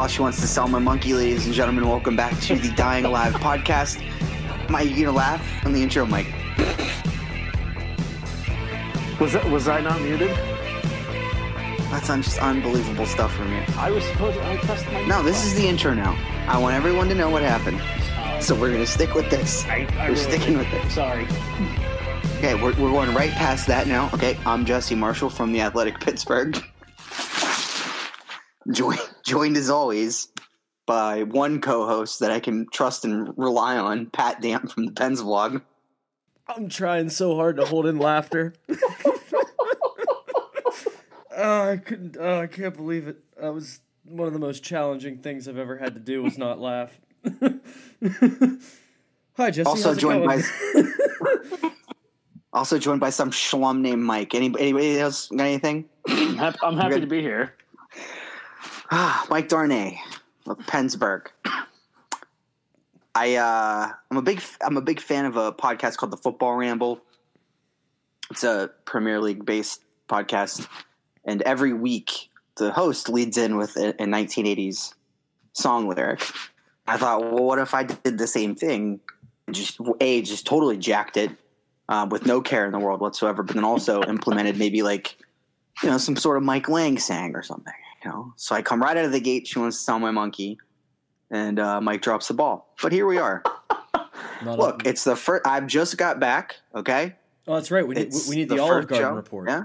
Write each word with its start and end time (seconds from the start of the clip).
boss 0.00 0.16
who 0.16 0.22
wants 0.22 0.40
to 0.40 0.46
sell 0.46 0.66
my 0.66 0.78
monkey, 0.78 1.12
ladies 1.12 1.44
and 1.44 1.54
gentlemen. 1.54 1.86
Welcome 1.86 2.16
back 2.16 2.40
to 2.44 2.56
the 2.56 2.70
Dying 2.70 3.04
Alive 3.04 3.34
podcast. 3.48 4.00
Mike, 4.70 4.88
you 4.88 5.04
gonna 5.04 5.14
laugh 5.14 5.46
on 5.66 5.74
the 5.74 5.82
intro, 5.82 6.06
Mike? 6.06 6.32
Was 9.20 9.34
that 9.34 9.46
was 9.50 9.68
I 9.68 9.82
not 9.82 10.00
muted? 10.00 10.30
That's 11.90 12.08
un- 12.08 12.22
just 12.22 12.38
unbelievable 12.38 13.04
stuff 13.04 13.34
from 13.34 13.52
you. 13.52 13.62
I 13.76 13.90
was 13.90 14.02
supposed 14.04 14.38
I 14.38 14.56
pressed 14.56 14.86
my 14.86 15.04
No, 15.04 15.22
this 15.22 15.44
is 15.44 15.54
the 15.54 15.68
intro 15.68 15.92
now. 15.92 16.16
I 16.48 16.56
want 16.56 16.74
everyone 16.74 17.10
to 17.10 17.14
know 17.14 17.28
what 17.28 17.42
happened. 17.42 17.82
So 18.42 18.54
we're 18.54 18.72
gonna 18.72 18.86
stick 18.86 19.14
with 19.14 19.28
this. 19.28 19.66
I, 19.66 19.86
I 19.98 20.08
We're 20.08 20.14
really 20.14 20.16
sticking 20.16 20.56
with 20.56 20.72
it. 20.72 20.90
Sorry. 20.90 21.26
Okay, 22.38 22.54
we're, 22.54 22.72
we're 22.80 22.90
going 22.90 23.14
right 23.14 23.32
past 23.32 23.66
that 23.66 23.86
now. 23.86 24.08
Okay, 24.14 24.38
I'm 24.46 24.64
Jesse 24.64 24.94
Marshall 24.94 25.28
from 25.28 25.52
the 25.52 25.60
Athletic 25.60 26.00
Pittsburgh. 26.00 26.56
Joined, 28.72 29.00
joined 29.30 29.56
as 29.56 29.70
always 29.70 30.26
by 30.86 31.22
one 31.22 31.60
co-host 31.60 32.18
that 32.18 32.32
I 32.32 32.40
can 32.40 32.66
trust 32.72 33.04
and 33.04 33.32
rely 33.38 33.78
on, 33.78 34.06
Pat 34.06 34.42
Damp 34.42 34.72
from 34.72 34.86
the 34.86 34.92
Pensblog. 34.92 35.62
I'm 36.48 36.68
trying 36.68 37.10
so 37.10 37.36
hard 37.36 37.58
to 37.58 37.64
hold 37.64 37.86
in 37.86 38.00
laughter. 38.00 38.54
oh, 41.36 41.70
I 41.70 41.76
couldn't. 41.76 42.16
Oh, 42.18 42.40
I 42.40 42.48
can't 42.48 42.76
believe 42.76 43.06
it. 43.06 43.18
That 43.40 43.54
was 43.54 43.78
one 44.04 44.26
of 44.26 44.32
the 44.32 44.40
most 44.40 44.64
challenging 44.64 45.18
things 45.18 45.46
I've 45.46 45.58
ever 45.58 45.76
had 45.76 45.94
to 45.94 46.00
do 46.00 46.24
was 46.24 46.36
not 46.36 46.58
laugh. 46.58 46.98
Hi, 49.36 49.52
Jesse. 49.52 49.62
Also 49.62 49.90
how's 49.90 49.96
it 49.96 50.00
joined 50.00 50.26
going? 50.26 50.42
by 50.74 51.70
also 52.52 52.80
joined 52.80 52.98
by 52.98 53.10
some 53.10 53.30
schlum 53.30 53.78
named 53.78 54.02
Mike. 54.02 54.34
Any, 54.34 54.52
anybody 54.58 54.98
else 54.98 55.28
got 55.28 55.42
anything? 55.42 55.88
I'm 56.08 56.36
happy, 56.36 56.58
I'm 56.64 56.76
happy 56.76 56.98
to 56.98 57.06
be 57.06 57.20
here. 57.20 57.54
Ah, 58.92 59.24
Mike 59.30 59.48
Darnay 59.48 60.00
of 60.48 60.58
PensBurgh. 60.58 61.26
I 63.14 63.36
uh, 63.36 63.92
I'm 64.10 64.16
a 64.16 64.22
big 64.22 64.42
I'm 64.60 64.76
a 64.76 64.80
big 64.80 65.00
fan 65.00 65.26
of 65.26 65.36
a 65.36 65.52
podcast 65.52 65.96
called 65.96 66.10
the 66.10 66.16
Football 66.16 66.56
Ramble. 66.56 67.00
It's 68.32 68.42
a 68.42 68.70
Premier 68.86 69.20
League 69.20 69.44
based 69.44 69.84
podcast, 70.08 70.66
and 71.24 71.40
every 71.42 71.72
week 71.72 72.30
the 72.56 72.72
host 72.72 73.08
leads 73.08 73.38
in 73.38 73.56
with 73.56 73.76
a, 73.76 73.90
a 73.90 74.06
1980s 74.06 74.94
song 75.52 75.88
lyric. 75.88 76.28
I 76.88 76.96
thought, 76.96 77.20
well, 77.20 77.44
what 77.44 77.60
if 77.60 77.74
I 77.74 77.84
did 77.84 78.18
the 78.18 78.26
same 78.26 78.56
thing? 78.56 78.98
Just 79.52 79.78
a 80.00 80.22
just 80.22 80.46
totally 80.46 80.76
jacked 80.76 81.16
it 81.16 81.30
uh, 81.88 82.08
with 82.10 82.26
no 82.26 82.40
care 82.40 82.66
in 82.66 82.72
the 82.72 82.80
world 82.80 83.00
whatsoever, 83.00 83.44
but 83.44 83.54
then 83.54 83.64
also 83.64 84.02
implemented 84.02 84.58
maybe 84.58 84.82
like 84.82 85.16
you 85.80 85.90
know 85.90 85.98
some 85.98 86.16
sort 86.16 86.38
of 86.38 86.42
Mike 86.42 86.68
Lange 86.68 86.98
sang 86.98 87.36
or 87.36 87.44
something. 87.44 87.72
You 88.04 88.10
know, 88.10 88.32
so 88.36 88.54
I 88.54 88.62
come 88.62 88.80
right 88.80 88.96
out 88.96 89.04
of 89.04 89.12
the 89.12 89.20
gate. 89.20 89.46
She 89.46 89.58
wants 89.58 89.76
to 89.78 89.82
sell 89.84 89.98
my 89.98 90.10
monkey, 90.10 90.58
and 91.30 91.58
uh, 91.58 91.80
Mike 91.80 92.00
drops 92.02 92.28
the 92.28 92.34
ball. 92.34 92.72
But 92.82 92.92
here 92.92 93.06
we 93.06 93.18
are. 93.18 93.42
Look, 94.44 94.86
a- 94.86 94.88
it's 94.88 95.04
the 95.04 95.16
first. 95.16 95.46
I've 95.46 95.66
just 95.66 95.96
got 95.98 96.18
back. 96.18 96.56
Okay, 96.74 97.14
oh, 97.46 97.54
that's 97.56 97.70
right. 97.70 97.86
We 97.86 97.94
need, 97.94 98.06
It's 98.06 98.28
we 98.28 98.36
need 98.36 98.48
the, 98.48 98.58
Olive 98.58 98.86
Garden 98.88 99.08
show. 99.10 99.14
report. 99.14 99.48
Yeah. 99.50 99.64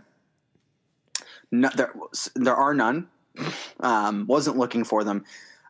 No, 1.51 1.69
there, 1.77 1.93
there 2.35 2.55
are 2.55 2.73
none. 2.73 3.07
Um, 3.79 4.27
wasn't 4.27 4.57
looking 4.57 4.83
for 4.83 5.03
them. 5.05 5.23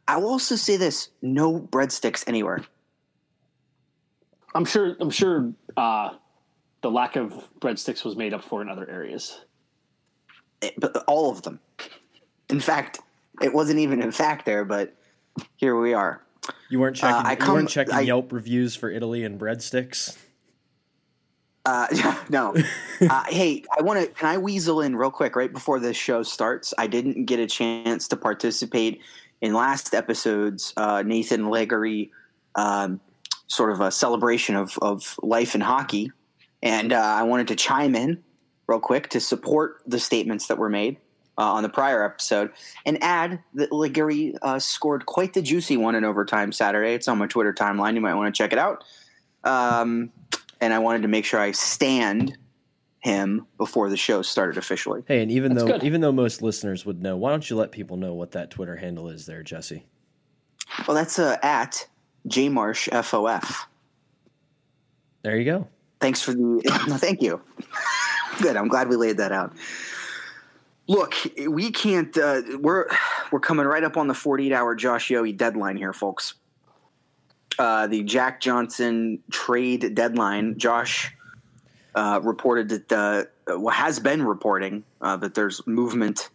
I 0.08 0.18
will 0.18 0.30
also 0.30 0.56
say 0.56 0.78
this: 0.78 1.10
no 1.22 1.60
breadsticks 1.60 2.24
anywhere. 2.28 2.62
I'm 4.56 4.66
sure 4.66 4.96
I'm 5.00 5.12
sure 5.12 5.54
uh, 5.78 6.12
the 6.82 6.90
lack 6.90 7.16
of 7.16 7.32
breadsticks 7.60 8.04
was 8.04 8.16
made 8.16 8.34
up 8.34 8.44
for 8.44 8.62
in 8.64 8.70
other 8.70 8.90
areas. 8.90 9.40
It- 10.62 10.74
but 10.80 11.04
all 11.08 11.30
of 11.30 11.44
them. 11.44 11.60
In 12.50 12.60
fact, 12.60 13.00
it 13.42 13.54
wasn't 13.54 13.80
even 13.80 14.02
in 14.02 14.12
fact 14.12 14.46
there, 14.46 14.66
but 14.66 14.96
here 15.58 15.80
we 15.80 15.94
are. 15.94 16.22
You 16.70 16.80
weren't 16.80 16.96
checking. 16.96 17.26
I 17.26 17.36
come, 17.36 17.48
you 17.48 17.54
weren't 17.56 17.70
checking 17.70 17.94
I- 17.94 18.02
Yelp 18.02 18.32
reviews 18.32 18.76
for 18.76 18.90
Italy 18.90 19.24
and 19.24 19.40
breadsticks. 19.40 20.18
Uh, 21.66 22.16
no. 22.30 22.56
uh, 23.02 23.24
hey, 23.28 23.64
I 23.78 23.82
want 23.82 24.00
to. 24.00 24.08
Can 24.08 24.30
I 24.30 24.38
weasel 24.38 24.82
in 24.82 24.96
real 24.96 25.12
quick 25.12 25.36
right 25.36 25.52
before 25.52 25.80
this 25.80 25.98
show 25.98 26.24
starts? 26.24 26.74
I 26.78 26.88
didn't 26.88 27.26
get 27.26 27.40
a 27.40 27.48
chance 27.48 28.08
to 28.10 28.18
participate 28.18 29.02
in 29.42 29.54
last 29.54 29.94
episode's 29.94 30.74
uh, 30.78 31.04
Nathan 31.06 31.46
Legare 31.46 32.10
um, 32.56 33.00
sort 33.48 33.72
of 33.72 33.82
a 33.82 33.92
celebration 33.92 34.56
of, 34.56 34.78
of 34.82 35.20
life 35.22 35.56
in 35.56 35.62
hockey, 35.62 36.12
and 36.64 36.94
uh, 36.94 37.00
I 37.00 37.24
wanted 37.24 37.48
to 37.50 37.56
chime 37.56 37.96
in 37.96 38.24
real 38.68 38.80
quick 38.80 39.10
to 39.10 39.20
support 39.20 39.82
the 39.86 40.00
statements 40.00 40.48
that 40.48 40.58
were 40.58 40.70
made 40.70 40.98
uh, 41.38 41.54
on 41.54 41.64
the 41.64 41.70
prior 41.70 42.04
episode, 42.04 42.52
and 42.86 43.02
add 43.04 43.40
that 43.54 43.72
Legare 43.72 44.36
uh, 44.42 44.60
scored 44.60 45.06
quite 45.06 45.34
the 45.34 45.42
juicy 45.42 45.78
one 45.78 45.96
in 45.96 46.04
overtime 46.06 46.52
Saturday. 46.52 46.94
It's 46.94 47.08
on 47.08 47.18
my 47.18 47.28
Twitter 47.28 47.54
timeline. 47.54 47.96
You 47.96 48.02
might 48.02 48.16
want 48.16 48.34
to 48.34 48.38
check 48.38 48.54
it 48.54 48.60
out. 48.60 48.84
Um, 49.44 50.12
and 50.62 50.74
I 50.74 50.80
wanted 50.80 51.02
to 51.04 51.08
make 51.08 51.26
sure 51.26 51.40
I 51.40 51.52
stand 51.52 52.38
him 53.00 53.46
before 53.58 53.90
the 53.90 53.98
show 53.98 54.24
started 54.24 54.58
officially. 54.58 55.04
Hey, 55.08 55.22
and 55.22 55.32
even 55.32 55.54
That's 55.54 55.64
though 55.64 55.74
good. 55.74 55.84
even 55.84 56.02
though 56.02 56.12
most 56.12 56.42
listeners 56.42 56.86
would 56.86 57.04
know, 57.04 57.16
why 57.16 57.30
don't 57.30 57.48
you 57.48 57.56
let 57.56 57.72
people 57.72 57.98
know 57.98 58.16
what 58.16 58.32
that 58.32 58.50
Twitter 58.50 58.76
handle 58.76 59.10
is 59.10 59.28
there, 59.28 59.44
Jesse? 59.44 59.86
Well, 60.88 60.96
that's 60.96 61.20
uh, 61.20 61.38
at 61.44 61.88
jmarshfof. 62.28 63.66
There 65.22 65.38
you 65.38 65.46
go. 65.46 65.68
Thanks 66.00 66.22
for 66.22 66.34
the. 66.34 66.62
no, 66.88 66.98
thank 66.98 67.22
you. 67.22 67.40
Good. 68.42 68.58
I'm 68.58 68.68
glad 68.68 68.90
we 68.90 68.96
laid 68.96 69.18
that 69.18 69.32
out. 69.32 69.54
Look, 70.88 71.16
we 71.48 71.72
can't. 71.72 72.16
Uh, 72.18 72.42
we're 72.60 72.88
we're 73.32 73.40
coming 73.40 73.66
right 73.66 73.84
up 73.84 73.98
on 73.98 74.08
the 74.08 74.14
48 74.14 74.54
hour 74.54 74.76
Josh 74.76 75.10
Yohe 75.10 75.36
deadline 75.36 75.78
here, 75.78 75.94
folks. 75.94 76.36
Uh, 77.58 77.88
the 77.88 78.04
Jack 78.04 78.40
Johnson 78.42 79.20
trade 79.32 79.96
deadline. 79.96 80.58
Josh 80.60 81.12
uh, 81.96 82.20
reported 82.24 82.70
that 82.70 82.92
uh, 82.92 83.58
well, 83.58 83.74
has 83.74 84.00
been 84.00 84.24
reporting 84.24 84.84
uh, 85.02 85.18
that 85.18 85.34
there's 85.34 85.66
movement. 85.66 86.30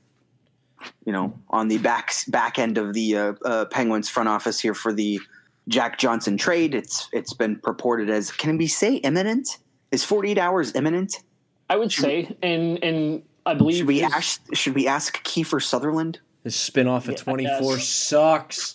You 1.05 1.13
know, 1.13 1.39
on 1.51 1.69
the 1.69 1.77
back 1.79 2.13
back 2.29 2.59
end 2.59 2.79
of 2.79 2.95
the 2.95 3.17
uh, 3.17 3.33
uh, 3.45 3.65
Penguins 3.67 4.09
front 4.09 4.31
office 4.31 4.59
here 4.59 4.75
for 4.75 4.95
the 4.95 5.21
Jack 5.69 5.99
Johnson 5.99 6.39
trade. 6.39 6.75
It's 6.75 7.09
it's 7.13 7.35
been 7.35 7.57
purported 7.57 8.09
as 8.09 8.33
can 8.33 8.57
we 8.57 8.67
say 8.67 8.95
imminent? 8.97 9.59
Is 9.93 10.05
48 10.05 10.39
hours 10.39 10.75
imminent? 10.75 11.23
I 11.69 11.77
would 11.77 11.93
say, 11.93 12.35
and 12.43 12.83
and 12.83 13.23
I 13.47 13.55
believe 13.55 13.79
Should 13.79 13.87
we 13.87 14.01
his- 14.01 14.13
ask 14.13 14.55
should 14.55 14.75
we 14.75 14.87
ask 14.87 15.23
Kiefer 15.25 15.63
Sutherland? 15.63 16.21
This 16.43 16.57
spin-off 16.57 17.07
of 17.09 17.13
Yeah, 17.17 17.23
24 17.23 17.77
guess. 17.77 17.89
sucks. 17.89 18.75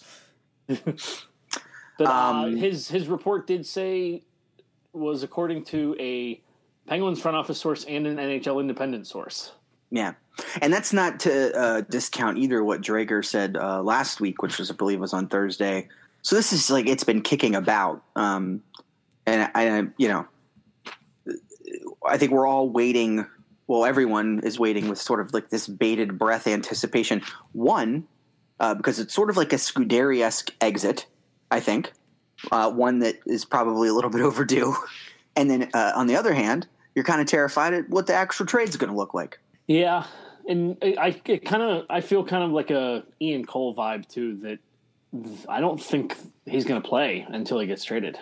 that, 0.68 1.22
uh, 2.00 2.03
um, 2.06 2.56
his 2.56 2.88
his 2.88 3.08
report 3.08 3.48
did 3.48 3.66
say 3.66 4.24
was 4.94 5.24
according 5.24 5.64
to 5.66 5.96
a 6.00 6.42
Penguins 6.88 7.20
front 7.22 7.36
office 7.38 7.59
source 7.59 7.84
and 7.86 8.06
an 8.08 8.18
NHL 8.18 8.59
independent 8.59 9.08
source. 9.08 9.52
Yeah. 9.92 10.14
And 10.62 10.72
that's 10.74 10.94
not 10.94 11.20
to 11.22 11.58
uh, 11.58 11.81
discount 11.81 12.38
either 12.38 12.64
what 12.64 12.81
Dreger 12.81 13.24
said 13.24 13.56
uh, 13.58 13.81
last 13.81 14.20
week, 14.20 14.42
which 14.42 14.58
was 14.58 14.70
I 14.70 14.74
believe 14.74 15.00
was 15.00 15.14
on 15.14 15.28
Thursday. 15.28 15.88
So 16.22 16.36
this 16.36 16.52
is 16.54 16.70
like 16.70 16.88
it's 16.88 17.04
been 17.04 17.22
kicking 17.22 17.56
about, 17.56 18.04
um, 18.16 18.62
and 19.25 19.50
I, 19.56 19.84
you 19.98 20.08
know, 20.08 20.25
I 22.08 22.18
think 22.18 22.31
we're 22.31 22.48
all 22.48 22.70
waiting. 22.70 23.25
Well, 23.68 23.86
everyone 23.86 24.42
is 24.44 24.59
waiting 24.59 24.90
with 24.90 25.00
sort 25.00 25.20
of 25.20 25.34
like 25.34 25.50
this 25.50 25.68
bated 25.68 26.18
breath 26.18 26.48
anticipation. 26.48 27.22
One, 27.53 28.08
uh, 28.59 28.76
because 28.76 29.00
it's 29.00 29.14
sort 29.14 29.30
of 29.30 29.38
like 29.38 29.53
a 29.53 29.58
Scuderi 29.58 30.22
esque 30.22 30.52
exit, 30.62 31.08
I 31.50 31.59
think. 31.59 31.92
Uh, 32.52 32.70
one 32.70 33.00
that 33.00 33.16
is 33.25 33.46
probably 33.46 33.90
a 33.90 33.94
little 33.94 34.09
bit 34.09 34.22
overdue. 34.30 34.75
And 35.36 35.50
then 35.50 35.70
uh, 35.74 35.94
on 35.96 36.08
the 36.08 36.16
other 36.16 36.34
hand, 36.34 36.68
you're 36.94 37.06
kind 37.06 37.22
of 37.22 37.28
terrified 37.28 37.74
at 37.74 37.90
what 37.90 38.08
the 38.08 38.14
actual 38.14 38.45
trade's 38.45 38.78
going 38.78 38.92
to 38.92 38.95
look 38.95 39.13
like. 39.13 39.39
Yeah, 39.68 40.06
and 40.48 40.78
I 40.81 41.12
kind 41.12 41.62
of 41.62 41.86
I 41.89 42.01
feel 42.01 42.24
kind 42.24 42.44
of 42.44 42.51
like 42.51 42.72
a 42.72 43.04
Ian 43.22 43.45
Cole 43.45 43.75
vibe 43.75 44.07
too. 44.07 44.38
That 44.38 44.60
I 45.50 45.60
don't 45.60 45.81
think 45.81 46.16
he's 46.45 46.66
going 46.66 46.81
to 46.81 46.88
play 46.88 47.25
until 47.28 47.60
he 47.60 47.68
gets 47.68 47.84
traded. 47.84 48.18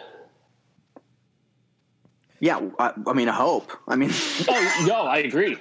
Yeah, 2.43 2.59
I, 2.77 2.91
I 3.07 3.13
mean, 3.13 3.29
I 3.29 3.35
hope. 3.35 3.71
I 3.87 3.95
mean, 3.95 4.09
Oh 4.49 4.85
no, 4.85 5.03
I 5.03 5.19
agree. 5.19 5.55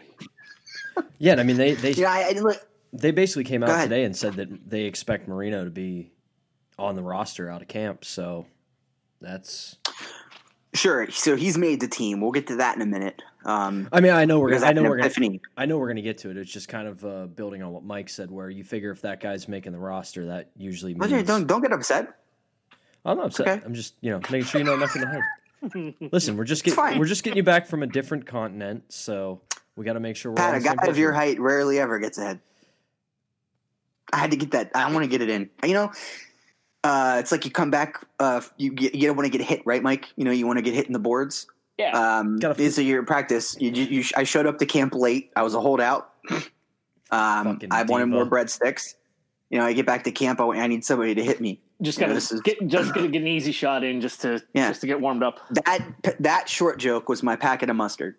Yeah, 1.18 1.36
I 1.36 1.44
mean 1.44 1.56
they 1.56 1.74
they 1.74 1.92
yeah, 1.92 2.10
I, 2.10 2.30
I, 2.30 2.40
look, 2.40 2.60
they 2.92 3.12
basically 3.12 3.44
came 3.44 3.62
out 3.62 3.84
today 3.84 4.02
and 4.02 4.16
said 4.16 4.34
that 4.34 4.68
they 4.68 4.82
expect 4.82 5.28
Marino 5.28 5.62
to 5.64 5.70
be 5.70 6.10
on 6.80 6.96
the 6.96 7.02
roster 7.02 7.48
out 7.48 7.62
of 7.62 7.68
camp. 7.68 8.04
So 8.04 8.46
that's. 9.20 9.76
sure. 10.74 11.08
So 11.12 11.36
he's 11.36 11.56
made 11.56 11.78
the 11.78 11.86
team. 11.86 12.20
We'll 12.20 12.32
get 12.32 12.48
to 12.48 12.56
that 12.56 12.74
in 12.74 12.82
a 12.82 12.86
minute. 12.86 13.22
Um, 13.44 13.88
I 13.92 14.00
mean, 14.00 14.12
I 14.12 14.24
know 14.24 14.40
we're 14.40 14.48
because 14.48 14.62
gonna. 14.62 14.66
I 14.66 14.80
I 14.80 14.82
know 14.82 14.90
we're 14.90 14.98
an 14.98 15.08
gonna, 15.08 15.38
I 15.56 15.66
know 15.66 15.78
we're 15.78 15.88
gonna 15.88 16.02
get 16.02 16.18
to 16.18 16.30
it. 16.30 16.36
It's 16.36 16.50
just 16.50 16.68
kind 16.68 16.88
of 16.88 17.04
uh, 17.04 17.26
building 17.26 17.62
on 17.62 17.70
what 17.70 17.84
Mike 17.84 18.08
said, 18.08 18.28
where 18.28 18.50
you 18.50 18.64
figure 18.64 18.90
if 18.90 19.02
that 19.02 19.20
guy's 19.20 19.46
making 19.46 19.70
the 19.70 19.78
roster, 19.78 20.26
that 20.26 20.50
usually 20.56 20.94
means. 20.94 21.12
Okay, 21.12 21.22
don't 21.22 21.46
don't 21.46 21.62
get 21.62 21.72
upset. 21.72 22.18
I'm 23.04 23.18
not 23.18 23.26
upset. 23.26 23.46
okay. 23.46 23.62
I'm 23.64 23.72
just 23.72 23.94
you 24.00 24.10
know 24.10 24.18
making 24.32 24.46
sure 24.46 24.60
you 24.60 24.66
know 24.66 24.74
nothing 24.74 25.04
ahead. 25.04 25.22
Listen, 26.12 26.36
we're 26.36 26.44
just 26.44 26.64
getting 26.64 26.98
we're 26.98 27.06
just 27.06 27.22
getting 27.22 27.36
you 27.36 27.42
back 27.42 27.66
from 27.66 27.82
a 27.82 27.86
different 27.86 28.26
continent, 28.26 28.84
so 28.88 29.40
we 29.76 29.84
got 29.84 29.92
to 29.94 30.00
make 30.00 30.16
sure 30.16 30.32
we're 30.32 30.36
Pat, 30.36 30.54
on 30.54 30.60
a 30.60 30.76
guy 30.76 30.88
of 30.88 30.98
your 30.98 31.12
height 31.12 31.40
rarely 31.40 31.78
ever 31.78 31.98
gets 31.98 32.18
ahead. 32.18 32.40
I 34.12 34.18
had 34.18 34.30
to 34.32 34.36
get 34.36 34.50
that. 34.50 34.70
I 34.74 34.90
want 34.92 35.04
to 35.04 35.08
get 35.08 35.22
it 35.22 35.30
in. 35.30 35.48
You 35.64 35.74
know, 35.74 35.92
uh, 36.84 37.16
it's 37.20 37.32
like 37.32 37.44
you 37.44 37.50
come 37.50 37.70
back. 37.70 38.04
Uh, 38.18 38.40
you 38.56 38.72
get, 38.72 38.94
you 38.94 39.06
don't 39.06 39.16
want 39.16 39.30
to 39.30 39.38
get 39.38 39.46
hit, 39.46 39.62
right, 39.64 39.82
Mike? 39.82 40.08
You 40.16 40.24
know, 40.24 40.32
you 40.32 40.46
want 40.46 40.58
to 40.58 40.62
get 40.62 40.74
hit 40.74 40.86
in 40.86 40.92
the 40.92 40.98
boards. 40.98 41.46
Yeah. 41.78 42.18
Um, 42.18 42.38
Gotta 42.38 42.62
it's 42.62 42.78
a 42.78 42.82
year 42.82 43.00
of 43.00 43.06
practice. 43.06 43.56
You, 43.58 43.70
you, 43.70 43.84
you, 43.84 44.04
I 44.16 44.24
showed 44.24 44.46
up 44.46 44.58
to 44.58 44.66
camp 44.66 44.94
late. 44.94 45.30
I 45.36 45.42
was 45.42 45.54
a 45.54 45.60
holdout. 45.60 46.10
Um, 47.10 47.60
I 47.70 47.82
wanted 47.82 48.06
diva. 48.06 48.06
more 48.06 48.26
breadsticks. 48.26 48.94
You 49.50 49.58
know, 49.58 49.64
I 49.64 49.74
get 49.74 49.86
back 49.86 50.04
to 50.04 50.12
camp. 50.12 50.40
I, 50.40 50.44
I 50.44 50.66
need 50.66 50.84
somebody 50.84 51.14
to 51.14 51.22
hit 51.22 51.40
me. 51.40 51.60
Just 51.82 51.98
Yeah, 51.98 52.04
gotta 52.04 52.14
this 52.14 52.32
is- 52.32 52.40
get 52.40 52.66
just 52.66 52.92
gonna 52.94 53.08
get 53.08 53.22
an 53.22 53.28
easy 53.28 53.52
shot 53.52 53.84
in 53.84 54.00
just 54.00 54.20
to 54.22 54.42
Yeah. 54.54 54.68
just 54.68 54.80
to 54.82 54.86
get 54.86 55.00
warmed 55.00 55.22
up. 55.22 55.40
That 55.50 56.16
that 56.20 56.48
short 56.48 56.78
joke 56.78 57.08
was 57.08 57.22
my 57.22 57.36
packet 57.36 57.68
of 57.70 57.76
mustard. 57.76 58.16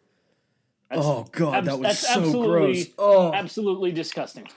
That's 0.90 1.02
oh 1.06 1.26
god, 1.32 1.56
abs- 1.56 1.68
that 1.68 1.80
was 1.80 1.88
that's 1.88 2.00
so 2.14 2.20
absolutely- 2.20 2.74
gross. 2.84 2.86
Oh, 3.00 3.34
absolutely 3.34 3.92
disgusting. 3.92 4.48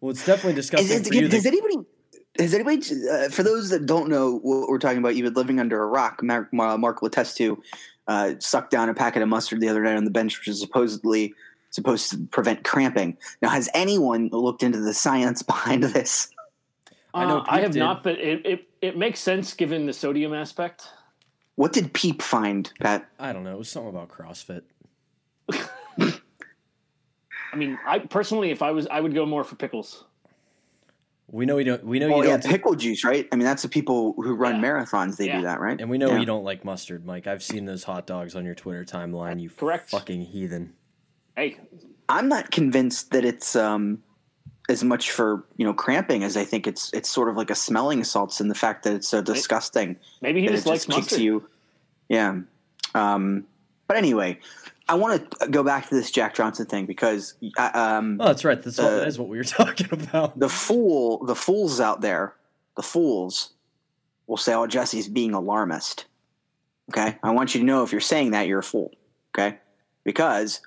well, 0.00 0.10
it's 0.10 0.24
definitely 0.24 0.54
disgusting 0.54 0.90
Is, 1.00 1.08
for 1.08 1.14
you. 1.14 1.22
is, 1.26 1.30
does 1.30 1.42
that- 1.44 1.52
anybody? 1.52 1.76
Has 2.38 2.54
anybody? 2.54 2.80
Uh, 3.10 3.28
for 3.28 3.42
those 3.42 3.70
that 3.70 3.86
don't 3.86 4.08
know 4.08 4.38
what 4.38 4.68
we're 4.68 4.78
talking 4.78 4.98
about, 4.98 5.14
you've 5.16 5.24
been 5.24 5.34
living 5.34 5.60
under 5.60 5.82
a 5.82 5.86
rock. 5.86 6.22
Mark, 6.22 6.52
Mark 6.52 7.02
will 7.02 7.08
attest 7.08 7.36
to. 7.38 7.62
Uh, 8.08 8.34
sucked 8.40 8.70
down 8.70 8.88
a 8.88 8.94
packet 8.94 9.20
of 9.22 9.28
mustard 9.28 9.60
the 9.60 9.68
other 9.68 9.82
night 9.82 9.96
on 9.96 10.04
the 10.04 10.10
bench, 10.10 10.38
which 10.38 10.48
is 10.48 10.58
supposedly 10.60 11.34
supposed 11.70 12.10
to 12.10 12.18
prevent 12.32 12.64
cramping. 12.64 13.16
Now, 13.42 13.50
has 13.50 13.68
anyone 13.74 14.28
looked 14.32 14.62
into 14.64 14.80
the 14.80 14.94
science 14.94 15.42
behind 15.54 15.82
this? 15.84 16.28
I 17.14 17.24
know 17.26 17.38
Uh, 17.38 17.44
I 17.48 17.60
have 17.60 17.72
did. 17.72 17.78
not, 17.80 18.02
but 18.02 18.18
it, 18.18 18.44
it 18.46 18.68
it 18.80 18.96
makes 18.96 19.20
sense 19.20 19.54
given 19.54 19.86
the 19.86 19.92
sodium 19.92 20.32
aspect. 20.32 20.88
What 21.56 21.72
did 21.72 21.92
Peep 21.92 22.22
find, 22.22 22.72
Pat? 22.80 23.08
I 23.18 23.32
don't 23.32 23.44
know. 23.44 23.52
It 23.52 23.58
was 23.58 23.68
something 23.68 23.90
about 23.90 24.08
CrossFit. 24.08 24.62
I 27.52 27.56
mean, 27.56 27.78
I 27.86 27.98
personally, 27.98 28.50
if 28.50 28.62
I 28.62 28.70
was, 28.70 28.86
I 28.86 29.00
would 29.00 29.14
go 29.14 29.26
more 29.26 29.42
for 29.44 29.56
pickles. 29.56 30.04
We 31.32 31.46
know 31.46 31.56
we 31.56 31.64
don't. 31.64 31.84
We 31.84 31.98
know 31.98 32.12
Oh 32.14 32.22
you 32.22 32.28
yeah, 32.28 32.36
don't. 32.38 32.50
pickle 32.50 32.74
juice, 32.74 33.04
right? 33.04 33.28
I 33.32 33.36
mean, 33.36 33.44
that's 33.44 33.62
the 33.62 33.68
people 33.68 34.14
who 34.16 34.34
run 34.34 34.56
Yeah. 34.56 34.62
marathons. 34.68 35.16
They 35.16 35.26
Yeah. 35.26 35.38
do 35.38 35.42
that, 35.44 35.60
right? 35.60 35.80
and 35.80 35.88
we 35.90 35.98
know 35.98 36.10
Yeah. 36.12 36.18
you 36.20 36.26
don't 36.26 36.44
like 36.44 36.64
mustard, 36.64 37.04
Mike. 37.06 37.26
I've 37.26 37.42
seen 37.42 37.66
those 37.66 37.84
hot 37.84 38.06
dogs 38.06 38.34
on 38.34 38.44
your 38.44 38.54
Twitter 38.54 38.84
timeline. 38.84 39.40
You 39.40 39.50
Correct. 39.50 39.90
fucking 39.90 40.22
heathen. 40.22 40.74
Hey, 41.36 41.58
I'm 42.08 42.28
not 42.28 42.50
convinced 42.50 43.10
that 43.12 43.24
it's 43.24 43.54
um, 43.54 44.02
as 44.68 44.84
much 44.84 45.10
for 45.10 45.44
you 45.56 45.64
know 45.64 45.74
cramping 45.74 46.22
as 46.22 46.36
I 46.36 46.44
think 46.44 46.66
it's 46.66 46.92
it's 46.92 47.08
sort 47.08 47.28
of 47.28 47.36
like 47.36 47.50
a 47.50 47.54
smelling 47.54 48.04
salts 48.04 48.40
in 48.40 48.48
the 48.48 48.54
fact 48.54 48.84
that 48.84 48.94
it's 48.94 49.08
so 49.08 49.20
disgusting 49.20 49.96
maybe 50.20 50.40
he 50.42 50.46
that 50.46 50.54
just 50.54 50.66
it 50.66 50.70
likes 50.70 50.86
just 50.86 50.96
kicks 50.96 51.06
mustard. 51.12 51.20
you. 51.20 51.48
Yeah. 52.08 52.40
Um, 52.94 53.46
but 53.86 53.96
anyway, 53.96 54.38
I 54.88 54.94
want 54.94 55.30
to 55.40 55.48
go 55.48 55.62
back 55.62 55.88
to 55.88 55.94
this 55.94 56.10
Jack 56.10 56.34
Johnson 56.34 56.66
thing 56.66 56.86
because 56.86 57.34
uh, 57.56 57.70
um, 57.74 58.20
Oh, 58.20 58.26
that's 58.26 58.44
right. 58.44 58.60
That's 58.60 58.78
what, 58.78 58.90
that 58.90 59.08
is 59.08 59.18
what 59.18 59.28
we 59.28 59.36
were 59.36 59.44
talking 59.60 59.88
about. 59.92 60.38
the 60.38 60.48
fool, 60.48 61.24
the 61.24 61.36
fools 61.36 61.80
out 61.80 62.00
there, 62.00 62.34
the 62.76 62.82
fools 62.82 63.50
will 64.26 64.36
say, 64.36 64.54
"Oh, 64.54 64.66
Jesse's 64.66 65.08
being 65.08 65.32
alarmist." 65.34 66.06
Okay, 66.90 67.16
I 67.22 67.30
want 67.30 67.54
you 67.54 67.60
to 67.60 67.66
know 67.66 67.84
if 67.84 67.92
you're 67.92 68.00
saying 68.00 68.32
that, 68.32 68.48
you're 68.48 68.58
a 68.60 68.64
fool. 68.64 68.92
Okay, 69.32 69.58
because 70.02 70.60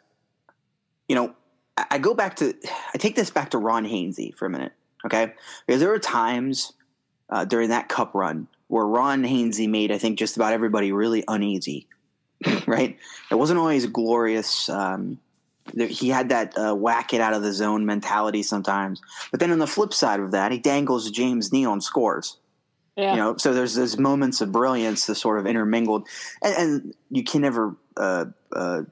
you 1.10 1.16
know 1.16 1.36
I, 1.78 1.98
go 1.98 2.14
back 2.14 2.36
to 2.38 2.54
I 2.94 2.98
take 2.98 3.16
this 3.16 3.30
back 3.30 3.52
to 3.52 3.58
Ron 3.58 3.86
Hainsey 3.86 4.36
for 4.36 4.46
a 4.46 4.50
minute. 4.50 4.74
Okay, 5.06 5.34
because 5.66 5.82
there 5.82 5.90
were 5.90 6.00
times 6.00 6.74
uh, 7.30 7.46
during 7.46 7.70
that 7.70 7.90
Cup 7.90 8.14
run 8.14 8.48
where 8.68 8.86
Ron 8.86 9.24
Hainsey 9.24 9.68
made 9.70 9.92
I 9.92 9.98
think 9.98 10.18
just 10.18 10.36
about 10.38 10.54
everybody 10.54 10.92
really 10.92 11.24
uneasy. 11.28 11.88
right, 12.68 12.98
it 13.32 13.36
wasn't 13.36 13.60
always 13.60 13.86
glorious. 13.86 14.70
Um, 14.70 15.20
there- 15.74 15.88
he 15.88 16.10
had 16.10 16.30
that 16.30 16.58
uh, 16.58 16.74
whack 16.76 17.14
it 17.14 17.22
out 17.22 17.34
of 17.34 17.42
the 17.42 17.54
zone 17.54 17.86
mentality 17.86 18.44
sometimes. 18.44 19.02
But 19.32 19.40
then 19.40 19.52
on 19.52 19.60
the 19.60 19.68
flip 19.68 19.94
side 19.94 20.20
of 20.20 20.32
that, 20.32 20.52
he 20.52 20.58
dangles 20.58 21.10
James 21.12 21.52
Neal 21.54 21.72
and 21.74 21.84
scores. 21.84 22.38
Yeah, 22.96 23.12
You 23.12 23.18
know, 23.18 23.38
so 23.38 23.54
there's 23.54 23.74
those 23.74 23.98
moments 23.98 24.42
of 24.42 24.52
brilliance 24.52 25.08
that 25.08 25.16
sort 25.16 25.40
of 25.40 25.48
intermingled, 25.48 26.08
and, 26.44 26.56
and 26.56 26.94
you 27.10 27.24
can 27.24 27.42
never 27.42 27.76
uh, 27.98 28.26
uh, 28.56 28.84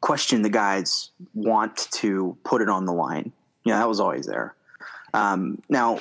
question 0.00 0.42
the 0.42 0.48
guy's 0.48 1.10
want 1.34 1.76
to 1.92 2.36
put 2.44 2.62
it 2.62 2.68
on 2.68 2.86
the 2.86 2.92
line. 2.92 3.32
You 3.64 3.72
know, 3.72 3.78
that 3.78 3.88
was 3.88 4.00
always 4.00 4.26
there. 4.26 4.54
Um, 5.14 5.62
now, 5.68 6.00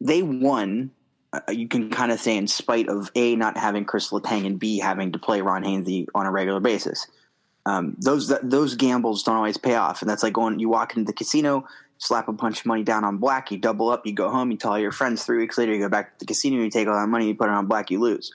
they 0.00 0.22
won. 0.22 0.90
Uh, 1.32 1.40
you 1.50 1.68
can 1.68 1.90
kind 1.90 2.12
of 2.12 2.20
say 2.20 2.36
in 2.36 2.46
spite 2.46 2.88
of 2.88 3.10
a 3.14 3.36
not 3.36 3.56
having 3.56 3.84
Chris 3.84 4.10
Letang 4.10 4.46
and 4.46 4.58
b 4.58 4.78
having 4.78 5.12
to 5.12 5.18
play 5.18 5.40
Ron 5.40 5.64
Hainsey 5.64 6.06
on 6.14 6.26
a 6.26 6.30
regular 6.30 6.60
basis. 6.60 7.06
Um, 7.66 7.96
those 7.98 8.28
th- 8.28 8.40
those 8.44 8.76
gambles 8.76 9.24
don't 9.24 9.36
always 9.36 9.56
pay 9.56 9.74
off, 9.74 10.00
and 10.00 10.08
that's 10.08 10.22
like 10.22 10.32
going. 10.32 10.60
You 10.60 10.68
walk 10.68 10.96
into 10.96 11.06
the 11.06 11.12
casino, 11.12 11.66
slap 11.98 12.28
a 12.28 12.32
bunch 12.32 12.60
of 12.60 12.66
money 12.66 12.84
down 12.84 13.04
on 13.04 13.18
black, 13.18 13.50
you 13.50 13.58
double 13.58 13.90
up, 13.90 14.06
you 14.06 14.12
go 14.12 14.28
home, 14.28 14.50
you 14.50 14.56
tell 14.56 14.72
all 14.72 14.78
your 14.78 14.92
friends. 14.92 15.24
Three 15.24 15.38
weeks 15.38 15.58
later, 15.58 15.72
you 15.72 15.80
go 15.80 15.88
back 15.88 16.12
to 16.12 16.18
the 16.20 16.26
casino, 16.26 16.62
you 16.62 16.70
take 16.70 16.86
all 16.86 16.94
that 16.94 17.08
money, 17.08 17.26
you 17.26 17.34
put 17.34 17.48
it 17.48 17.52
on 17.52 17.66
black, 17.66 17.90
you 17.90 17.98
lose. 17.98 18.32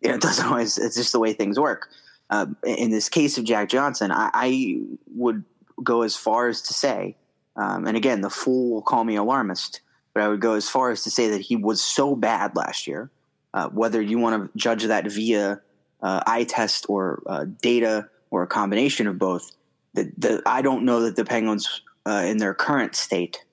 You 0.00 0.08
know, 0.08 0.14
it 0.14 0.22
doesn't 0.22 0.46
always. 0.46 0.78
It's 0.78 0.96
just 0.96 1.12
the 1.12 1.20
way 1.20 1.32
things 1.34 1.58
work. 1.58 1.90
Uh, 2.30 2.46
in 2.64 2.90
this 2.90 3.08
case 3.08 3.36
of 3.38 3.44
Jack 3.44 3.68
Johnson, 3.68 4.12
I, 4.12 4.30
I 4.32 4.80
would 5.14 5.44
go 5.82 6.02
as 6.02 6.16
far 6.16 6.48
as 6.48 6.62
to 6.62 6.72
say, 6.72 7.16
um, 7.56 7.86
and 7.86 7.96
again, 7.96 8.20
the 8.20 8.30
fool 8.30 8.70
will 8.70 8.82
call 8.82 9.02
me 9.02 9.16
alarmist, 9.16 9.80
but 10.14 10.22
I 10.22 10.28
would 10.28 10.40
go 10.40 10.54
as 10.54 10.68
far 10.68 10.92
as 10.92 11.02
to 11.04 11.10
say 11.10 11.28
that 11.30 11.40
he 11.40 11.56
was 11.56 11.82
so 11.82 12.14
bad 12.14 12.54
last 12.56 12.86
year. 12.86 13.10
Uh, 13.52 13.68
whether 13.70 14.00
you 14.00 14.18
want 14.18 14.44
to 14.52 14.58
judge 14.58 14.84
that 14.84 15.10
via 15.10 15.60
uh, 16.02 16.22
eye 16.24 16.44
test 16.44 16.86
or 16.88 17.20
uh, 17.26 17.46
data 17.60 18.08
or 18.30 18.44
a 18.44 18.46
combination 18.46 19.08
of 19.08 19.18
both, 19.18 19.50
that 19.94 20.42
I 20.46 20.62
don't 20.62 20.84
know 20.84 21.02
that 21.02 21.16
the 21.16 21.24
Penguins 21.24 21.82
uh, 22.06 22.22
in 22.26 22.38
their 22.38 22.54
current 22.54 22.94
state, 22.94 23.44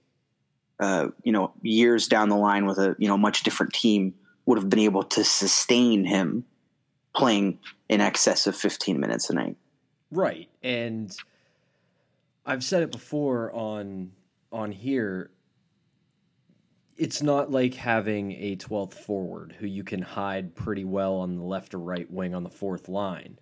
uh, 0.80 1.08
you 1.24 1.32
know, 1.32 1.52
years 1.64 2.08
down 2.08 2.30
the 2.30 2.36
line 2.36 2.68
with 2.68 2.78
a 2.78 2.96
you 3.00 3.08
know 3.08 3.18
much 3.18 3.42
different 3.42 3.74
team 3.74 4.14
would 4.46 4.60
have 4.60 4.70
been 4.70 4.80
able 4.80 5.04
to 5.04 5.24
sustain 5.24 6.06
him 6.06 6.46
playing 7.18 7.60
in 7.90 8.00
excess 8.00 8.48
of 8.48 8.56
15 8.56 9.00
minutes 9.00 9.30
a 9.30 9.34
night. 9.34 9.58
Right. 10.12 10.50
And 10.64 11.16
I've 12.46 12.64
said 12.64 12.84
it 12.84 12.92
before 12.92 13.52
on 13.54 14.12
on 14.52 14.72
here. 14.72 15.32
It's 16.96 17.22
not 17.22 17.52
like 17.52 17.74
having 17.74 18.32
a 18.32 18.56
12th 18.56 18.94
forward 18.94 19.56
who 19.60 19.68
you 19.68 19.84
can 19.84 20.02
hide 20.02 20.56
pretty 20.56 20.86
well 20.86 21.16
on 21.16 21.36
the 21.36 21.44
left 21.44 21.74
or 21.74 21.80
right 21.80 22.10
wing 22.10 22.34
on 22.34 22.44
the 22.44 22.50
fourth 22.50 22.88
line. 22.90 23.38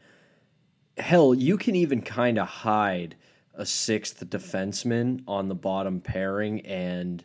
Hell, 0.98 1.34
you 1.34 1.58
can 1.58 1.76
even 1.76 2.02
kind 2.02 2.38
of 2.38 2.48
hide 2.48 3.16
a 3.54 3.66
sixth 3.66 4.28
defenseman 4.30 5.24
on 5.28 5.48
the 5.48 5.56
bottom 5.56 6.02
pairing 6.02 6.66
and 6.66 7.24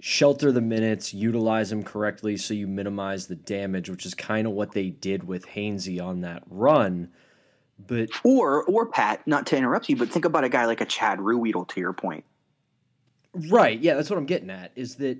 shelter 0.00 0.50
the 0.50 0.60
minutes, 0.60 1.14
utilize 1.14 1.70
them 1.70 1.82
correctly 1.82 2.36
so 2.36 2.54
you 2.54 2.66
minimize 2.66 3.26
the 3.26 3.36
damage, 3.36 3.88
which 3.88 4.06
is 4.06 4.14
kind 4.14 4.46
of 4.46 4.54
what 4.54 4.72
they 4.72 4.90
did 4.90 5.24
with 5.24 5.46
Hainsey 5.46 6.02
on 6.02 6.22
that 6.22 6.42
run. 6.48 7.10
But 7.86 8.10
Or, 8.24 8.64
or 8.64 8.86
Pat, 8.86 9.26
not 9.26 9.46
to 9.48 9.56
interrupt 9.56 9.88
you, 9.88 9.96
but 9.96 10.10
think 10.10 10.24
about 10.24 10.44
a 10.44 10.48
guy 10.48 10.66
like 10.66 10.80
a 10.80 10.86
Chad 10.86 11.18
Ruhwedel. 11.18 11.68
To 11.68 11.80
your 11.80 11.92
point, 11.92 12.24
right, 13.48 13.78
yeah, 13.78 13.94
that's 13.94 14.10
what 14.10 14.18
I'm 14.18 14.26
getting 14.26 14.50
at. 14.50 14.72
Is 14.76 14.96
that 14.96 15.18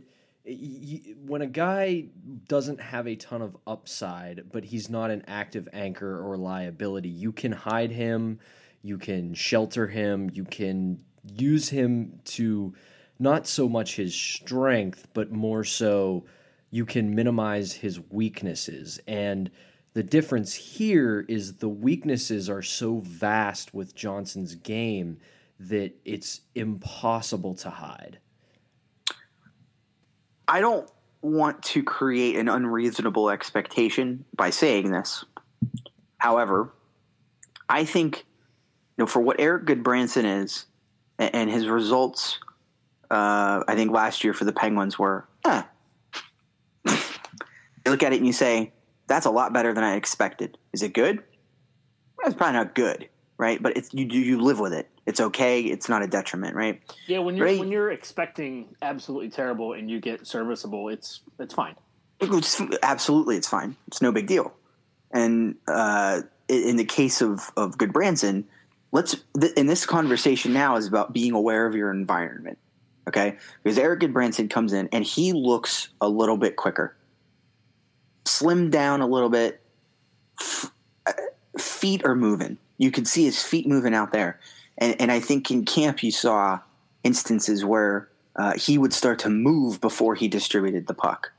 when 1.25 1.43
a 1.43 1.47
guy 1.47 2.07
doesn't 2.49 2.81
have 2.81 3.07
a 3.07 3.15
ton 3.17 3.43
of 3.43 3.57
upside, 3.67 4.51
but 4.51 4.65
he's 4.65 4.91
not 4.91 5.11
an 5.11 5.25
active 5.27 5.69
anchor 5.73 6.21
or 6.21 6.37
liability, 6.37 7.09
you 7.09 7.33
can 7.33 7.53
hide 7.53 7.91
him, 7.91 8.41
you 8.83 8.99
can 8.99 9.35
shelter 9.35 9.87
him, 9.87 10.31
you 10.33 10.45
can 10.45 10.99
use 11.37 11.69
him 11.69 12.21
to 12.25 12.75
not 13.21 13.47
so 13.47 13.69
much 13.69 13.97
his 13.97 14.15
strength, 14.15 15.07
but 15.13 15.31
more 15.31 15.63
so 15.63 16.25
you 16.71 16.87
can 16.87 17.15
minimize 17.15 17.73
his 17.73 18.01
weaknesses. 18.11 18.99
And 19.07 19.51
the 19.93 20.03
difference 20.03 20.55
here 20.55 21.27
is 21.29 21.55
the 21.55 21.69
weaknesses 21.69 22.49
are 22.49 22.63
so 22.63 23.01
vast 23.01 23.75
with 23.75 23.95
Johnson's 23.95 24.55
game 24.55 25.19
that 25.59 25.93
it's 26.05 26.41
impossible 26.55 27.55
to 27.57 27.71
hide. 27.71 28.19
I 30.49 30.61
don't 30.61 30.91
want 31.23 31.63
to 31.63 31.83
create 31.83 32.37
an 32.37 32.49
unreasonable 32.49 33.31
expectation 33.31 34.25
by 34.35 34.51
saying 34.51 34.91
this. 34.91 35.25
However, 36.19 36.73
I 37.69 37.85
think 37.85 38.25
you 38.97 39.03
know 39.03 39.07
for 39.07 39.21
what 39.21 39.39
Erik 39.39 39.67
Gudbranson 39.67 40.43
is 40.43 40.67
and 41.19 41.51
his 41.51 41.67
results, 41.67 42.39
uh, 43.11 43.65
I 43.67 43.75
think 43.75 43.91
last 43.93 44.25
year 44.25 44.33
for 44.33 44.45
the 44.45 44.53
Penguins 44.53 44.99
were. 44.99 45.27
Eh. 45.45 45.63
you 46.87 46.93
look 47.87 48.03
at 48.03 48.13
it 48.13 48.17
and 48.17 48.27
you 48.27 48.33
say 48.33 48.73
that's 49.07 49.27
a 49.27 49.31
lot 49.31 49.53
better 49.53 49.73
than 49.73 49.85
I 49.85 49.97
expected. 49.97 50.59
Is 50.73 50.83
it 50.83 50.93
good? 50.95 51.23
It's 52.25 52.35
probably 52.35 52.55
not 52.59 52.75
good, 52.75 53.09
right? 53.39 53.63
But 53.63 53.77
it's 53.77 53.93
you 53.93 54.07
you 54.07 54.41
live 54.41 54.61
with 54.61 54.73
it. 54.73 54.89
It's 55.07 55.21
okay. 55.21 55.63
It's 55.63 55.89
not 55.89 56.03
a 56.03 56.07
detriment, 56.07 56.55
right? 56.55 56.81
yeah. 57.07 57.19
When 57.19 57.37
you're 57.37 57.47
Right. 57.47 57.59
when 57.59 57.71
you're 57.71 57.91
expecting 57.91 58.75
absolutely 58.83 59.31
terrible 59.31 59.73
and 59.73 59.91
you 59.91 60.01
get 60.01 60.27
serviceable, 60.27 60.89
it's 60.89 61.21
it's 61.39 61.55
fine. 61.55 61.75
It's, 62.21 62.61
absolutely, 62.83 63.37
it's 63.37 63.49
fine. 63.49 63.77
It's 63.89 64.03
no 64.03 64.13
big 64.13 64.27
deal. 64.27 64.53
And 65.11 65.57
uh, 65.67 66.21
in 66.49 66.63
in 66.71 66.77
the 66.77 66.85
case 66.85 67.23
of 67.23 67.51
of 67.57 67.79
Gudbranson, 67.79 68.45
let's 68.93 69.17
th- 69.41 69.55
and 69.57 69.69
this 69.69 69.87
conversation 69.87 70.53
now 70.53 70.77
is 70.77 70.87
about 70.87 71.13
being 71.15 71.33
aware 71.33 71.67
of 71.67 71.75
your 71.75 71.91
environment. 71.91 72.59
Okay, 73.09 73.37
because 73.63 73.79
Erik 73.79 74.01
Gudbranson 74.01 74.49
comes 74.49 74.73
in 74.73 74.89
and 74.93 75.05
he 75.05 75.33
looks 75.33 75.89
a 76.01 76.09
little 76.09 76.37
bit 76.37 76.57
quicker, 76.57 76.97
slimmed 78.25 78.71
down 78.71 79.01
a 79.01 79.07
little 79.07 79.31
bit. 79.31 79.61
F- 80.41 80.71
uh, 81.07 81.13
feet 81.59 82.05
are 82.05 82.15
moving. 82.15 82.59
You 82.79 82.91
can 82.91 83.05
see 83.05 83.25
his 83.25 83.43
feet 83.43 83.67
moving 83.67 83.95
out 83.95 84.13
there, 84.13 84.39
and 84.79 85.01
and 85.01 85.11
I 85.11 85.21
think 85.21 85.51
in 85.51 85.65
camp 85.65 86.03
you 86.03 86.11
saw 86.11 86.61
instances 87.03 87.65
where 87.65 88.09
uh, 88.37 88.55
he 88.55 88.79
would 88.79 88.93
start 88.93 89.19
to 89.21 89.31
move 89.31 89.81
before 89.81 90.15
he 90.15 90.29
distributed 90.29 90.87
the 90.87 90.95
puck. 90.95 91.33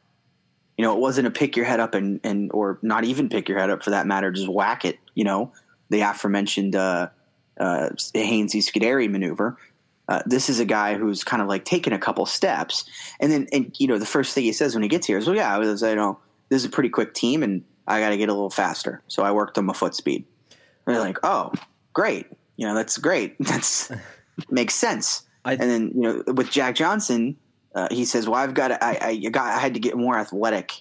You 0.78 0.86
know, 0.86 0.94
it 0.94 1.00
wasn't 1.00 1.28
a 1.28 1.32
pick 1.32 1.56
your 1.56 1.66
head 1.66 1.80
up 1.80 1.94
and, 1.94 2.20
and 2.24 2.52
or 2.54 2.80
not 2.82 3.04
even 3.04 3.30
pick 3.30 3.48
your 3.48 3.60
head 3.60 3.70
up 3.70 3.84
for 3.84 3.92
that 3.92 4.08
matter, 4.08 4.32
just 4.32 4.48
whack 4.48 4.84
it. 4.86 4.98
You 5.16 5.24
know, 5.24 5.52
the 5.90 6.02
aforementioned 6.02 6.76
uh, 6.76 7.10
uh, 7.60 7.90
Hainsey 8.16 8.62
Scuderi 8.62 9.10
maneuver. 9.10 9.58
Uh, 10.12 10.22
this 10.26 10.50
is 10.50 10.60
a 10.60 10.66
guy 10.66 10.96
who's 10.96 11.24
kind 11.24 11.42
of 11.42 11.48
like 11.48 11.64
taking 11.64 11.94
a 11.94 11.98
couple 11.98 12.26
steps, 12.26 12.84
and 13.22 13.32
then 13.32 13.48
and 13.54 13.74
you 13.80 13.88
know 13.88 13.98
the 13.98 14.06
first 14.06 14.34
thing 14.36 14.44
he 14.44 14.52
says 14.52 14.74
when 14.74 14.84
he 14.84 14.90
gets 14.90 15.08
here 15.08 15.18
is, 15.18 15.26
"Well, 15.26 15.38
yeah, 15.38 15.56
I 15.56 15.58
was, 15.58 15.82
you 15.82 15.96
know, 15.96 16.20
this 16.50 16.62
is 16.62 16.66
a 16.66 16.70
pretty 16.70 16.90
quick 16.90 17.14
team, 17.14 17.44
and 17.44 17.64
I 17.88 18.02
got 18.02 18.10
to 18.10 18.18
get 18.18 18.28
a 18.28 18.34
little 18.34 18.50
faster." 18.50 19.02
So 19.08 19.24
I 19.24 19.32
worked 19.32 19.58
on 19.58 19.66
my 19.66 19.74
foot 19.74 19.96
speed. 19.96 20.26
And 20.86 20.94
they're 20.94 21.02
like, 21.02 21.20
"Oh, 21.24 21.54
great, 21.94 22.28
you 22.58 22.68
know, 22.68 22.76
that's 22.76 22.98
great. 22.98 23.38
That's 23.40 23.90
makes 24.50 24.76
sense." 24.76 25.24
I, 25.46 25.54
And 25.54 25.62
then 25.62 25.92
you 25.96 26.02
know 26.02 26.24
with 26.34 26.52
Jack 26.52 26.76
Johnson, 26.76 27.38
uh, 27.74 27.88
he 27.90 28.04
says, 28.04 28.28
"Well, 28.28 28.38
I've 28.38 28.54
got 28.54 28.68
to, 28.68 28.84
I, 28.84 28.98
I 29.02 29.16
got 29.30 29.46
I 29.46 29.60
had 29.60 29.76
to 29.76 29.80
get 29.80 29.96
more 29.96 30.18
athletic 30.18 30.74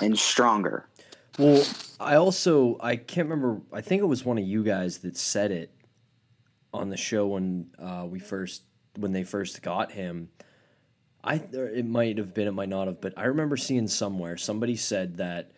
and 0.00 0.16
stronger." 0.16 0.86
Well, 1.36 1.64
I 1.98 2.14
also 2.14 2.78
I 2.78 2.94
can't 2.94 3.28
remember. 3.28 3.60
I 3.72 3.80
think 3.80 4.02
it 4.02 4.06
was 4.06 4.24
one 4.24 4.38
of 4.38 4.44
you 4.44 4.62
guys 4.62 4.98
that 4.98 5.16
said 5.16 5.50
it 5.50 5.72
on 6.72 6.90
the 6.90 6.96
show 6.96 7.28
when 7.28 7.70
uh, 7.78 8.06
we 8.08 8.18
first 8.18 8.62
when 8.96 9.12
they 9.12 9.24
first 9.24 9.62
got 9.62 9.92
him. 9.92 10.28
I 11.22 11.34
it 11.34 11.86
might 11.86 12.18
have 12.18 12.34
been, 12.34 12.48
it 12.48 12.52
might 12.52 12.68
not 12.68 12.86
have, 12.86 13.00
but 13.00 13.14
I 13.16 13.24
remember 13.24 13.56
seeing 13.56 13.88
somewhere 13.88 14.36
somebody 14.36 14.76
said 14.76 15.16
that 15.16 15.50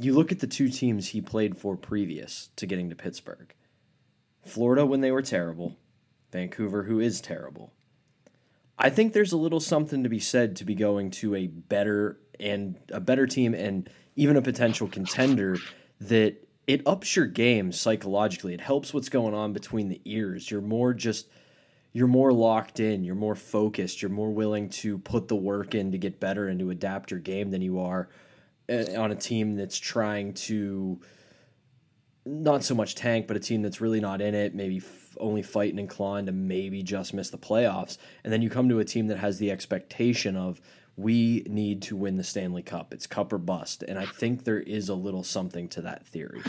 you 0.00 0.14
look 0.14 0.32
at 0.32 0.40
the 0.40 0.46
two 0.46 0.68
teams 0.68 1.08
he 1.08 1.20
played 1.20 1.56
for 1.56 1.76
previous 1.76 2.50
to 2.56 2.66
getting 2.66 2.90
to 2.90 2.96
Pittsburgh. 2.96 3.54
Florida 4.44 4.84
when 4.84 5.00
they 5.00 5.12
were 5.12 5.22
terrible, 5.22 5.76
Vancouver 6.30 6.82
who 6.82 7.00
is 7.00 7.20
terrible. 7.20 7.72
I 8.78 8.90
think 8.90 9.12
there's 9.12 9.32
a 9.32 9.36
little 9.36 9.60
something 9.60 10.02
to 10.02 10.08
be 10.08 10.18
said 10.18 10.56
to 10.56 10.64
be 10.64 10.74
going 10.74 11.10
to 11.12 11.34
a 11.34 11.46
better 11.46 12.18
and 12.40 12.76
a 12.90 13.00
better 13.00 13.26
team 13.26 13.54
and 13.54 13.88
even 14.16 14.36
a 14.36 14.42
potential 14.42 14.88
contender 14.88 15.56
that 16.00 16.36
it 16.72 16.86
ups 16.86 17.14
your 17.14 17.26
game 17.26 17.70
psychologically. 17.70 18.54
It 18.54 18.60
helps 18.60 18.94
what's 18.94 19.10
going 19.10 19.34
on 19.34 19.52
between 19.52 19.88
the 19.88 20.00
ears. 20.06 20.50
You're 20.50 20.62
more 20.62 20.94
just 20.94 21.28
you're 21.92 22.06
more 22.06 22.32
locked 22.32 22.80
in, 22.80 23.04
you're 23.04 23.14
more 23.14 23.34
focused, 23.34 24.00
you're 24.00 24.10
more 24.10 24.32
willing 24.32 24.70
to 24.70 24.96
put 24.96 25.28
the 25.28 25.36
work 25.36 25.74
in 25.74 25.92
to 25.92 25.98
get 25.98 26.18
better 26.18 26.48
and 26.48 26.58
to 26.60 26.70
adapt 26.70 27.10
your 27.10 27.20
game 27.20 27.50
than 27.50 27.60
you 27.60 27.78
are 27.78 28.08
uh, 28.70 28.84
on 28.96 29.12
a 29.12 29.14
team 29.14 29.54
that's 29.54 29.76
trying 29.76 30.32
to 30.32 30.98
not 32.24 32.64
so 32.64 32.74
much 32.74 32.94
tank, 32.94 33.26
but 33.26 33.36
a 33.36 33.40
team 33.40 33.60
that's 33.60 33.82
really 33.82 34.00
not 34.00 34.22
in 34.22 34.34
it, 34.34 34.54
maybe 34.54 34.78
f- 34.78 35.14
only 35.20 35.42
fighting 35.42 35.78
and 35.78 35.90
clawing 35.90 36.24
to 36.24 36.32
maybe 36.32 36.82
just 36.82 37.12
miss 37.12 37.28
the 37.28 37.36
playoffs. 37.36 37.98
And 38.24 38.32
then 38.32 38.40
you 38.40 38.48
come 38.48 38.70
to 38.70 38.78
a 38.78 38.84
team 38.84 39.08
that 39.08 39.18
has 39.18 39.38
the 39.38 39.50
expectation 39.50 40.36
of 40.36 40.62
we 40.96 41.44
need 41.48 41.82
to 41.82 41.96
win 41.96 42.16
the 42.16 42.24
Stanley 42.24 42.62
Cup. 42.62 42.92
It's 42.92 43.06
cup 43.06 43.32
or 43.32 43.38
bust. 43.38 43.82
And 43.82 43.98
I 43.98 44.06
think 44.06 44.44
there 44.44 44.60
is 44.60 44.88
a 44.88 44.94
little 44.94 45.24
something 45.24 45.68
to 45.70 45.82
that 45.82 46.06
theory. 46.06 46.42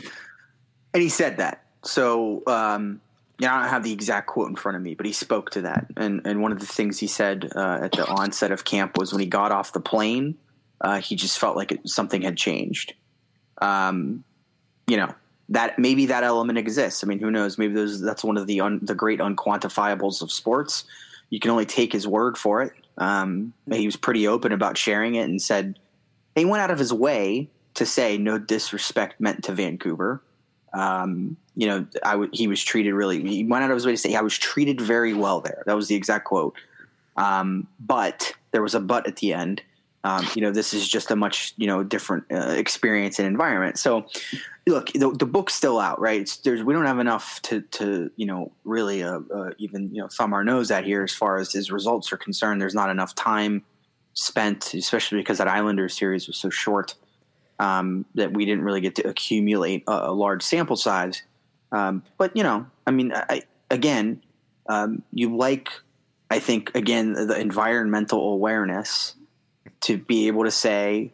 And 0.93 1.01
he 1.01 1.09
said 1.09 1.37
that. 1.37 1.63
So, 1.83 2.43
um, 2.47 3.01
yeah, 3.39 3.55
I 3.55 3.61
don't 3.61 3.69
have 3.69 3.83
the 3.83 3.93
exact 3.93 4.27
quote 4.27 4.49
in 4.49 4.55
front 4.55 4.75
of 4.75 4.81
me, 4.81 4.93
but 4.95 5.05
he 5.05 5.11
spoke 5.11 5.49
to 5.51 5.61
that. 5.61 5.87
And 5.97 6.21
and 6.25 6.41
one 6.41 6.51
of 6.51 6.59
the 6.59 6.65
things 6.65 6.99
he 6.99 7.07
said 7.07 7.51
uh, 7.55 7.79
at 7.81 7.91
the 7.93 8.05
onset 8.07 8.51
of 8.51 8.63
camp 8.63 8.97
was 8.97 9.11
when 9.11 9.19
he 9.19 9.25
got 9.25 9.51
off 9.51 9.73
the 9.73 9.79
plane, 9.79 10.35
uh, 10.81 11.01
he 11.01 11.15
just 11.15 11.39
felt 11.39 11.55
like 11.55 11.71
it, 11.71 11.89
something 11.89 12.21
had 12.21 12.37
changed. 12.37 12.93
Um, 13.59 14.23
you 14.87 14.97
know 14.97 15.13
that 15.49 15.79
maybe 15.79 16.05
that 16.07 16.23
element 16.23 16.57
exists. 16.57 17.03
I 17.03 17.07
mean, 17.07 17.19
who 17.19 17.31
knows? 17.31 17.57
Maybe 17.57 17.73
those 17.73 18.01
that's 18.01 18.23
one 18.23 18.37
of 18.37 18.47
the 18.47 18.61
un, 18.61 18.79
the 18.81 18.95
great 18.95 19.19
unquantifiables 19.19 20.21
of 20.21 20.31
sports. 20.31 20.83
You 21.29 21.39
can 21.39 21.51
only 21.51 21.65
take 21.65 21.91
his 21.91 22.07
word 22.07 22.37
for 22.37 22.61
it. 22.61 22.73
Um, 22.97 23.53
he 23.71 23.85
was 23.85 23.95
pretty 23.95 24.27
open 24.27 24.51
about 24.51 24.77
sharing 24.77 25.15
it 25.15 25.23
and 25.23 25.41
said 25.41 25.79
he 26.35 26.45
went 26.45 26.61
out 26.61 26.71
of 26.71 26.79
his 26.79 26.93
way 26.93 27.49
to 27.75 27.85
say 27.85 28.17
no 28.17 28.37
disrespect 28.37 29.19
meant 29.19 29.43
to 29.45 29.51
Vancouver. 29.51 30.21
Um, 30.73 31.37
you 31.55 31.67
know, 31.67 31.85
I 32.03 32.11
w- 32.11 32.31
he 32.33 32.47
was 32.47 32.63
treated 32.63 32.93
really. 32.93 33.21
He 33.21 33.43
went 33.43 33.63
out 33.63 33.71
of 33.71 33.75
his 33.75 33.85
way 33.85 33.93
to 33.93 33.97
say 33.97 34.15
I 34.15 34.21
was 34.21 34.37
treated 34.37 34.81
very 34.81 35.13
well 35.13 35.41
there. 35.41 35.63
That 35.65 35.75
was 35.75 35.87
the 35.87 35.95
exact 35.95 36.25
quote. 36.25 36.55
Um, 37.15 37.67
but 37.79 38.33
there 38.51 38.61
was 38.61 38.75
a 38.75 38.79
but 38.79 39.07
at 39.07 39.17
the 39.17 39.33
end. 39.33 39.61
Um, 40.05 40.27
you 40.35 40.41
know, 40.41 40.51
this 40.51 40.73
is 40.73 40.87
just 40.87 41.11
a 41.11 41.15
much 41.15 41.53
you 41.57 41.67
know 41.67 41.83
different 41.83 42.25
uh, 42.31 42.55
experience 42.57 43.19
and 43.19 43.27
environment. 43.27 43.77
So, 43.77 44.05
look, 44.67 44.91
the, 44.91 45.11
the 45.11 45.25
book's 45.25 45.53
still 45.53 45.79
out, 45.79 45.99
right? 45.99 46.21
It's, 46.21 46.37
there's 46.37 46.63
we 46.63 46.73
don't 46.73 46.85
have 46.85 46.99
enough 46.99 47.41
to 47.43 47.61
to 47.61 48.11
you 48.15 48.25
know 48.25 48.51
really 48.65 49.03
uh, 49.03 49.19
uh, 49.33 49.51
even 49.57 49.93
you 49.93 50.01
know 50.01 50.07
thumb 50.07 50.33
our 50.33 50.43
nose 50.43 50.71
at 50.71 50.83
here 50.83 51.03
as 51.03 51.13
far 51.13 51.37
as 51.37 51.53
his 51.53 51.71
results 51.71 52.11
are 52.11 52.17
concerned. 52.17 52.61
There's 52.61 52.75
not 52.75 52.89
enough 52.89 53.15
time 53.15 53.63
spent, 54.13 54.73
especially 54.73 55.19
because 55.19 55.37
that 55.37 55.47
Islanders 55.47 55.97
series 55.97 56.27
was 56.27 56.37
so 56.37 56.49
short 56.49 56.95
um, 57.59 58.05
that 58.15 58.33
we 58.33 58.45
didn't 58.45 58.63
really 58.63 58.81
get 58.81 58.95
to 58.95 59.07
accumulate 59.07 59.83
a, 59.87 60.09
a 60.09 60.13
large 60.13 60.43
sample 60.43 60.75
size. 60.75 61.23
Um, 61.71 62.03
but 62.17 62.35
you 62.35 62.43
know, 62.43 62.67
I 62.85 62.91
mean, 62.91 63.13
I, 63.13 63.43
again, 63.71 64.21
um, 64.67 65.03
you 65.11 65.35
like, 65.35 65.69
I 66.29 66.39
think, 66.39 66.75
again, 66.75 67.13
the 67.13 67.39
environmental 67.39 68.33
awareness 68.33 69.15
to 69.83 69.97
be 69.97 70.27
able 70.27 70.43
to 70.43 70.51
say, 70.51 71.11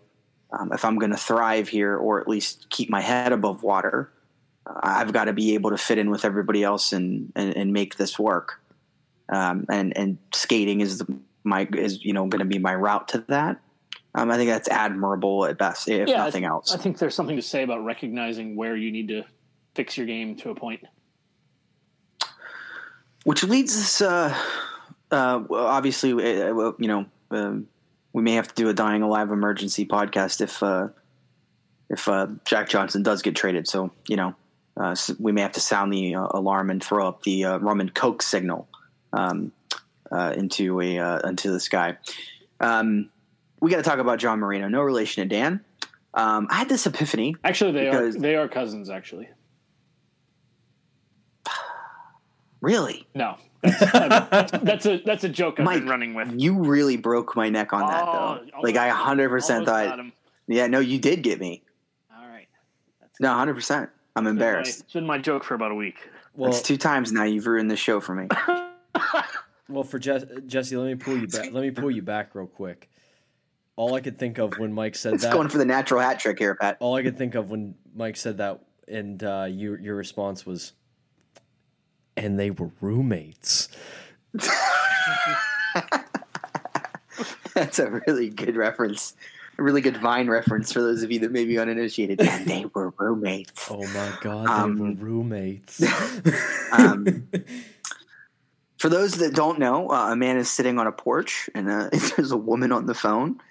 um, 0.52 0.72
if 0.74 0.86
I'm 0.86 0.98
going 0.98 1.12
to 1.12 1.18
thrive 1.18 1.68
here, 1.68 1.96
or 1.96 2.20
at 2.20 2.28
least 2.28 2.70
keep 2.70 2.90
my 2.90 3.02
head 3.02 3.32
above 3.32 3.62
water, 3.64 4.12
uh, 4.66 4.80
I've 4.82 5.14
got 5.14 5.26
to 5.26 5.34
be 5.34 5.54
able 5.54 5.72
to 5.72 5.78
fit 5.78 5.98
in 5.98 6.10
with 6.10 6.26
everybody 6.26 6.64
else 6.64 6.94
and 6.94 7.32
and, 7.36 7.56
and 7.56 7.74
make 7.74 7.98
this 7.98 8.18
work. 8.18 8.62
Um, 9.30 9.66
and 9.70 9.96
and 9.96 10.18
skating 10.34 10.82
is 10.82 11.00
the, 11.00 11.20
my 11.44 11.68
is 11.76 12.04
you 12.04 12.14
know 12.14 12.28
going 12.28 12.40
to 12.40 12.46
be 12.46 12.60
my 12.60 12.74
route 12.74 13.08
to 13.10 13.26
that. 13.28 13.60
Um, 14.16 14.32
I 14.32 14.38
think 14.38 14.50
that's 14.50 14.68
admirable 14.68 15.46
at 15.46 15.58
best, 15.58 15.88
if 15.88 16.10
Yeah, 16.10 16.18
nothing 16.18 16.44
else. 16.44 16.74
I 16.74 16.78
think 16.78 16.98
there's 16.98 17.14
something 17.14 17.36
to 17.36 17.44
say 17.44 17.62
about 17.62 17.86
recognizing 17.86 18.56
where 18.56 18.76
you 18.76 18.92
need 18.92 19.08
to 19.10 19.24
fix 19.76 19.98
your 19.98 20.08
game 20.08 20.36
to 20.38 20.50
a 20.50 20.56
point. 20.56 20.84
Which 23.24 23.44
leads 23.44 23.78
us, 23.78 24.02
uh, 24.02 24.36
uh, 25.12 25.44
obviously, 25.52 26.12
uh, 26.14 26.72
you 26.80 26.88
know, 26.88 27.06
um, 27.30 27.68
we 28.14 28.22
may 28.22 28.34
have 28.34 28.48
to 28.48 28.56
do 28.56 28.70
a 28.70 28.74
dying 28.74 29.02
alive 29.02 29.32
emergency 29.32 29.86
podcast 29.86 30.42
if 30.42 30.62
uh, 30.64 30.90
if 31.90 32.08
uh, 32.08 32.28
Jack 32.46 32.70
Johnson 32.70 33.04
does 33.04 33.22
get 33.22 33.36
traded. 33.36 33.68
So 33.68 33.92
you 34.08 34.16
know, 34.16 34.36
uh, 34.78 34.96
we 35.20 35.32
may 35.32 35.42
have 35.42 35.54
to 35.54 35.60
sound 35.60 35.94
the 35.94 36.16
uh, 36.16 36.28
alarm 36.32 36.70
and 36.70 36.84
throw 36.84 37.08
up 37.08 37.24
the 37.24 37.46
uh, 37.46 37.58
rum 37.58 37.80
and 37.80 37.94
coke 37.94 38.22
signal 38.22 38.68
um, 39.14 39.52
uh, 40.12 40.34
into 40.36 40.82
a 40.82 40.98
uh, 40.98 41.20
into 41.28 41.52
the 41.52 41.60
sky. 41.60 41.98
Um, 42.60 43.10
we 43.62 43.70
got 43.70 43.78
to 43.78 43.84
talk 43.84 44.00
about 44.00 44.20
John 44.20 44.40
Marino. 44.40 44.68
No 44.68 44.82
relation 44.82 45.28
to 45.28 45.36
Dan. 45.36 45.62
Um, 46.14 46.48
I 46.50 46.56
had 46.56 46.70
this 46.70 46.86
epiphany. 46.88 47.36
Actually, 47.44 47.74
they 47.74 47.88
are 47.90 48.12
they 48.12 48.36
are 48.36 48.48
cousins. 48.48 48.90
Actually, 48.90 49.30
Really, 52.62 53.08
no, 53.16 53.38
that's, 53.62 54.52
that's 54.64 54.86
a 54.86 54.98
that's 55.06 55.24
a 55.24 55.30
joke 55.30 55.60
I've 55.60 55.66
Mike, 55.66 55.80
been 55.80 55.90
running 55.90 56.14
with. 56.14 56.34
you 56.40 56.54
really 56.64 56.98
broke 56.98 57.36
my 57.36 57.50
neck 57.50 57.74
on 57.74 57.82
that, 57.88 58.04
Oh, 58.08 58.40
though. 58.54 58.62
Like 58.62 58.76
I 58.78 58.88
100 58.88 59.30
percent 59.30 59.66
thought. 59.66 59.86
got 59.86 60.00
him. 60.00 60.14
Yeah, 60.48 60.68
no, 60.68 60.80
you 60.80 60.98
did 61.00 61.22
get 61.22 61.40
me. 61.40 61.62
All 62.16 62.28
right, 62.28 62.48
that's 63.02 63.20
No, 63.20 63.34
hundred 63.34 63.56
percent. 63.56 63.90
I'm 64.16 64.24
been 64.24 64.36
my- 64.36 64.42
embarrassed. 64.46 64.82
It's 64.82 64.94
been 64.94 65.06
my 65.06 65.18
joke 65.18 65.44
for 65.44 65.54
about 65.56 65.72
a 65.72 65.76
week. 65.76 65.98
Well, 66.36 66.50
It's 66.50 66.62
two 66.62 66.78
times 66.78 67.12
now 67.12 67.24
you've 67.24 67.46
ruined 67.48 67.70
the 67.70 67.76
show 67.76 68.00
for 68.00 68.16
me. 68.16 68.28
well, 69.70 69.84
for 69.84 70.00
Jess, 70.00 70.24
Jesse, 70.48 70.76
let 70.78 70.88
me 70.88 70.96
pull 70.96 71.18
you 71.18 71.28
back. 71.28 71.52
Let 71.52 71.62
me 71.62 71.72
pull 71.72 71.92
you 71.92 72.02
back 72.02 72.34
real 72.34 72.48
quick. 72.48 72.90
All 73.76 73.94
I 73.96 74.02
could 74.02 74.18
think 74.20 74.38
of 74.40 74.58
when 74.58 74.74
Mike 74.74 74.96
said 74.96 75.14
It's 75.14 75.24
that. 75.24 75.34
going 75.34 75.48
for 75.50 75.58
the 75.58 75.66
natural 75.66 76.02
hat 76.02 76.20
trick 76.20 76.38
here, 76.40 76.56
Pat. 76.56 76.78
all 76.80 76.96
I 76.96 77.04
could 77.04 77.18
think 77.18 77.36
of 77.36 77.50
when 77.50 77.76
Mike 77.96 78.18
said 78.18 78.38
that, 78.38 78.62
and 78.88 79.24
uh, 79.24 79.48
your 79.50 79.80
your 79.80 79.96
response 79.96 80.46
was, 80.46 80.74
and 82.20 82.40
they 82.40 82.52
were 82.52 82.70
roommates. 82.82 83.70
That's 87.56 87.80
a 87.80 88.02
really 88.08 88.30
good 88.30 88.56
reference. 88.56 89.14
A 89.58 89.64
really 89.64 89.82
good 89.82 89.98
Vine 89.98 90.30
reference 90.30 90.72
for 90.72 90.82
those 90.82 91.04
of 91.04 91.12
you 91.12 91.20
that 91.20 91.32
may 91.32 91.46
be 91.46 91.58
uninitiated. 91.60 92.22
And 92.26 92.46
they 92.46 92.66
were 92.74 92.94
roommates. 92.98 93.68
Oh 93.70 93.82
my 93.88 94.14
god, 94.22 94.48
they 94.48 94.52
Um, 94.52 94.78
were 94.78 95.06
roommates. 95.06 95.82
Um, 96.72 97.28
For 98.78 98.88
those 98.90 99.14
that 99.16 99.34
don't 99.34 99.60
know, 99.60 99.90
uh, 99.90 100.12
a 100.12 100.16
man 100.16 100.38
is 100.38 100.50
sitting 100.50 100.78
on 100.80 100.88
a 100.88 100.92
porch, 100.92 101.50
and 101.56 101.70
uh, 101.70 101.90
there's 102.16 102.32
a 102.32 102.38
woman 102.38 102.72
on 102.72 102.86
the 102.86 102.94
phone, 102.94 103.42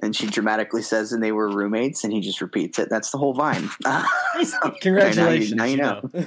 and 0.00 0.16
she 0.16 0.26
dramatically 0.26 0.82
says, 0.82 1.12
"And 1.12 1.22
they 1.22 1.30
were 1.32 1.48
roommates," 1.50 2.02
and 2.02 2.12
he 2.12 2.20
just 2.20 2.40
repeats 2.40 2.78
it. 2.80 2.88
That's 2.88 3.10
the 3.10 3.18
whole 3.18 3.34
Vine. 3.34 3.68
Uh, 3.84 4.04
so- 4.42 4.74
Congratulations! 4.80 5.52
Now 5.52 5.64
you 5.64 5.76
now 5.76 6.00
you 6.00 6.12
know. 6.16 6.24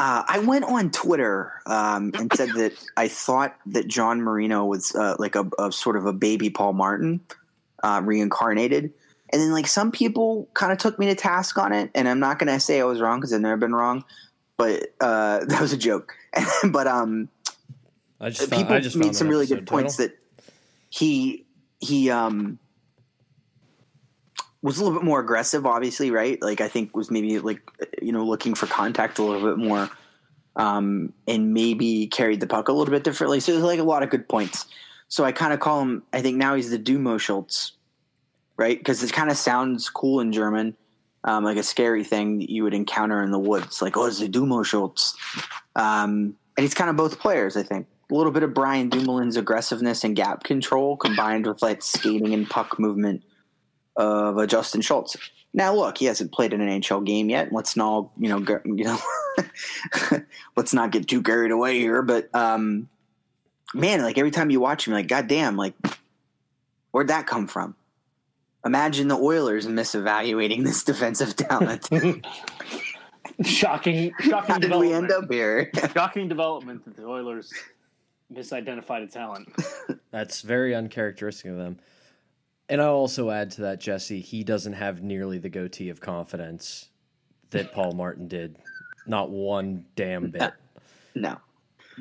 Uh, 0.00 0.24
I 0.26 0.38
went 0.38 0.64
on 0.64 0.90
Twitter 0.90 1.52
um, 1.66 2.12
and 2.14 2.32
said 2.34 2.48
that 2.54 2.72
I 2.96 3.06
thought 3.06 3.54
that 3.66 3.86
John 3.86 4.22
Marino 4.22 4.64
was 4.64 4.94
uh, 4.94 5.14
like 5.18 5.34
a, 5.34 5.46
a, 5.58 5.70
sort 5.70 5.94
of 5.94 6.06
a 6.06 6.12
baby 6.14 6.48
Paul 6.48 6.72
Martin 6.72 7.20
uh, 7.82 8.00
reincarnated. 8.02 8.94
And 9.28 9.42
then 9.42 9.52
like 9.52 9.66
some 9.66 9.92
people 9.92 10.48
kind 10.54 10.72
of 10.72 10.78
took 10.78 10.98
me 10.98 11.04
to 11.04 11.14
task 11.14 11.58
on 11.58 11.74
it, 11.74 11.90
and 11.94 12.08
I'm 12.08 12.18
not 12.18 12.38
going 12.38 12.50
to 12.50 12.58
say 12.58 12.80
I 12.80 12.84
was 12.84 13.02
wrong 13.02 13.20
because 13.20 13.34
I've 13.34 13.42
never 13.42 13.58
been 13.58 13.74
wrong, 13.74 14.02
but 14.56 14.94
uh, 15.02 15.44
that 15.44 15.60
was 15.60 15.74
a 15.74 15.76
joke. 15.76 16.14
but 16.70 16.86
um, 16.86 17.28
I 18.18 18.30
just 18.30 18.48
found, 18.48 18.62
people 18.62 18.76
I 18.76 18.80
just 18.80 18.96
made 18.96 19.14
some 19.14 19.28
really 19.28 19.46
good 19.46 19.66
points 19.66 19.96
that 19.96 20.16
he 20.88 21.44
he 21.80 22.10
um 22.10 22.58
was 24.62 24.78
a 24.78 24.84
little 24.84 24.98
bit 24.98 25.04
more 25.04 25.20
aggressive, 25.20 25.66
obviously, 25.66 26.10
right? 26.10 26.40
Like 26.42 26.60
I 26.60 26.68
think 26.68 26.96
was 26.96 27.10
maybe 27.10 27.38
like 27.38 27.60
you 28.00 28.12
know 28.12 28.24
looking 28.24 28.54
for 28.54 28.66
contact 28.66 29.18
a 29.18 29.22
little 29.22 29.48
bit 29.48 29.58
more, 29.58 29.88
um, 30.56 31.12
and 31.26 31.54
maybe 31.54 32.06
carried 32.06 32.40
the 32.40 32.46
puck 32.46 32.68
a 32.68 32.72
little 32.72 32.92
bit 32.92 33.04
differently. 33.04 33.40
So 33.40 33.52
there's 33.52 33.64
like 33.64 33.80
a 33.80 33.84
lot 33.84 34.02
of 34.02 34.10
good 34.10 34.28
points. 34.28 34.66
So 35.08 35.24
I 35.24 35.32
kind 35.32 35.52
of 35.52 35.60
call 35.60 35.80
him. 35.80 36.02
I 36.12 36.22
think 36.22 36.36
now 36.36 36.54
he's 36.54 36.70
the 36.70 36.78
Dumo 36.78 37.18
Schultz, 37.18 37.72
right? 38.56 38.78
Because 38.78 39.02
it 39.02 39.12
kind 39.12 39.30
of 39.30 39.36
sounds 39.36 39.88
cool 39.88 40.20
in 40.20 40.32
German, 40.32 40.76
um, 41.24 41.44
like 41.44 41.56
a 41.56 41.62
scary 41.62 42.04
thing 42.04 42.40
you 42.42 42.62
would 42.64 42.74
encounter 42.74 43.22
in 43.22 43.30
the 43.30 43.38
woods. 43.38 43.80
Like 43.80 43.96
oh, 43.96 44.06
it's 44.06 44.20
the 44.20 44.28
Dumo 44.28 44.64
Schultz, 44.64 45.14
um, 45.74 46.36
and 46.56 46.64
he's 46.64 46.74
kind 46.74 46.90
of 46.90 46.96
both 46.96 47.18
players. 47.18 47.56
I 47.56 47.62
think 47.62 47.86
a 48.10 48.14
little 48.14 48.32
bit 48.32 48.42
of 48.42 48.52
Brian 48.52 48.90
Dumoulin's 48.90 49.36
aggressiveness 49.36 50.04
and 50.04 50.14
gap 50.14 50.44
control 50.44 50.96
combined 50.96 51.46
with 51.46 51.62
like 51.62 51.82
skating 51.82 52.34
and 52.34 52.48
puck 52.48 52.78
movement 52.78 53.22
of 53.96 54.38
uh, 54.38 54.46
Justin 54.46 54.80
Schultz. 54.80 55.16
Now, 55.52 55.74
look, 55.74 55.98
he 55.98 56.04
hasn't 56.04 56.32
played 56.32 56.52
in 56.52 56.60
an 56.60 56.80
NHL 56.80 57.04
game 57.04 57.28
yet. 57.28 57.52
Let's 57.52 57.76
not, 57.76 58.10
you 58.18 58.28
know, 58.28 58.40
go, 58.40 58.60
you 58.64 58.84
know, 58.84 58.98
let's 60.56 60.72
not 60.72 60.92
get 60.92 61.08
too 61.08 61.22
carried 61.22 61.50
away 61.50 61.78
here. 61.78 62.02
But 62.02 62.32
um, 62.34 62.88
man, 63.74 64.02
like 64.02 64.16
every 64.16 64.30
time 64.30 64.50
you 64.50 64.60
watch 64.60 64.86
him, 64.86 64.92
like, 64.92 65.08
goddamn, 65.08 65.56
like, 65.56 65.74
where'd 66.92 67.08
that 67.08 67.26
come 67.26 67.46
from? 67.46 67.74
Imagine 68.64 69.08
the 69.08 69.16
Oilers 69.16 69.66
misevaluating 69.66 70.64
this 70.64 70.84
defensive 70.84 71.34
talent. 71.34 71.88
shocking, 73.42 74.12
shocking. 74.20 74.50
How 74.52 74.58
did 74.58 74.74
we 74.74 74.92
end 74.92 75.10
up 75.10 75.30
here? 75.30 75.70
shocking 75.94 76.28
development 76.28 76.84
that 76.84 76.96
the 76.96 77.06
Oilers 77.06 77.52
misidentified 78.32 79.02
a 79.02 79.06
talent. 79.06 79.48
That's 80.10 80.42
very 80.42 80.74
uncharacteristic 80.74 81.50
of 81.50 81.56
them. 81.56 81.78
And 82.70 82.80
I'll 82.80 82.94
also 82.94 83.30
add 83.30 83.50
to 83.52 83.62
that, 83.62 83.80
Jesse, 83.80 84.20
he 84.20 84.44
doesn't 84.44 84.74
have 84.74 85.02
nearly 85.02 85.38
the 85.38 85.48
goatee 85.48 85.88
of 85.88 86.00
confidence 86.00 86.88
that 87.50 87.72
Paul 87.74 87.92
Martin 87.92 88.28
did. 88.28 88.56
Not 89.06 89.30
one 89.30 89.84
damn 89.96 90.30
bit. 90.30 90.52
No. 91.12 91.38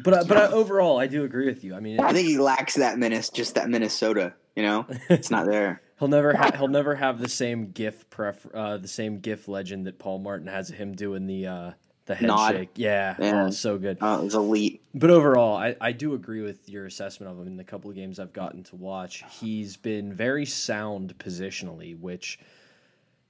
But 0.04 0.14
uh, 0.14 0.24
but 0.28 0.38
uh, 0.38 0.50
overall, 0.54 1.00
I 1.00 1.08
do 1.08 1.24
agree 1.24 1.48
with 1.48 1.64
you. 1.64 1.74
I 1.74 1.80
mean, 1.80 2.00
I 2.00 2.14
think 2.14 2.28
he 2.28 2.38
lacks 2.38 2.76
that 2.76 3.00
menace, 3.00 3.30
just 3.30 3.56
that 3.56 3.68
Minnesota. 3.68 4.36
You 4.56 4.62
know, 4.62 4.86
it's 5.10 5.32
not 5.32 5.48
there. 5.48 5.82
he'll 6.00 6.08
never 6.08 6.32
ha- 6.36 6.52
he'll 6.56 6.68
never 6.68 6.94
have 6.94 7.20
the 7.20 7.28
same 7.28 7.72
GIF 7.72 8.08
pref 8.12 8.46
uh, 8.54 8.78
the 8.78 8.88
same 8.88 9.20
GIF 9.20 9.48
legend 9.48 9.88
that 9.88 9.98
Paul 9.98 10.20
Martin 10.20 10.48
has 10.48 10.70
of 10.70 10.76
him 10.76 10.96
doing 10.96 11.26
the 11.26 11.48
uh, 11.48 11.72
the 12.10 12.16
head 12.16 12.28
Nod. 12.28 12.52
shake. 12.52 12.70
Yeah. 12.76 13.16
Oh, 13.20 13.50
so 13.52 13.78
good. 13.78 14.00
Uh, 14.02 14.18
oh, 14.18 14.22
it 14.22 14.24
was 14.26 14.36
elite. 14.36 14.82
But 14.96 15.12
overall, 15.12 15.56
I, 15.56 15.76
I 15.80 15.92
do 15.92 16.16
agree 16.16 16.42
with 16.42 16.68
your 16.68 16.88
assessment 16.88 17.32
of 17.32 17.40
him 17.40 17.46
in 17.46 17.56
the 17.56 17.64
couple 17.64 17.90
of 17.90 17.96
games 17.96 18.20
I've 18.20 18.34
gotten 18.34 18.64
to 18.64 18.76
watch. 18.76 19.24
He's 19.40 19.78
been 19.78 20.12
very 20.12 20.48
sound 20.48 21.16
positionally, 21.20 21.98
which, 21.98 22.40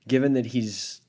given 0.07 0.33
that 0.33 0.45
he's 0.45 1.01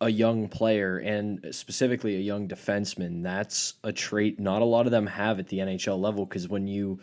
a 0.00 0.08
young 0.08 0.48
player 0.48 0.96
and 0.98 1.46
specifically 1.50 2.16
a 2.16 2.20
young 2.20 2.48
defenseman, 2.48 3.22
that's 3.22 3.74
a 3.84 3.92
trait 3.92 4.40
not 4.40 4.62
a 4.62 4.64
lot 4.64 4.86
of 4.86 4.92
them 4.92 5.06
have 5.06 5.38
at 5.38 5.48
the 5.48 5.58
NHL 5.58 6.00
level 6.00 6.24
because 6.24 6.48
when 6.48 6.66
you 6.66 7.00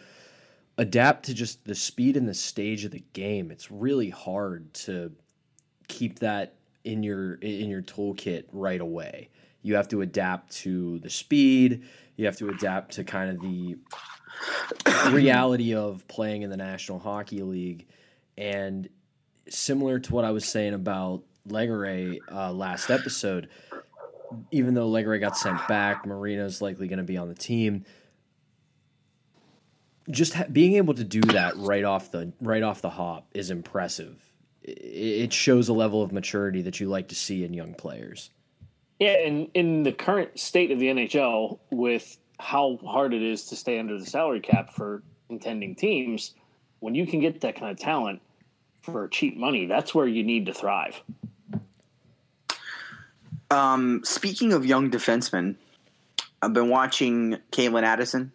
adapt 0.79 1.25
to 1.25 1.35
just 1.35 1.63
the 1.63 1.75
speed 1.75 2.17
and 2.17 2.27
the 2.27 2.33
stage 2.33 2.85
of 2.85 2.91
the 2.91 3.03
game, 3.13 3.51
it's 3.51 3.69
really 3.69 4.09
hard 4.09 4.73
to 4.73 5.11
keep 5.87 6.17
that 6.19 6.55
in 6.83 7.03
your 7.03 7.35
in 7.35 7.69
your 7.69 7.81
toolkit 7.81 8.45
right 8.51 8.81
away. 8.81 9.29
You 9.61 9.75
have 9.75 9.87
to 9.89 10.01
adapt 10.01 10.53
to 10.57 10.99
the 10.99 11.09
speed. 11.09 11.83
You 12.15 12.25
have 12.25 12.37
to 12.37 12.49
adapt 12.49 12.93
to 12.93 13.03
kind 13.03 13.29
of 13.29 13.41
the 13.41 13.77
reality 15.11 15.75
of 15.75 16.07
playing 16.07 16.41
in 16.41 16.49
the 16.49 16.57
National 16.57 16.99
Hockey 16.99 17.41
League. 17.41 17.87
And 18.37 18.89
similar 19.49 19.99
to 19.99 20.13
what 20.13 20.25
I 20.25 20.31
was 20.31 20.45
saying 20.45 20.73
about 20.73 21.23
Legare 21.47 22.17
uh, 22.31 22.51
last 22.51 22.89
episode, 22.89 23.49
even 24.51 24.73
though 24.73 24.89
Legare 24.89 25.19
got 25.19 25.37
sent 25.37 25.67
back, 25.67 26.05
Marino's 26.05 26.61
likely 26.61 26.87
going 26.87 26.97
to 26.97 27.03
be 27.03 27.17
on 27.17 27.27
the 27.27 27.35
team. 27.35 27.85
Just 30.09 30.33
ha- 30.33 30.45
being 30.51 30.73
able 30.73 30.95
to 30.95 31.03
do 31.03 31.21
that 31.21 31.55
right 31.57 31.83
off 31.83 32.11
the 32.11 32.33
right 32.41 32.63
off 32.63 32.81
the 32.81 32.89
hop 32.89 33.27
is 33.33 33.51
impressive 33.51 34.30
it 34.63 35.33
shows 35.33 35.69
a 35.69 35.73
level 35.73 36.03
of 36.03 36.11
maturity 36.11 36.61
that 36.61 36.79
you 36.79 36.87
like 36.87 37.07
to 37.09 37.15
see 37.15 37.43
in 37.43 37.53
young 37.53 37.73
players. 37.73 38.29
Yeah, 38.99 39.17
and 39.25 39.49
in 39.53 39.83
the 39.83 39.91
current 39.91 40.39
state 40.39 40.69
of 40.71 40.79
the 40.79 40.87
NHL, 40.87 41.57
with 41.71 42.17
how 42.39 42.77
hard 42.85 43.13
it 43.13 43.23
is 43.23 43.45
to 43.45 43.55
stay 43.55 43.79
under 43.79 43.97
the 43.97 44.05
salary 44.05 44.39
cap 44.39 44.73
for 44.73 45.01
contending 45.27 45.75
teams, 45.75 46.35
when 46.79 46.93
you 46.93 47.07
can 47.07 47.19
get 47.19 47.41
that 47.41 47.55
kind 47.55 47.71
of 47.71 47.79
talent 47.79 48.21
for 48.81 49.07
cheap 49.07 49.37
money, 49.37 49.65
that's 49.65 49.95
where 49.95 50.07
you 50.07 50.23
need 50.23 50.45
to 50.45 50.53
thrive. 50.53 51.01
Um, 53.49 54.01
speaking 54.03 54.53
of 54.53 54.65
young 54.65 54.91
defensemen, 54.91 55.55
I've 56.41 56.53
been 56.53 56.69
watching 56.69 57.37
Calen 57.51 57.83
Addison 57.83 58.31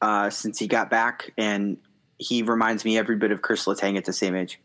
uh, 0.00 0.30
since 0.30 0.58
he 0.58 0.66
got 0.66 0.90
back, 0.90 1.32
and 1.36 1.76
he 2.18 2.42
reminds 2.42 2.84
me 2.84 2.98
every 2.98 3.16
bit 3.16 3.32
of 3.32 3.42
Chris 3.42 3.66
Letang 3.66 3.96
at 3.96 4.04
the 4.04 4.12
same 4.12 4.34
age. 4.34 4.58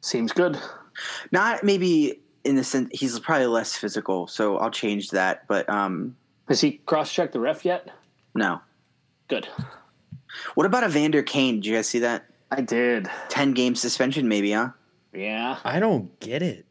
Seems 0.00 0.32
good. 0.32 0.58
Not 1.32 1.64
maybe 1.64 2.20
in 2.44 2.56
the 2.56 2.64
sense 2.64 2.88
he's 2.92 3.18
probably 3.18 3.46
less 3.46 3.76
physical, 3.76 4.26
so 4.26 4.58
I'll 4.58 4.70
change 4.70 5.10
that. 5.10 5.46
But 5.46 5.68
um, 5.68 6.16
has 6.48 6.60
he 6.60 6.72
cross 6.86 7.12
checked 7.12 7.32
the 7.32 7.40
ref 7.40 7.64
yet? 7.64 7.90
No. 8.34 8.60
Good. 9.28 9.48
What 10.54 10.66
about 10.66 10.84
Evander 10.84 11.22
Kane? 11.22 11.56
Did 11.56 11.66
you 11.66 11.74
guys 11.74 11.88
see 11.88 12.00
that? 12.00 12.26
I 12.50 12.60
did. 12.60 13.08
Ten 13.28 13.52
game 13.52 13.74
suspension, 13.74 14.28
maybe, 14.28 14.52
huh? 14.52 14.70
Yeah. 15.12 15.58
I 15.64 15.80
don't 15.80 16.18
get 16.20 16.42
it. 16.42 16.66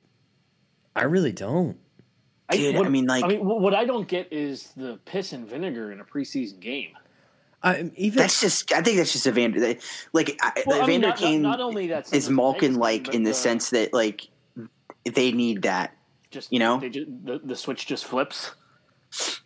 I 0.96 1.04
really 1.04 1.32
don't. 1.32 1.78
Dude, 2.52 2.76
I, 2.76 2.78
what, 2.78 2.88
I 2.88 2.90
mean, 2.90 3.06
like, 3.06 3.24
I 3.24 3.28
mean, 3.28 3.46
what 3.46 3.76
I 3.76 3.86
don't 3.86 4.08
get 4.08 4.32
is 4.34 4.74
the 4.76 5.00
piss 5.06 5.34
and 5.34 5.48
vinegar 5.48 5.92
in 5.92 6.00
a 6.00 6.04
preseason 6.04 6.60
game. 6.60 6.94
I, 7.62 7.92
even 7.96 8.18
that's 8.18 8.40
just. 8.40 8.72
I 8.72 8.82
think 8.82 8.98
that's 8.98 9.12
just 9.12 9.28
Evander. 9.28 9.76
Like 10.14 10.40
well, 10.66 10.84
Evander 10.84 11.08
I 11.08 11.12
mean, 11.12 11.18
Kane. 11.18 11.42
Not, 11.42 11.60
not 11.60 11.62
only 11.62 11.88
that 11.88 12.14
is 12.14 12.30
Malkin 12.30 12.76
like 12.76 13.14
in 13.14 13.24
the, 13.24 13.32
the, 13.32 13.34
sense 13.34 13.72
that 13.72 13.94
like 13.94 14.30
they 15.04 15.32
need 15.32 15.64
that. 15.64 15.96
Just 16.32 16.54
you 16.54 16.60
know, 16.60 16.80
just, 16.80 17.10
the 17.26 17.40
the 17.44 17.56
switch 17.56 17.86
just 17.86 18.06
flips. 18.06 18.52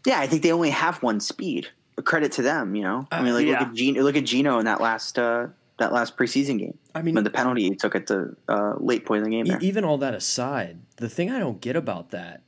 Yeah, 0.06 0.20
I 0.20 0.28
think 0.28 0.44
they 0.44 0.52
only 0.52 0.70
have 0.70 1.02
one 1.02 1.20
speed. 1.20 1.70
Credit 2.04 2.32
to 2.34 2.42
them, 2.42 2.76
you 2.76 2.84
know. 2.84 3.08
I 3.12 3.22
mean, 3.22 3.34
like 3.34 3.46
yeah. 3.46 3.60
look 3.60 3.70
at 3.70 3.74
Gino, 3.74 4.04
look 4.04 4.16
at 4.16 4.26
Gino 4.26 4.60
in 4.60 4.66
that 4.66 4.82
last 4.82 5.18
uh, 5.18 5.48
that 5.78 5.92
last 5.92 6.18
preseason 6.18 6.60
game. 6.60 6.78
I 6.94 7.02
mean, 7.02 7.16
when 7.16 7.24
the 7.24 7.30
penalty 7.30 7.64
he 7.64 7.76
took 7.76 7.96
at 7.96 8.08
the 8.08 8.36
uh, 8.48 8.74
late 8.78 9.06
point 9.06 9.24
in 9.26 9.32
the 9.32 9.36
game. 9.36 9.46
There. 9.46 9.60
Even 9.62 9.86
all 9.86 9.98
that 10.00 10.14
aside, 10.14 10.80
the 10.98 11.10
thing 11.10 11.32
I 11.32 11.40
don't 11.40 11.62
get 11.62 11.76
about 11.76 12.12
that 12.12 12.42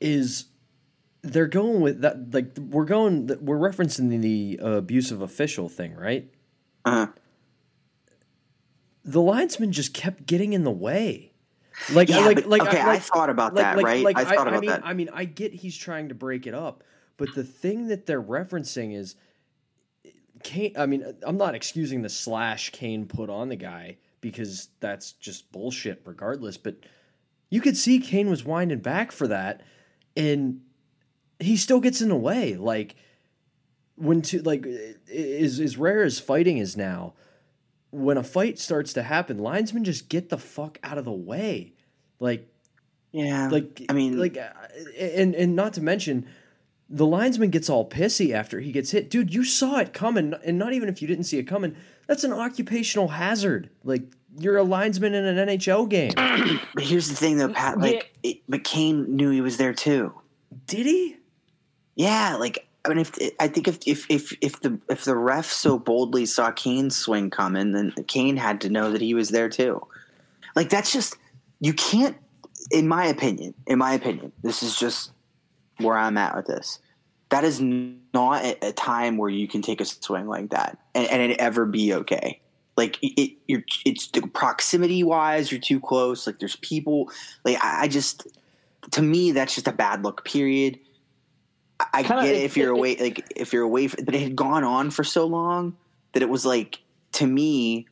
is 0.00 0.46
they're 1.32 1.46
going 1.46 1.80
with 1.80 2.00
that. 2.02 2.32
Like 2.32 2.56
we're 2.58 2.84
going, 2.84 3.26
we're 3.40 3.58
referencing 3.58 4.20
the 4.20 4.60
uh, 4.62 4.68
abusive 4.78 5.22
official 5.22 5.68
thing, 5.68 5.94
right? 5.94 6.30
Uh 6.84 6.90
huh. 6.90 7.12
The 9.04 9.22
linesman 9.22 9.72
just 9.72 9.94
kept 9.94 10.26
getting 10.26 10.52
in 10.52 10.64
the 10.64 10.70
way. 10.70 11.32
Like, 11.92 12.08
yeah, 12.08 12.18
like, 12.18 12.34
but, 12.34 12.46
like, 12.46 12.62
okay, 12.62 12.80
I, 12.80 12.94
I 12.94 12.98
thought 12.98 13.30
about 13.30 13.54
like, 13.54 13.64
that, 13.64 13.76
like, 13.76 13.86
right? 13.86 14.04
Like, 14.04 14.18
I 14.18 14.24
thought 14.24 14.48
I, 14.48 14.50
about 14.50 14.54
I 14.54 14.60
mean, 14.60 14.70
that. 14.70 14.86
I 14.86 14.92
mean, 14.94 15.10
I 15.12 15.24
get 15.24 15.54
he's 15.54 15.76
trying 15.76 16.08
to 16.08 16.14
break 16.14 16.46
it 16.46 16.54
up, 16.54 16.82
but 17.16 17.34
the 17.34 17.44
thing 17.44 17.88
that 17.88 18.04
they're 18.04 18.22
referencing 18.22 18.96
is 18.96 19.14
Kane. 20.42 20.74
I 20.76 20.86
mean, 20.86 21.04
I'm 21.22 21.36
not 21.36 21.54
excusing 21.54 22.02
the 22.02 22.08
slash 22.08 22.70
Kane 22.70 23.06
put 23.06 23.30
on 23.30 23.48
the 23.48 23.56
guy 23.56 23.98
because 24.20 24.68
that's 24.80 25.12
just 25.12 25.50
bullshit, 25.52 26.02
regardless. 26.04 26.56
But 26.56 26.76
you 27.48 27.60
could 27.60 27.76
see 27.76 28.00
Kane 28.00 28.28
was 28.28 28.44
winding 28.44 28.80
back 28.80 29.12
for 29.12 29.28
that, 29.28 29.62
and 30.16 30.60
he 31.40 31.56
still 31.56 31.80
gets 31.80 32.00
in 32.00 32.08
the 32.08 32.16
way. 32.16 32.56
Like 32.56 32.96
when 33.96 34.22
to 34.22 34.42
like 34.42 34.64
is 35.06 35.60
as 35.60 35.76
rare 35.76 36.02
as 36.02 36.18
fighting 36.18 36.58
is 36.58 36.76
now. 36.76 37.14
When 37.90 38.18
a 38.18 38.22
fight 38.22 38.58
starts 38.58 38.92
to 38.94 39.02
happen, 39.02 39.38
linesmen 39.38 39.84
just 39.84 40.10
get 40.10 40.28
the 40.28 40.36
fuck 40.36 40.78
out 40.82 40.98
of 40.98 41.04
the 41.04 41.12
way. 41.12 41.72
Like 42.20 42.52
yeah, 43.12 43.48
like 43.48 43.86
I 43.88 43.92
mean, 43.94 44.18
like 44.18 44.36
uh, 44.36 44.50
and 44.98 45.34
and 45.34 45.56
not 45.56 45.74
to 45.74 45.80
mention 45.80 46.28
the 46.90 47.06
linesman 47.06 47.50
gets 47.50 47.68
all 47.68 47.88
pissy 47.88 48.32
after 48.32 48.60
he 48.60 48.72
gets 48.72 48.90
hit. 48.90 49.10
Dude, 49.10 49.32
you 49.32 49.44
saw 49.44 49.78
it 49.78 49.92
coming, 49.92 50.34
and 50.44 50.58
not 50.58 50.72
even 50.72 50.88
if 50.88 51.02
you 51.02 51.08
didn't 51.08 51.24
see 51.24 51.38
it 51.38 51.44
coming, 51.44 51.76
that's 52.06 52.24
an 52.24 52.32
occupational 52.32 53.08
hazard. 53.08 53.68
Like, 53.84 54.02
you're 54.38 54.56
a 54.56 54.62
linesman 54.62 55.14
in 55.14 55.24
an 55.24 55.48
NHL 55.48 55.88
game. 55.88 56.12
But 56.74 56.84
here's 56.84 57.08
the 57.08 57.14
thing, 57.14 57.36
though, 57.36 57.52
Pat. 57.52 57.78
Like, 57.78 58.14
it, 58.22 58.48
McCain 58.48 59.08
knew 59.08 59.30
he 59.30 59.40
was 59.40 59.56
there 59.56 59.74
too. 59.74 60.14
Did 60.66 60.86
he? 60.86 61.16
Yeah, 61.98 62.36
like 62.36 62.68
I 62.84 62.88
mean, 62.90 62.98
if 62.98 63.12
I 63.40 63.48
think 63.48 63.66
if 63.66 63.78
if 63.84 64.06
if 64.08 64.32
if 64.40 64.60
the 64.60 64.78
if 64.88 65.04
the 65.04 65.16
ref 65.16 65.46
so 65.46 65.78
boldly 65.80 66.26
saw 66.26 66.52
Kane's 66.52 66.96
swing 66.96 67.28
coming, 67.28 67.72
then 67.72 67.92
Kane 68.06 68.36
had 68.36 68.60
to 68.62 68.70
know 68.70 68.92
that 68.92 69.00
he 69.00 69.14
was 69.14 69.30
there 69.30 69.48
too. 69.48 69.84
Like 70.54 70.70
that's 70.70 70.92
just 70.92 71.16
you 71.60 71.74
can't. 71.74 72.16
In 72.70 72.86
my 72.86 73.06
opinion, 73.06 73.54
in 73.66 73.78
my 73.78 73.94
opinion, 73.94 74.30
this 74.42 74.62
is 74.62 74.78
just 74.78 75.10
where 75.78 75.96
I'm 75.96 76.16
at 76.16 76.36
with 76.36 76.46
this. 76.46 76.78
That 77.30 77.44
is 77.44 77.60
not 77.60 78.44
a, 78.44 78.72
time 78.72 79.16
where 79.16 79.30
you 79.30 79.48
can 79.48 79.60
take 79.60 79.80
a 79.80 79.84
swing 79.84 80.26
like 80.26 80.50
that 80.50 80.78
and, 80.94 81.08
and 81.08 81.32
it 81.32 81.38
ever 81.38 81.66
be 81.66 81.94
okay. 81.94 82.40
Like 82.76 82.98
it, 83.02 83.32
you're, 83.46 83.64
it's 83.84 84.10
proximity 84.32 85.02
wise, 85.02 85.50
you're 85.50 85.60
too 85.60 85.80
close. 85.80 86.26
Like 86.26 86.38
there's 86.38 86.56
people. 86.56 87.10
Like 87.44 87.62
I, 87.62 87.82
I 87.82 87.88
just, 87.88 88.26
to 88.92 89.02
me, 89.02 89.32
that's 89.32 89.54
just 89.54 89.68
a 89.68 89.72
bad 89.72 90.04
look. 90.04 90.24
Period. 90.24 90.78
I 91.92 92.02
Kinda, 92.02 92.22
get 92.24 92.34
it 92.34 92.38
it- 92.38 92.44
if 92.44 92.56
you're 92.56 92.74
it- 92.74 92.78
away, 92.78 92.96
like 92.96 93.32
if 93.36 93.52
you're 93.52 93.62
away, 93.62 93.88
from, 93.88 94.04
but 94.04 94.14
it 94.14 94.20
had 94.22 94.36
gone 94.36 94.64
on 94.64 94.90
for 94.90 95.04
so 95.04 95.26
long 95.26 95.76
that 96.12 96.22
it 96.22 96.28
was 96.28 96.44
like 96.44 96.80
to 97.12 97.26
me, 97.26 97.86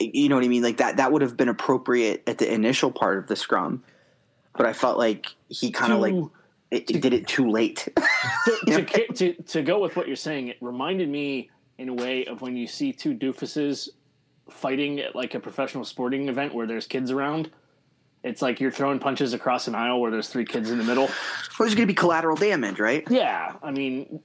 you 0.00 0.28
know 0.28 0.36
what 0.36 0.44
I 0.44 0.48
mean. 0.48 0.62
Like 0.62 0.78
that, 0.78 0.96
that 0.98 1.12
would 1.12 1.22
have 1.22 1.36
been 1.36 1.48
appropriate 1.48 2.22
at 2.26 2.38
the 2.38 2.52
initial 2.52 2.90
part 2.90 3.18
of 3.18 3.26
the 3.26 3.36
scrum, 3.36 3.82
but 4.56 4.66
I 4.66 4.72
felt 4.72 4.98
like 4.98 5.26
he 5.48 5.70
kind 5.70 5.92
of 5.92 6.00
like 6.00 6.14
it, 6.70 6.90
it 6.90 7.00
did 7.02 7.12
it 7.14 7.26
too 7.26 7.50
late. 7.50 7.88
to, 8.66 8.84
to, 8.84 9.06
to, 9.14 9.32
to 9.42 9.62
go 9.62 9.80
with 9.80 9.96
what 9.96 10.06
you're 10.06 10.16
saying, 10.16 10.48
it 10.48 10.56
reminded 10.60 11.08
me 11.08 11.50
in 11.78 11.88
a 11.88 11.94
way 11.94 12.24
of 12.26 12.40
when 12.42 12.56
you 12.56 12.66
see 12.66 12.92
two 12.92 13.14
doofuses 13.14 13.88
fighting 14.50 14.98
at 15.00 15.14
like 15.14 15.34
a 15.34 15.40
professional 15.40 15.84
sporting 15.84 16.28
event 16.28 16.54
where 16.54 16.66
there's 16.66 16.86
kids 16.86 17.10
around. 17.10 17.50
It's 18.28 18.42
like 18.42 18.60
you're 18.60 18.70
throwing 18.70 18.98
punches 18.98 19.32
across 19.32 19.68
an 19.68 19.74
aisle 19.74 20.00
where 20.00 20.10
there's 20.10 20.28
three 20.28 20.44
kids 20.44 20.70
in 20.70 20.78
the 20.78 20.84
middle. 20.84 21.08
There's 21.58 21.74
going 21.74 21.88
to 21.88 21.92
be 21.92 21.94
collateral 21.94 22.36
damage, 22.36 22.78
right? 22.78 23.02
Yeah, 23.10 23.54
I 23.64 23.72
mean, 23.72 24.20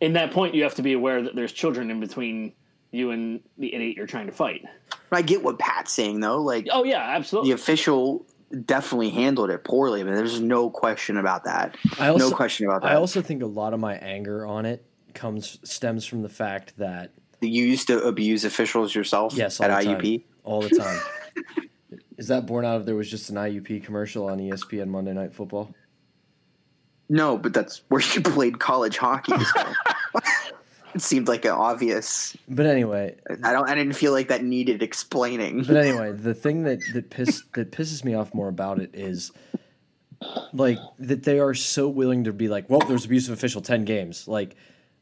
in 0.00 0.14
that 0.14 0.30
point, 0.30 0.54
you 0.54 0.62
have 0.62 0.76
to 0.76 0.82
be 0.82 0.94
aware 0.94 1.20
that 1.20 1.34
there's 1.34 1.52
children 1.52 1.90
in 1.90 2.00
between 2.00 2.54
you 2.90 3.10
and 3.10 3.40
the 3.58 3.74
idiot 3.74 3.98
you're 3.98 4.06
trying 4.06 4.26
to 4.26 4.32
fight. 4.32 4.64
I 5.12 5.20
get 5.20 5.42
what 5.42 5.58
Pat's 5.58 5.92
saying 5.92 6.20
though. 6.20 6.40
Like 6.40 6.68
Oh 6.72 6.84
yeah, 6.84 7.02
absolutely. 7.02 7.50
the 7.50 7.54
official 7.54 8.24
definitely 8.64 9.10
handled 9.10 9.50
it 9.50 9.62
poorly, 9.62 10.00
I 10.00 10.04
mean, 10.04 10.14
there's 10.14 10.40
no 10.40 10.70
question 10.70 11.16
about 11.16 11.44
that. 11.44 11.76
I 11.98 12.08
also, 12.08 12.30
no 12.30 12.34
question 12.34 12.66
about 12.66 12.82
that. 12.82 12.92
I 12.92 12.94
also 12.94 13.22
think 13.22 13.42
a 13.42 13.46
lot 13.46 13.74
of 13.74 13.80
my 13.80 13.94
anger 13.96 14.46
on 14.46 14.66
it 14.66 14.84
comes 15.14 15.58
stems 15.62 16.04
from 16.04 16.22
the 16.22 16.28
fact 16.28 16.76
that 16.78 17.12
you 17.40 17.64
used 17.64 17.86
to 17.88 18.02
abuse 18.02 18.44
officials 18.44 18.94
yourself 18.94 19.34
yes, 19.34 19.60
at 19.60 19.70
IUP. 19.70 20.22
time, 20.22 20.28
all 20.44 20.62
the 20.62 20.70
time. 20.70 21.00
Is 22.20 22.28
that 22.28 22.44
born 22.44 22.66
out 22.66 22.76
of 22.76 22.84
there 22.84 22.94
was 22.94 23.10
just 23.10 23.30
an 23.30 23.36
IUP 23.36 23.82
commercial 23.82 24.28
on 24.28 24.38
ESPN 24.38 24.88
Monday 24.88 25.14
Night 25.14 25.32
Football? 25.32 25.74
No, 27.08 27.38
but 27.38 27.54
that's 27.54 27.80
where 27.88 28.02
you 28.14 28.20
played 28.20 28.60
college 28.60 28.98
hockey. 28.98 29.32
so. 29.42 29.72
it 30.94 31.00
seemed 31.00 31.28
like 31.28 31.46
an 31.46 31.52
obvious. 31.52 32.36
But 32.46 32.66
anyway, 32.66 33.16
I 33.42 33.52
don't. 33.52 33.66
I 33.70 33.74
didn't 33.74 33.94
feel 33.94 34.12
like 34.12 34.28
that 34.28 34.44
needed 34.44 34.82
explaining. 34.82 35.62
But 35.62 35.78
anyway, 35.78 36.12
the 36.12 36.34
thing 36.34 36.64
that 36.64 36.80
that 36.92 37.08
piss 37.08 37.42
that 37.54 37.72
pisses 37.72 38.04
me 38.04 38.12
off 38.12 38.34
more 38.34 38.48
about 38.48 38.80
it 38.80 38.90
is 38.92 39.32
like 40.52 40.78
that 40.98 41.22
they 41.22 41.40
are 41.40 41.54
so 41.54 41.88
willing 41.88 42.24
to 42.24 42.34
be 42.34 42.48
like, 42.48 42.68
well, 42.68 42.80
there's 42.80 43.06
abusive 43.06 43.32
official 43.32 43.62
ten 43.62 43.86
games. 43.86 44.28
Like, 44.28 44.56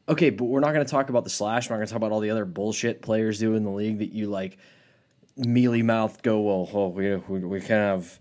okay, 0.07 0.29
but 0.29 0.45
we're 0.45 0.61
not 0.61 0.73
going 0.73 0.85
to 0.85 0.89
talk 0.89 1.09
about 1.09 1.25
the 1.25 1.29
slash. 1.29 1.69
We're 1.69 1.75
not 1.75 1.79
going 1.79 1.87
to 1.87 1.91
talk 1.91 1.97
about 1.97 2.13
all 2.13 2.21
the 2.21 2.29
other 2.29 2.45
bullshit 2.45 3.01
players 3.01 3.39
do 3.39 3.55
in 3.55 3.65
the 3.65 3.71
league 3.71 3.99
that 3.99 4.13
you 4.13 4.27
like 4.27 4.57
mealy 5.45 5.81
mouthed 5.81 6.23
go, 6.23 6.39
well, 6.41 6.69
well, 6.73 6.91
we 6.91 7.15
we, 7.15 7.39
we 7.39 7.59
can't 7.59 7.69
have 8.01 8.19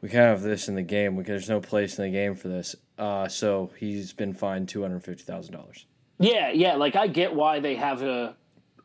we 0.00 0.08
can't 0.08 0.22
have 0.24 0.42
this 0.42 0.68
in 0.68 0.74
the 0.74 0.82
game. 0.82 1.16
We, 1.16 1.24
there's 1.24 1.48
no 1.48 1.60
place 1.60 1.98
in 1.98 2.04
the 2.04 2.10
game 2.10 2.34
for 2.34 2.48
this. 2.48 2.76
Uh, 2.98 3.28
so 3.28 3.70
he's 3.78 4.12
been 4.12 4.34
fined 4.34 4.68
two 4.68 4.82
hundred 4.82 5.02
fifty 5.02 5.24
thousand 5.24 5.54
dollars. 5.54 5.86
Yeah, 6.18 6.50
yeah. 6.50 6.74
Like 6.76 6.96
I 6.96 7.06
get 7.06 7.34
why 7.34 7.60
they 7.60 7.76
have 7.76 8.02
a 8.02 8.36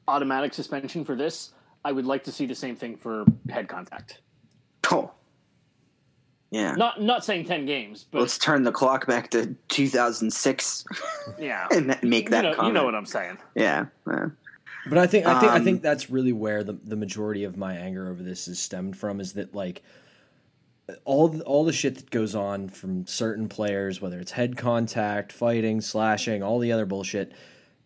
automatic 0.07 0.53
suspension 0.53 1.05
for 1.05 1.15
this. 1.15 1.53
I 1.83 1.91
would 1.91 2.05
like 2.05 2.23
to 2.25 2.31
see 2.31 2.45
the 2.45 2.55
same 2.55 2.75
thing 2.75 2.97
for 2.97 3.25
head 3.49 3.67
contact. 3.67 4.21
Oh, 4.91 5.11
yeah. 6.51 6.73
Not 6.73 7.01
not 7.01 7.23
saying 7.23 7.45
ten 7.45 7.65
games, 7.65 8.05
but 8.11 8.19
Let's 8.19 8.37
turn 8.37 8.63
the 8.63 8.71
clock 8.71 9.07
back 9.07 9.31
to 9.31 9.55
2006 9.69 10.85
yeah, 11.39 11.67
and 11.71 11.97
make 12.03 12.29
that 12.29 12.43
you 12.43 12.49
know, 12.49 12.55
comment. 12.55 12.67
you 12.67 12.73
know 12.73 12.85
what 12.85 12.95
I'm 12.95 13.05
saying. 13.05 13.37
yeah. 13.55 13.85
yeah. 14.07 14.27
But 14.87 14.97
I 14.97 15.07
think 15.07 15.25
I 15.25 15.39
think 15.39 15.51
I 15.51 15.57
Um, 15.57 15.63
think 15.63 15.81
that's 15.81 16.09
really 16.09 16.33
where 16.33 16.63
the 16.63 16.73
the 16.73 16.95
majority 16.95 17.43
of 17.43 17.57
my 17.57 17.75
anger 17.75 18.09
over 18.09 18.23
this 18.23 18.47
is 18.47 18.59
stemmed 18.59 18.97
from 18.97 19.19
is 19.19 19.33
that 19.33 19.53
like 19.53 19.83
all 21.05 21.29
the, 21.29 21.43
all 21.43 21.63
the 21.63 21.71
shit 21.73 21.95
that 21.95 22.09
goes 22.09 22.35
on 22.35 22.67
from 22.67 23.05
certain 23.05 23.47
players, 23.47 24.01
whether 24.01 24.19
it's 24.19 24.31
head 24.31 24.57
contact, 24.57 25.31
fighting, 25.31 25.81
slashing, 25.81 26.43
all 26.43 26.59
the 26.59 26.71
other 26.71 26.85
bullshit, 26.85 27.31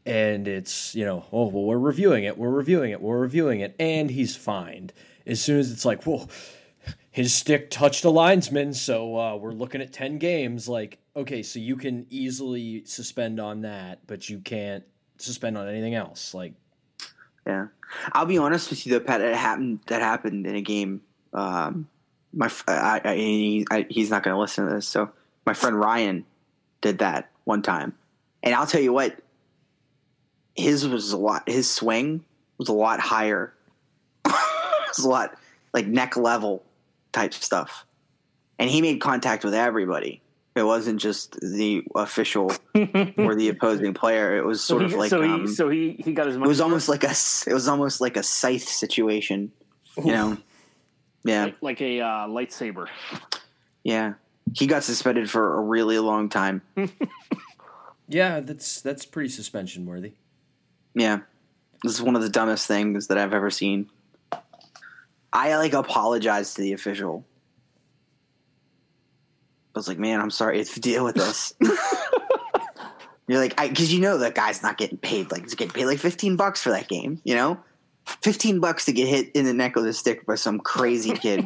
and 0.06 0.48
it's 0.48 0.96
you 0.96 1.06
know 1.06 1.26
oh 1.32 1.48
well 1.48 1.66
we're 1.66 1.78
reviewing 1.78 2.24
it, 2.24 2.38
we're 2.38 2.50
reviewing 2.50 2.92
it, 2.92 3.02
we're 3.02 3.20
reviewing 3.20 3.60
it, 3.60 3.76
and 3.80 4.10
he's 4.10 4.36
fined 4.36 4.94
as 5.28 5.42
soon 5.42 5.60
as 5.60 5.72
it's 5.72 5.86
like 5.86 6.06
well 6.08 6.30
his 7.12 7.34
stick 7.34 7.70
touched 7.70 8.04
a 8.04 8.10
linesman, 8.10 8.74
so 8.74 9.18
uh, 9.18 9.36
we're 9.38 9.54
looking 9.54 9.82
at 9.82 9.94
ten 9.94 10.18
games. 10.18 10.68
Like 10.70 10.98
okay, 11.16 11.44
so 11.44 11.60
you 11.60 11.76
can 11.76 12.06
easily 12.10 12.84
suspend 12.86 13.40
on 13.40 13.62
that, 13.62 14.06
but 14.08 14.30
you 14.30 14.40
can't 14.40 14.84
suspend 15.18 15.58
on 15.58 15.68
anything 15.68 15.96
else. 15.96 16.34
Like 16.34 16.54
Yeah, 17.46 17.68
I'll 18.12 18.26
be 18.26 18.38
honest 18.38 18.70
with 18.70 18.86
you 18.86 18.94
though, 18.94 19.06
Pat. 19.06 19.22
It 19.22 19.36
happened. 19.36 19.80
That 19.88 20.02
happened 20.02 20.48
in 20.48 20.56
a 20.56 20.62
game. 20.62 21.02
Um, 21.34 21.88
my 22.34 22.52
I, 22.68 23.02
I, 23.04 23.16
he, 23.16 23.68
I, 23.70 23.86
he's 23.90 24.10
not 24.10 24.24
going 24.24 24.34
to 24.34 24.40
listen 24.40 24.68
to 24.68 24.74
this. 24.74 24.88
So 24.88 25.12
my 25.46 25.54
friend 25.54 25.80
Ryan 25.80 26.26
did 26.82 27.00
that 27.00 27.30
one 27.44 27.62
time, 27.62 27.94
and 28.44 28.56
I'll 28.56 28.68
tell 28.68 28.82
you 28.82 28.94
what. 28.94 29.18
His 30.56 30.88
was 30.88 31.12
a 31.12 31.18
lot. 31.18 31.44
His 31.50 31.70
swing 31.70 32.24
was 32.58 32.70
a 32.70 32.74
lot 32.74 33.02
higher. 33.02 33.54
it 34.26 34.32
was 34.88 35.04
a 35.04 35.10
lot 35.10 35.38
like 35.74 35.86
neck 35.86 36.16
level 36.16 36.64
type 37.12 37.34
stuff, 37.34 37.86
and 38.58 38.70
he 38.70 38.82
made 38.82 39.02
contact 39.02 39.44
with 39.44 39.54
everybody. 39.54 40.22
It 40.56 40.64
wasn't 40.64 41.02
just 41.02 41.38
the 41.42 41.84
official 41.96 42.50
or 43.18 43.36
the 43.36 43.50
opposing 43.50 43.94
player. 43.94 44.38
It 44.38 44.46
was 44.46 44.64
sort 44.64 44.82
so 44.82 44.86
of 44.86 44.94
like 44.94 45.10
so 45.10 45.22
he 45.22 45.30
um, 45.30 45.48
so 45.48 45.70
he 45.70 46.02
he 46.04 46.14
got 46.14 46.28
his 46.28 46.38
it 46.38 46.40
money. 46.40 46.48
was 46.48 46.62
almost 46.62 46.88
like 46.88 47.04
a 47.04 47.10
s- 47.10 47.46
it 47.48 47.54
was 47.54 47.68
almost 47.68 48.00
like 48.00 48.16
a 48.16 48.24
scythe 48.24 48.68
situation 48.68 49.52
you 49.98 50.12
know 50.12 50.38
yeah 51.26 51.44
like, 51.46 51.56
like 51.62 51.82
a 51.82 52.00
uh, 52.02 52.28
lightsaber. 52.28 52.88
yeah 53.84 54.14
he 54.54 54.66
got 54.68 54.84
suspended 54.84 55.30
for 55.30 55.58
a 55.58 55.62
really 55.62 56.00
long 56.00 56.30
time 56.30 56.62
Yeah, 58.08 58.40
that's 58.40 58.82
that's 58.82 59.06
pretty 59.06 59.30
suspension 59.30 59.86
worthy. 59.86 60.14
yeah 60.94 61.20
this 61.84 61.94
is 61.94 62.02
one 62.02 62.16
of 62.16 62.22
the 62.22 62.30
dumbest 62.30 62.68
things 62.68 63.08
that 63.08 63.18
i've 63.18 63.34
ever 63.34 63.50
seen 63.50 63.90
i 65.34 65.56
like 65.58 65.74
apologized 65.74 66.56
to 66.58 66.62
the 66.62 66.74
official 66.74 67.26
i 69.76 69.80
was 69.80 69.88
like 69.88 70.00
man 70.00 70.20
i'm 70.22 70.32
sorry 70.32 70.64
to 70.64 70.80
deal 70.80 71.04
with 71.04 71.16
this 71.16 71.54
you're 73.28 73.40
like 73.40 73.60
I 73.60 73.70
because 73.70 73.94
you 73.94 74.00
know 74.02 74.18
that 74.20 74.36
guy's 74.36 74.62
not 74.64 74.78
getting 74.78 74.98
paid 74.98 75.32
like 75.32 75.44
he's 75.44 75.56
getting 75.56 75.74
paid 75.74 75.86
like 75.86 76.00
15 76.00 76.36
bucks 76.36 76.62
for 76.62 76.70
that 76.70 76.88
game 76.88 77.22
you 77.24 77.36
know 77.36 77.58
15 78.22 78.60
bucks 78.60 78.86
to 78.86 78.94
get 78.94 79.08
hit 79.08 79.32
in 79.36 79.46
the 79.46 79.54
neck 79.54 79.76
with 79.76 79.86
a 79.88 79.94
stick 79.94 80.26
by 80.26 80.36
some 80.36 80.60
crazy 80.60 81.12
kid 81.12 81.44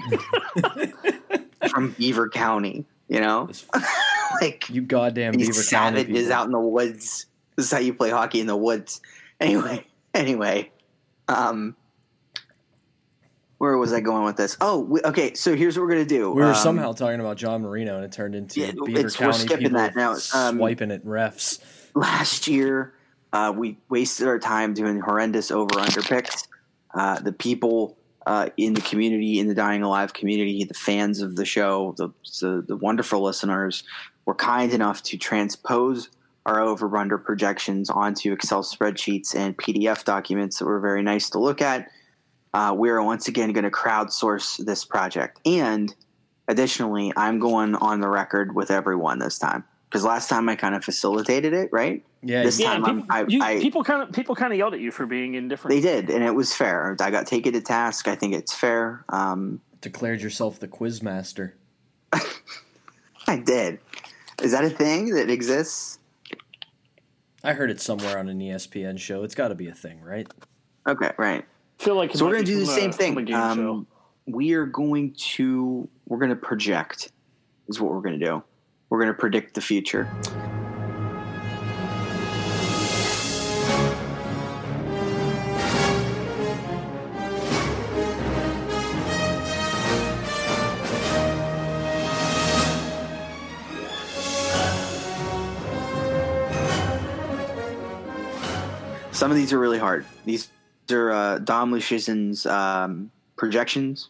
from 1.70 1.92
beaver 1.98 2.30
county 2.30 2.86
you 3.08 3.20
know 3.20 3.50
like 4.42 4.70
You 4.70 4.82
goddamn 4.82 5.34
Beaver 5.34 5.52
County 5.52 5.64
savages 5.64 6.08
people. 6.24 6.34
out 6.34 6.46
in 6.46 6.52
the 6.52 6.60
woods. 6.60 7.26
This 7.56 7.66
is 7.66 7.72
how 7.72 7.80
you 7.80 7.94
play 7.94 8.10
hockey 8.10 8.40
in 8.40 8.48
the 8.48 8.56
woods. 8.56 9.02
Anyway, 9.40 9.86
anyway, 10.14 10.72
um, 11.28 11.76
where 13.60 13.78
was 13.78 13.94
I 13.94 14.00
going 14.00 14.24
with 14.26 14.36
this? 14.38 14.58
Oh, 14.60 14.80
we, 14.80 15.02
okay. 15.04 15.34
So 15.36 15.56
here's 15.56 15.78
what 15.78 15.84
we're 15.84 15.90
gonna 15.92 16.06
do. 16.06 16.32
We 16.32 16.42
were 16.42 16.50
Um, 16.50 16.56
somehow 16.56 16.94
talking 16.94 17.20
about 17.20 17.38
John 17.38 17.62
Marino, 17.62 17.96
and 17.98 18.06
it 18.06 18.12
turned 18.12 18.34
into 18.34 18.60
Yeah, 18.62 18.72
Beaver 18.72 19.00
it's- 19.00 19.20
we're 19.20 19.26
County 19.28 19.38
skipping 19.46 19.74
that 19.74 19.96
now. 19.96 20.16
Um, 20.34 20.58
swiping 20.58 20.92
at 20.92 21.06
refs. 21.06 21.60
last 21.94 22.48
year 22.48 22.94
uh, 23.32 23.54
we 23.56 23.78
wasted 23.90 24.28
our 24.28 24.40
time 24.40 24.74
doing 24.74 25.00
horrendous 25.00 25.52
over 25.52 25.78
under 25.80 26.02
picks. 26.02 26.48
Uh, 26.96 27.20
the 27.20 27.32
people 27.32 27.96
uh, 28.26 28.50
in 28.58 28.74
the 28.74 28.82
community, 28.82 29.40
in 29.40 29.48
the 29.48 29.54
Dying 29.56 29.82
Alive 29.84 30.14
community, 30.14 30.64
the 30.64 30.74
fans 30.74 31.22
of 31.22 31.36
the 31.36 31.46
show, 31.46 31.94
the, 31.98 32.10
the 32.42 32.64
the 32.68 32.76
wonderful 32.76 33.22
listeners, 33.22 33.84
were 34.26 34.36
kind 34.36 34.72
enough 34.74 35.04
to 35.04 35.18
transpose 35.18 36.10
our 36.46 36.60
over 36.62 36.96
under 36.98 37.18
projections 37.18 37.90
onto 37.90 38.32
Excel 38.34 38.64
spreadsheets 38.64 39.36
and 39.36 39.56
PDF 39.58 40.04
documents 40.06 40.58
that 40.60 40.66
were 40.66 40.80
very 40.80 41.02
nice 41.04 41.30
to 41.32 41.40
look 41.40 41.62
at. 41.62 41.90
Uh, 42.54 42.74
we 42.78 42.90
are 42.90 43.02
once 43.04 43.28
again 43.28 43.52
going 43.54 43.64
to 43.64 43.70
crowdsource 43.72 44.64
this 44.66 44.84
project, 44.86 45.40
and 45.46 45.94
additionally, 46.48 47.14
I'm 47.16 47.40
going 47.40 47.76
on 47.76 48.00
the 48.02 48.10
record 48.10 48.56
with 48.56 48.72
everyone 48.72 49.20
this 49.20 49.38
time. 49.38 49.64
because 49.90 50.04
last 50.04 50.30
time 50.30 50.48
I 50.48 50.56
kind 50.56 50.76
of 50.76 50.84
facilitated 50.84 51.52
it, 51.52 51.70
right? 51.72 52.06
Yeah, 52.22 52.44
This 52.44 52.60
Yeah, 52.60 52.74
time 52.78 52.84
people, 52.84 53.06
I'm- 53.10 53.26
I- 53.26 53.26
you- 53.28 53.42
I- 53.42 53.60
people 53.60 53.84
kind 53.84 54.04
of 54.04 54.12
people 54.12 54.36
kind 54.36 54.54
of 54.54 54.60
yelled 54.60 54.76
at 54.76 54.80
you 54.80 54.92
for 54.92 55.08
being 55.08 55.34
indifferent. 55.34 55.74
They 55.76 55.82
did, 55.82 56.12
and 56.12 56.24
it 56.24 56.36
was 56.36 56.54
fair. 56.54 56.96
I 57.00 57.10
got 57.10 57.26
taken 57.26 57.54
to 57.54 57.62
task. 57.62 58.08
I 58.08 58.14
think 58.16 58.36
it's 58.36 58.54
fair. 58.54 59.04
Um, 59.10 59.62
declared 59.82 60.22
yourself 60.22 60.60
the 60.60 60.68
quiz 60.68 61.02
master. 61.02 61.56
I 63.28 63.38
did. 63.38 63.80
Is 64.44 64.52
that 64.52 64.64
a 64.64 64.70
thing 64.70 65.10
that 65.16 65.30
exists? 65.32 65.98
I 67.44 67.54
heard 67.54 67.72
it 67.72 67.82
somewhere 67.82 68.20
on 68.20 68.30
an 68.30 68.40
ESPN 68.40 68.98
show. 69.00 69.24
It's 69.24 69.34
got 69.36 69.48
to 69.48 69.56
be 69.56 69.68
a 69.70 69.74
thing, 69.74 70.02
right? 70.02 70.28
Okay, 70.88 71.12
right. 71.18 71.46
Feel 71.80 71.96
like 71.96 72.14
So 72.14 72.26
we're 72.26 72.34
gonna 72.34 72.44
do 72.44 72.60
the 72.60 72.66
same 72.66 72.90
a- 72.90 72.94
thing. 72.94 73.34
Um, 73.34 73.88
we 74.28 74.54
are 74.54 74.66
going 74.66 75.14
to 75.14 75.88
we're 76.08 76.18
going 76.18 76.30
to 76.30 76.36
project. 76.36 77.12
Is 77.70 77.80
what 77.80 77.94
we're 77.94 78.02
going 78.02 78.20
to 78.20 78.26
do. 78.26 78.44
We're 78.90 79.00
going 79.00 79.14
to 79.14 79.18
predict 79.18 79.54
the 79.54 79.62
future. 79.62 80.10
Some 99.12 99.32
of 99.32 99.38
these 99.38 99.52
are 99.52 99.60
really 99.60 99.78
hard. 99.80 100.06
These 100.26 100.50
are 100.92 101.12
uh, 101.12 101.40
Dom 101.40 101.72
Luszczyszyn's 101.72 102.46
um, 102.46 103.12
projections 103.36 104.10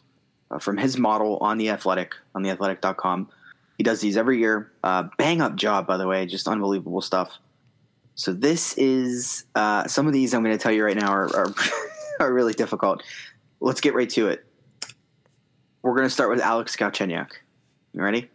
uh, 0.51 0.59
from 0.59 0.77
his 0.77 0.97
model 0.97 1.37
on 1.41 1.57
the 1.57 1.69
Athletic 1.69 2.15
on 2.35 2.43
the 2.43 2.49
Athletic.com. 2.49 3.29
He 3.77 3.83
does 3.83 4.01
these 4.01 4.17
every 4.17 4.39
year. 4.39 4.71
Uh, 4.83 5.03
bang 5.17 5.41
up 5.41 5.55
job, 5.55 5.87
by 5.87 5.97
the 5.97 6.07
way, 6.07 6.25
just 6.25 6.47
unbelievable 6.47 7.01
stuff. 7.01 7.37
So 8.15 8.33
this 8.33 8.77
is 8.77 9.45
uh, 9.55 9.87
some 9.87 10.05
of 10.05 10.11
these 10.11 10.33
I'm 10.33 10.43
going 10.43 10.57
to 10.57 10.61
tell 10.61 10.73
you 10.73 10.83
right 10.83 10.97
now 10.97 11.11
are, 11.11 11.33
are 11.35 11.53
are 12.19 12.33
really 12.33 12.53
difficult. 12.53 13.01
Let's 13.61 13.79
get 13.79 13.93
right 13.93 14.09
to 14.09 14.27
it. 14.27 14.45
We're 15.81 15.95
going 15.95 16.07
to 16.07 16.09
start 16.09 16.29
with 16.29 16.41
Alex 16.41 16.75
Galchenyuk. 16.75 17.29
You 17.93 18.01
ready? 18.01 18.29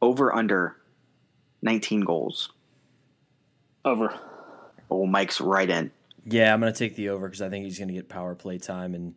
Over 0.00 0.32
under 0.34 0.76
19 1.62 2.02
goals. 2.02 2.50
Over. 3.84 4.16
Oh, 4.90 5.06
Mike's 5.06 5.40
right 5.40 5.68
in. 5.68 5.90
Yeah, 6.26 6.52
I'm 6.52 6.60
going 6.60 6.72
to 6.72 6.78
take 6.78 6.96
the 6.96 7.10
over 7.10 7.28
because 7.28 7.42
I 7.42 7.50
think 7.50 7.64
he's 7.64 7.78
going 7.78 7.88
to 7.88 7.94
get 7.94 8.08
power 8.08 8.34
play 8.34 8.58
time, 8.58 8.94
and 8.94 9.14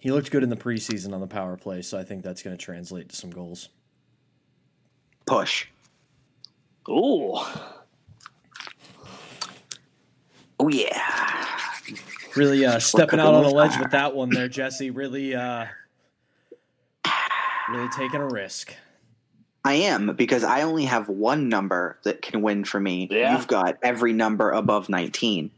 he 0.00 0.10
looked 0.10 0.30
good 0.30 0.42
in 0.42 0.48
the 0.48 0.56
preseason 0.56 1.12
on 1.12 1.20
the 1.20 1.26
power 1.26 1.56
play, 1.56 1.82
so 1.82 1.98
I 1.98 2.04
think 2.04 2.22
that's 2.22 2.42
going 2.42 2.56
to 2.56 2.62
translate 2.62 3.10
to 3.10 3.16
some 3.16 3.30
goals. 3.30 3.68
Push. 5.26 5.66
Ooh. 6.88 7.38
Oh 10.60 10.68
yeah. 10.68 11.46
Really 12.36 12.64
uh, 12.64 12.78
stepping 12.78 13.20
out 13.20 13.34
on 13.34 13.44
a 13.44 13.48
ledge 13.48 13.78
with 13.78 13.90
that 13.92 14.14
one 14.14 14.30
there, 14.30 14.48
Jesse. 14.48 14.90
Really, 14.90 15.34
uh, 15.34 15.66
really 17.70 17.88
taking 17.88 18.20
a 18.20 18.26
risk. 18.26 18.74
I 19.64 19.74
am 19.74 20.14
because 20.14 20.44
I 20.44 20.62
only 20.62 20.84
have 20.84 21.08
one 21.08 21.48
number 21.48 21.98
that 22.04 22.22
can 22.22 22.42
win 22.42 22.64
for 22.64 22.78
me. 22.78 23.08
Yeah. 23.10 23.36
You've 23.36 23.46
got 23.46 23.78
every 23.82 24.12
number 24.12 24.50
above 24.50 24.88
19. 24.88 25.50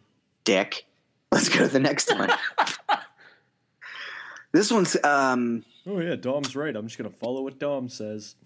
Dick. 0.46 0.86
Let's 1.30 1.50
go 1.50 1.58
to 1.58 1.68
the 1.68 1.80
next 1.80 2.10
one. 2.16 2.30
this 4.52 4.70
one's 4.70 4.96
um 5.04 5.66
Oh 5.86 5.98
yeah, 6.00 6.14
Dom's 6.14 6.56
right. 6.56 6.74
I'm 6.74 6.86
just 6.86 6.96
going 6.96 7.10
to 7.10 7.16
follow 7.16 7.42
what 7.42 7.58
Dom 7.58 7.88
says. 7.90 8.36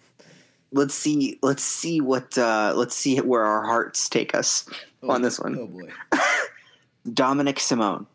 let's 0.73 0.95
see 0.95 1.39
let's 1.43 1.63
see 1.63 2.01
what 2.01 2.37
uh 2.37 2.73
let's 2.75 2.97
see 2.97 3.19
where 3.19 3.45
our 3.45 3.65
hearts 3.65 4.09
take 4.09 4.35
us 4.35 4.69
on 5.09 5.23
this 5.23 5.39
one. 5.39 5.57
Oh 5.57 5.67
boy. 5.69 5.91
Dominik 7.07 7.61
Simon. 7.61 8.07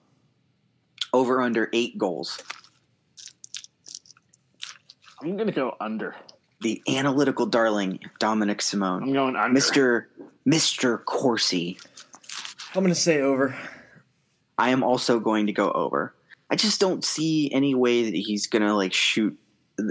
Over 1.14 1.42
under 1.42 1.70
8 1.72 1.98
goals. 1.98 2.42
I'm 5.22 5.38
gonna 5.38 5.52
go 5.52 5.78
under. 5.80 6.16
The 6.62 6.82
analytical 6.88 7.46
darling 7.46 8.00
Dominik 8.20 8.62
Simon. 8.62 9.04
I'm 9.04 9.14
going 9.14 9.36
under. 9.36 9.60
Mr. 9.60 10.06
Mr. 10.48 11.04
Corsi. 11.06 11.78
I'm 12.76 12.82
going 12.84 12.94
to 12.94 13.00
say 13.00 13.22
over. 13.22 13.56
I 14.58 14.70
am 14.70 14.84
also 14.84 15.20
going 15.20 15.48
to 15.48 15.54
go 15.54 15.72
over. 15.72 16.16
I 16.50 16.56
just 16.56 16.80
don't 16.80 17.04
see 17.04 17.52
any 17.52 17.76
way 17.76 18.04
that 18.04 18.16
he's 18.16 18.48
going 18.48 18.62
to 18.62 18.74
like 18.74 18.94
shoot 18.94 19.38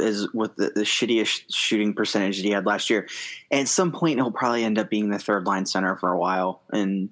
as 0.00 0.26
with 0.32 0.56
the, 0.56 0.70
the 0.74 0.82
shittiest 0.82 1.42
shooting 1.50 1.92
percentage 1.92 2.36
that 2.38 2.44
he 2.44 2.50
had 2.50 2.64
last 2.66 2.88
year. 2.88 3.08
And 3.50 3.62
at 3.62 3.68
some 3.68 3.92
point, 3.92 4.18
he'll 4.18 4.30
probably 4.30 4.64
end 4.64 4.78
up 4.78 4.88
being 4.88 5.10
the 5.10 5.18
third 5.18 5.46
line 5.46 5.66
center 5.66 5.96
for 5.96 6.10
a 6.10 6.18
while 6.18 6.62
and 6.72 7.10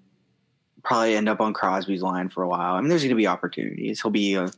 probably 0.82 1.14
end 1.14 1.28
up 1.28 1.40
on 1.40 1.52
Crosby's 1.52 2.02
line 2.02 2.28
for 2.28 2.42
a 2.42 2.48
while. 2.48 2.74
I 2.74 2.80
mean, 2.80 2.88
there's 2.88 3.02
going 3.02 3.10
to 3.10 3.16
be 3.16 3.26
opportunities. 3.26 4.00
He'll 4.00 4.10
be 4.10 4.34
a 4.34 4.50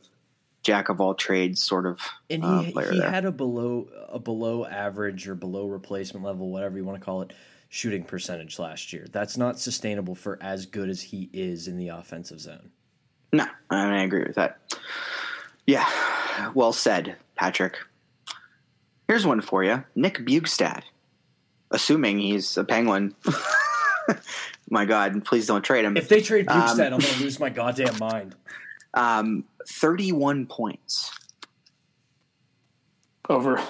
jack 0.63 0.89
of 0.89 0.99
all 0.99 1.13
trades 1.13 1.61
sort 1.61 1.85
of 1.85 1.99
And 2.29 2.43
uh, 2.43 2.61
he 2.61 2.71
player 2.71 2.91
he 2.91 2.99
there. 2.99 3.09
had 3.09 3.25
a 3.25 3.31
below 3.31 3.87
a 4.09 4.17
below 4.17 4.65
average 4.65 5.27
or 5.27 5.35
below 5.35 5.67
replacement 5.67 6.25
level, 6.25 6.49
whatever 6.49 6.77
you 6.77 6.83
want 6.83 6.99
to 6.99 7.05
call 7.05 7.21
it, 7.21 7.33
shooting 7.69 8.03
percentage 8.03 8.57
last 8.57 8.91
year. 8.91 9.05
That's 9.11 9.37
not 9.37 9.59
sustainable 9.59 10.15
for 10.15 10.39
as 10.41 10.65
good 10.65 10.89
as 10.89 11.01
he 11.01 11.29
is 11.33 11.67
in 11.67 11.77
the 11.77 11.89
offensive 11.89 12.39
zone. 12.39 12.71
No, 13.35 13.45
I, 13.69 13.83
mean, 13.83 13.93
I 13.93 14.03
agree 14.03 14.23
with 14.23 14.35
that. 14.35 14.59
Yeah, 15.67 15.85
well 16.53 16.71
said, 16.71 17.17
Patrick. 17.35 17.77
Here's 19.09 19.25
one 19.25 19.41
for 19.41 19.61
you 19.61 19.83
Nick 19.93 20.19
Bjugstad. 20.19 20.83
Assuming 21.71 22.19
he's 22.19 22.55
a 22.57 22.63
Penguin. 22.63 23.13
my 24.69 24.85
God, 24.85 25.25
please 25.25 25.47
don't 25.47 25.63
trade 25.63 25.83
him. 25.83 25.97
If 25.97 26.07
they 26.07 26.21
trade 26.21 26.47
Um, 26.47 26.61
I'm 26.61 26.77
going 26.77 27.01
to 27.01 27.19
lose 27.23 27.39
my 27.39 27.49
goddamn 27.49 27.97
mind. 27.99 28.35
Um, 28.97 29.43
31 29.67 30.45
points. 30.45 31.11
over. 33.27 33.61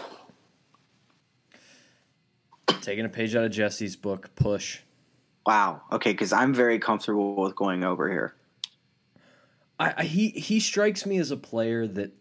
Taking 2.84 3.06
a 3.06 3.10
page 3.10 3.36
out 3.36 3.43
of 3.43 3.49
Jesse's 3.49 3.95
book, 3.95 4.30
push. 4.36 4.82
Wow. 5.47 5.82
Okay, 5.91 6.12
because 6.12 6.32
I'm 6.32 6.54
very 6.54 6.78
comfortable 6.78 7.38
with 7.38 7.56
going 7.56 7.84
over 7.84 8.08
here. 8.08 8.35
I, 9.80 9.94
I 9.98 10.04
he 10.04 10.30
he 10.30 10.60
strikes 10.60 11.06
me 11.06 11.18
as 11.18 11.32
a 11.32 11.38
player 11.38 11.88
that 11.88 12.14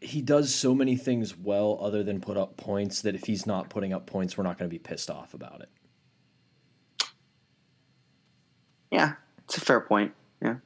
he 0.00 0.22
does 0.22 0.54
so 0.54 0.74
many 0.74 0.96
things 0.96 1.36
well 1.36 1.78
other 1.80 2.02
than 2.02 2.20
put 2.20 2.36
up 2.36 2.56
points 2.56 3.02
that 3.02 3.14
if 3.14 3.24
he's 3.24 3.46
not 3.46 3.68
putting 3.68 3.92
up 3.92 4.06
points, 4.06 4.36
we're 4.36 4.44
not 4.44 4.58
going 4.58 4.68
to 4.68 4.74
be 4.74 4.78
pissed 4.78 5.10
off 5.10 5.34
about 5.34 5.60
it. 5.60 5.68
Yeah, 8.90 9.14
it's 9.44 9.56
a 9.56 9.60
fair 9.60 9.80
point. 9.80 10.12
Yeah. 10.42 10.56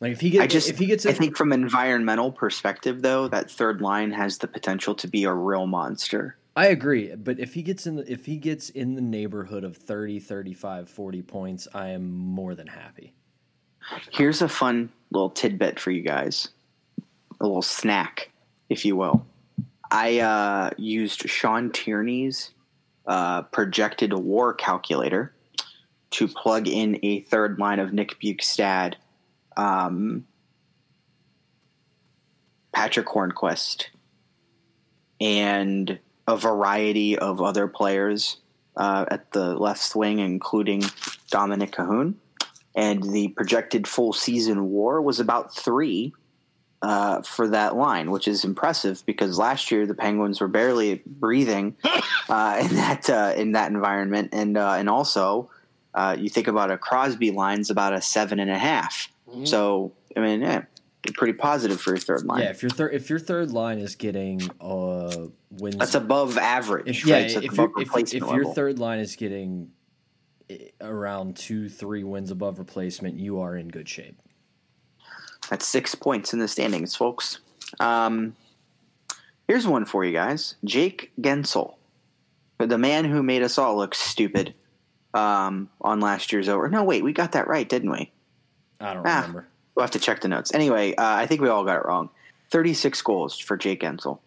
Like 0.00 0.12
if 0.12 0.20
he 0.20 0.30
gets 0.30 0.44
I 0.44 0.46
just 0.46 0.70
if 0.70 0.78
he 0.78 0.86
gets 0.86 1.06
I 1.06 1.12
think 1.12 1.36
from 1.36 1.52
an 1.52 1.62
environmental 1.62 2.32
perspective 2.32 3.02
though, 3.02 3.28
that 3.28 3.50
third 3.50 3.80
line 3.80 4.10
has 4.12 4.38
the 4.38 4.48
potential 4.48 4.94
to 4.96 5.08
be 5.08 5.24
a 5.24 5.32
real 5.32 5.66
monster. 5.66 6.36
I 6.56 6.68
agree, 6.68 7.14
but 7.14 7.38
if 7.38 7.52
he 7.52 7.62
gets 7.62 7.86
in 7.86 7.96
the, 7.96 8.10
if 8.10 8.24
he 8.24 8.38
gets 8.38 8.70
in 8.70 8.94
the 8.94 9.02
neighborhood 9.02 9.62
of 9.62 9.76
30, 9.76 10.20
35, 10.20 10.88
40 10.88 11.22
points, 11.22 11.68
I 11.74 11.88
am 11.88 12.10
more 12.10 12.54
than 12.54 12.66
happy. 12.66 13.12
Here's 14.10 14.42
a 14.42 14.48
fun 14.48 14.90
little 15.10 15.30
tidbit 15.30 15.78
for 15.78 15.90
you 15.90 16.02
guys. 16.02 16.48
A 17.40 17.46
little 17.46 17.62
snack, 17.62 18.30
if 18.68 18.84
you 18.84 18.96
will. 18.96 19.26
I 19.90 20.18
uh, 20.20 20.70
used 20.76 21.28
Sean 21.28 21.70
Tierney's 21.70 22.50
uh, 23.06 23.42
projected 23.42 24.12
war 24.12 24.52
calculator 24.52 25.32
to 26.10 26.28
plug 26.28 26.66
in 26.66 26.98
a 27.02 27.20
third 27.20 27.58
line 27.58 27.78
of 27.78 27.92
Nick 27.92 28.18
Bjugstad, 28.20 28.94
um, 29.56 30.26
Patric 32.72 33.06
Hornqvist, 33.06 33.86
and 35.20 35.98
a 36.26 36.36
variety 36.36 37.18
of 37.18 37.40
other 37.40 37.68
players 37.68 38.38
uh, 38.76 39.06
at 39.08 39.32
the 39.32 39.54
left 39.54 39.94
wing, 39.94 40.18
including 40.18 40.82
Dominik 41.30 41.70
Kahun. 41.70 42.14
And 42.76 43.02
the 43.02 43.28
projected 43.28 43.88
full 43.88 44.12
season 44.12 44.70
war 44.70 45.00
was 45.00 45.18
about 45.18 45.54
three 45.54 46.12
uh, 46.82 47.22
for 47.22 47.48
that 47.48 47.74
line, 47.74 48.10
which 48.10 48.28
is 48.28 48.44
impressive 48.44 49.02
because 49.06 49.38
last 49.38 49.70
year 49.70 49.86
the 49.86 49.94
Penguins 49.94 50.40
were 50.40 50.48
barely 50.48 51.02
breathing 51.06 51.74
uh, 52.28 52.58
in 52.60 52.76
that 52.76 53.08
uh, 53.08 53.32
in 53.36 53.52
that 53.52 53.70
environment, 53.72 54.28
and 54.32 54.56
uh, 54.58 54.72
and 54.72 54.88
also 54.88 55.50
uh, 55.94 56.16
you 56.18 56.28
think 56.28 56.48
about 56.48 56.70
a 56.70 56.76
Crosby 56.76 57.30
line's 57.30 57.70
about 57.70 57.94
a 57.94 58.02
seven 58.02 58.38
and 58.38 58.50
a 58.50 58.58
half. 58.58 59.08
Mhm. 59.28 59.48
So 59.48 59.92
I 60.16 60.20
mean, 60.20 60.42
yeah, 60.42 60.64
pretty 61.14 61.32
positive 61.32 61.80
for 61.80 61.90
your 61.90 61.98
third 61.98 62.24
line. 62.24 62.42
Yeah, 62.42 62.50
if 62.50 62.62
your 62.62 62.70
third 62.70 62.94
if 62.94 63.08
your 63.08 63.18
third 63.18 63.52
line 63.52 63.78
is 63.78 63.96
getting 63.96 64.42
uh 64.60 65.28
wins, 65.50 65.76
That's 65.76 65.94
above 65.94 66.36
average. 66.38 66.88
if, 66.88 67.06
yeah, 67.06 67.16
right? 67.16 67.30
If, 67.30 67.52
above 67.52 67.70
your 67.76 67.82
if, 67.98 68.14
if 68.14 68.22
your 68.22 68.52
third 68.54 68.78
line 68.78 68.98
is 68.98 69.16
getting 69.16 69.70
around 70.80 71.36
two 71.36 71.68
three 71.68 72.04
wins 72.04 72.30
above 72.30 72.58
replacement, 72.58 73.18
you 73.18 73.40
are 73.40 73.56
in 73.56 73.68
good 73.68 73.88
shape. 73.88 74.16
That's 75.50 75.66
six 75.66 75.94
points 75.94 76.32
in 76.32 76.38
the 76.38 76.48
standings, 76.48 76.94
folks. 76.96 77.38
Um, 77.80 78.34
here's 79.48 79.66
one 79.66 79.84
for 79.84 80.04
you 80.04 80.12
guys: 80.12 80.56
Jake 80.64 81.12
Guentzel. 81.20 81.74
The 82.58 82.78
man 82.78 83.04
who 83.04 83.22
made 83.22 83.42
us 83.42 83.58
all 83.58 83.76
look 83.76 83.94
stupid 83.94 84.54
um, 85.14 85.68
on 85.80 86.00
last 86.00 86.32
year's 86.32 86.48
over. 86.48 86.68
No, 86.68 86.84
wait, 86.84 87.04
we 87.04 87.12
got 87.12 87.32
that 87.32 87.48
right, 87.48 87.68
didn't 87.68 87.90
we? 87.90 88.10
I 88.80 88.94
don't 88.94 89.06
Ah. 89.06 89.16
remember. 89.20 89.46
We'll 89.74 89.82
have 89.82 89.90
to 89.90 89.98
check 89.98 90.22
the 90.22 90.28
notes. 90.28 90.54
Anyway, 90.54 90.94
uh, 90.94 91.04
I 91.04 91.26
think 91.26 91.42
we 91.42 91.48
all 91.50 91.64
got 91.64 91.76
it 91.76 91.84
wrong. 91.84 92.08
36 92.50 93.02
goals 93.02 93.38
for 93.38 93.56
Jake 93.58 93.82
Guentzel. 93.82 94.20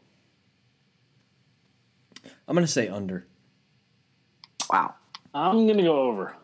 I'm 2.48 2.54
gonna 2.56 2.68
say 2.68 2.88
under. 2.88 3.26
Wow. 4.72 4.94
I'm 5.34 5.68
gonna 5.68 5.84
go 5.84 6.02
over. 6.02 6.36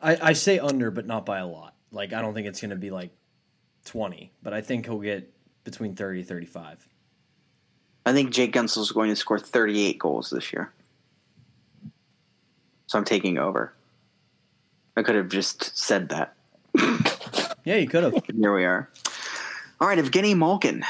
I, 0.00 0.18
I 0.30 0.32
say 0.32 0.58
under, 0.58 0.90
but 0.90 1.06
not 1.06 1.26
by 1.26 1.38
a 1.38 1.46
lot. 1.46 1.74
Like 1.90 2.12
I 2.12 2.20
don't 2.20 2.34
think 2.34 2.46
it's 2.46 2.60
gonna 2.60 2.76
be 2.76 2.90
like 2.90 3.10
20, 3.86 4.32
but 4.42 4.52
I 4.52 4.60
think 4.60 4.86
he'll 4.86 5.00
get 5.00 5.32
between 5.64 5.94
30 5.94 6.20
and 6.20 6.28
35. 6.28 6.88
I 8.04 8.12
think 8.12 8.30
Jake 8.30 8.52
Guentzel 8.52 8.78
is 8.78 8.90
going 8.90 9.10
to 9.10 9.16
score 9.16 9.38
38 9.38 9.98
goals 9.98 10.30
this 10.30 10.52
year. 10.52 10.72
So 12.86 12.98
I'm 12.98 13.04
taking 13.04 13.38
over. 13.38 13.72
I 14.96 15.02
could 15.02 15.14
have 15.14 15.28
just 15.28 15.76
said 15.78 16.08
that. 16.08 16.34
Yeah, 17.64 17.76
you 17.76 17.88
could 17.88 18.02
have. 18.02 18.14
Here 18.36 18.54
we 18.54 18.64
are. 18.64 18.90
All 19.80 19.88
right, 19.88 19.98
Evgeny 19.98 20.36
Malkin, 20.36 20.84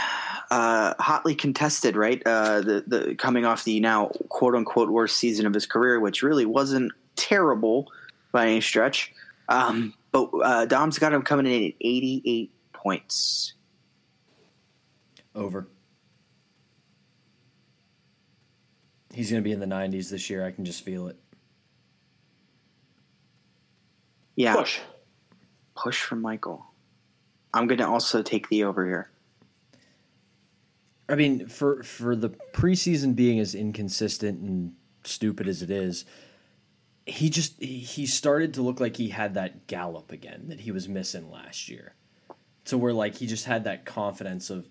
uh, 0.52 0.94
hotly 0.98 1.34
contested, 1.34 1.96
right? 1.96 2.22
Uh, 2.26 2.60
the 2.60 2.84
the 2.86 3.14
coming 3.14 3.46
off 3.46 3.64
the 3.64 3.80
now 3.80 4.08
quote 4.28 4.54
unquote 4.54 4.90
worst 4.90 5.16
season 5.16 5.46
of 5.46 5.54
his 5.54 5.64
career, 5.64 5.98
which 5.98 6.22
really 6.22 6.44
wasn't 6.44 6.92
terrible 7.16 7.90
by 8.32 8.48
any 8.48 8.60
stretch. 8.60 9.14
Um, 9.48 9.94
but 10.10 10.28
uh, 10.44 10.66
Dom's 10.66 10.98
got 10.98 11.14
him 11.14 11.22
coming 11.22 11.46
in 11.46 11.68
at 11.68 11.74
88 11.80 12.52
points. 12.74 13.54
Over. 15.34 15.68
He's 19.14 19.30
gonna 19.30 19.40
be 19.40 19.52
in 19.52 19.60
the 19.60 19.66
90s 19.66 20.10
this 20.10 20.28
year. 20.28 20.44
I 20.44 20.50
can 20.50 20.66
just 20.66 20.84
feel 20.84 21.08
it. 21.08 21.16
Yeah, 24.36 24.54
Push. 24.54 24.80
push 25.74 26.02
from 26.02 26.20
Michael. 26.20 26.66
I'm 27.54 27.66
going 27.66 27.78
to 27.78 27.88
also 27.88 28.22
take 28.22 28.48
the 28.50 28.64
over 28.64 28.84
here. 28.86 29.11
I 31.08 31.14
mean, 31.14 31.46
for 31.48 31.82
for 31.82 32.16
the 32.16 32.30
preseason 32.52 33.14
being 33.14 33.38
as 33.38 33.54
inconsistent 33.54 34.40
and 34.40 34.74
stupid 35.04 35.48
as 35.48 35.62
it 35.62 35.70
is, 35.70 36.04
he 37.06 37.28
just 37.28 37.60
he- 37.60 38.06
started 38.06 38.54
to 38.54 38.62
look 38.62 38.80
like 38.80 38.96
he 38.96 39.08
had 39.08 39.34
that 39.34 39.66
gallop 39.66 40.12
again 40.12 40.44
that 40.48 40.60
he 40.60 40.70
was 40.70 40.88
missing 40.88 41.30
last 41.30 41.68
year. 41.68 41.94
So 42.64 42.78
where 42.78 42.92
like 42.92 43.16
he 43.16 43.26
just 43.26 43.44
had 43.44 43.64
that 43.64 43.84
confidence 43.84 44.50
of 44.50 44.68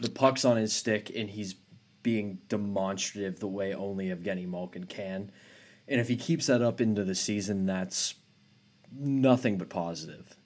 the 0.00 0.10
puck's 0.10 0.44
on 0.44 0.56
his 0.56 0.72
stick 0.72 1.10
and 1.14 1.30
he's 1.30 1.54
being 2.02 2.38
demonstrative 2.48 3.40
the 3.40 3.48
way 3.48 3.74
only 3.74 4.08
Evgeny 4.08 4.46
Malkin 4.46 4.84
can. 4.84 5.30
And 5.88 6.00
if 6.00 6.08
he 6.08 6.16
keeps 6.16 6.46
that 6.46 6.62
up 6.62 6.80
into 6.80 7.04
the 7.04 7.14
season, 7.14 7.66
that's 7.66 8.14
nothing 8.92 9.58
but 9.58 9.68
positive. 9.68 10.36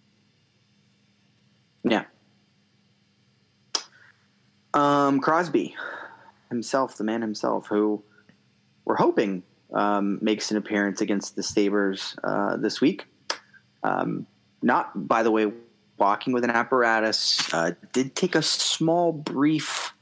Yeah. 1.84 2.04
Um, 4.78 5.18
Crosby 5.18 5.74
himself, 6.50 6.96
the 6.96 7.02
man 7.02 7.20
himself, 7.20 7.66
who 7.66 8.00
we're 8.84 8.94
hoping 8.94 9.42
um, 9.74 10.20
makes 10.22 10.52
an 10.52 10.56
appearance 10.56 11.00
against 11.00 11.34
the 11.34 11.42
Sabres 11.42 12.14
uh, 12.22 12.56
this 12.56 12.80
week. 12.80 13.04
Um, 13.82 14.28
not, 14.62 15.08
by 15.08 15.24
the 15.24 15.32
way, 15.32 15.52
walking 15.98 16.32
with 16.32 16.44
an 16.44 16.50
apparatus. 16.50 17.52
Uh, 17.52 17.72
did 17.92 18.14
take 18.14 18.36
a 18.36 18.42
small, 18.42 19.12
brief 19.12 19.92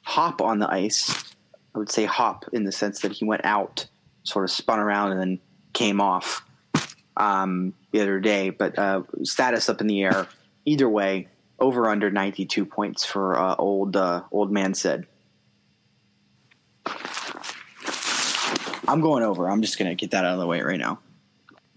hop 0.00 0.40
on 0.40 0.58
the 0.58 0.70
ice. 0.72 1.34
I 1.74 1.78
would 1.78 1.90
say 1.90 2.06
hop 2.06 2.46
in 2.54 2.64
the 2.64 2.72
sense 2.72 3.00
that 3.00 3.12
he 3.12 3.26
went 3.26 3.44
out, 3.44 3.86
sort 4.22 4.46
of 4.46 4.50
spun 4.50 4.78
around, 4.78 5.12
and 5.12 5.20
then 5.20 5.40
came 5.74 6.00
off 6.00 6.46
um, 7.18 7.74
the 7.92 8.00
other 8.00 8.20
day. 8.20 8.48
But 8.48 8.78
uh, 8.78 9.02
status 9.22 9.68
up 9.68 9.82
in 9.82 9.86
the 9.86 10.02
air. 10.02 10.28
Either 10.64 10.88
way, 10.88 11.28
over 11.64 11.88
under 11.88 12.10
92 12.10 12.66
points 12.66 13.04
for 13.04 13.38
uh, 13.38 13.54
old 13.58 13.96
uh, 13.96 14.22
old 14.30 14.52
man 14.52 14.74
Sid. 14.74 15.06
I'm 18.86 19.00
going 19.00 19.22
over. 19.22 19.48
I'm 19.48 19.62
just 19.62 19.78
going 19.78 19.88
to 19.88 19.94
get 19.94 20.10
that 20.10 20.26
out 20.26 20.34
of 20.34 20.40
the 20.40 20.46
way 20.46 20.60
right 20.60 20.78
now. 20.78 20.98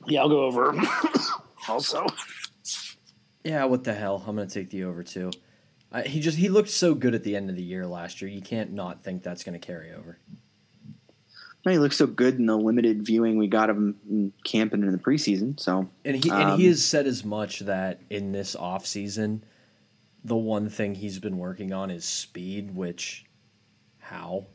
Yeah, 0.08 0.21
I'll 0.21 0.30
go 0.30 0.43
over. 0.43 0.76
also, 1.69 2.06
Yeah, 3.43 3.63
what 3.65 3.86
the 3.86 3.93
hell? 3.93 4.23
I'm 4.28 4.36
gonna 4.36 4.50
take 4.50 4.69
the 4.69 4.84
over 4.84 5.04
too. 5.04 5.32
I, 5.91 6.02
he 6.02 6.19
just 6.19 6.38
he 6.38 6.50
looked 6.50 6.69
so 6.69 6.93
good 6.93 7.15
at 7.15 7.23
the 7.23 7.36
end 7.36 7.50
of 7.50 7.56
the 7.56 7.63
year 7.63 7.86
last 7.86 8.21
year. 8.21 8.30
You 8.30 8.41
can't 8.41 8.73
not 8.73 9.04
think 9.04 9.23
that's 9.23 9.43
gonna 9.43 9.60
carry 9.60 9.93
over. 9.93 10.17
He 11.63 11.78
looks 11.78 11.97
so 11.97 12.08
good 12.08 12.36
in 12.36 12.45
the 12.45 12.58
limited 12.58 13.06
viewing 13.06 13.38
we 13.38 13.47
got 13.47 13.69
of 13.69 13.76
him 13.76 13.95
in 14.10 14.34
camp 14.45 14.73
and 14.73 14.84
in 14.84 14.91
the 14.91 14.97
preseason. 14.97 15.60
So 15.60 15.89
And 16.06 16.15
he 16.15 16.30
and 16.30 16.52
Um, 16.52 16.60
he 16.60 16.67
has 16.67 16.84
said 16.86 17.08
as 17.08 17.26
much 17.26 17.60
that 17.62 18.00
in 18.10 18.32
this 18.32 18.56
off 18.56 18.86
season, 18.86 19.43
the 20.23 20.36
one 20.36 20.69
thing 20.69 20.95
he's 20.95 21.19
been 21.19 21.38
working 21.38 21.73
on 21.73 21.91
is 21.91 22.06
speed. 22.06 22.75
Which, 22.75 23.25
how? 23.99 24.47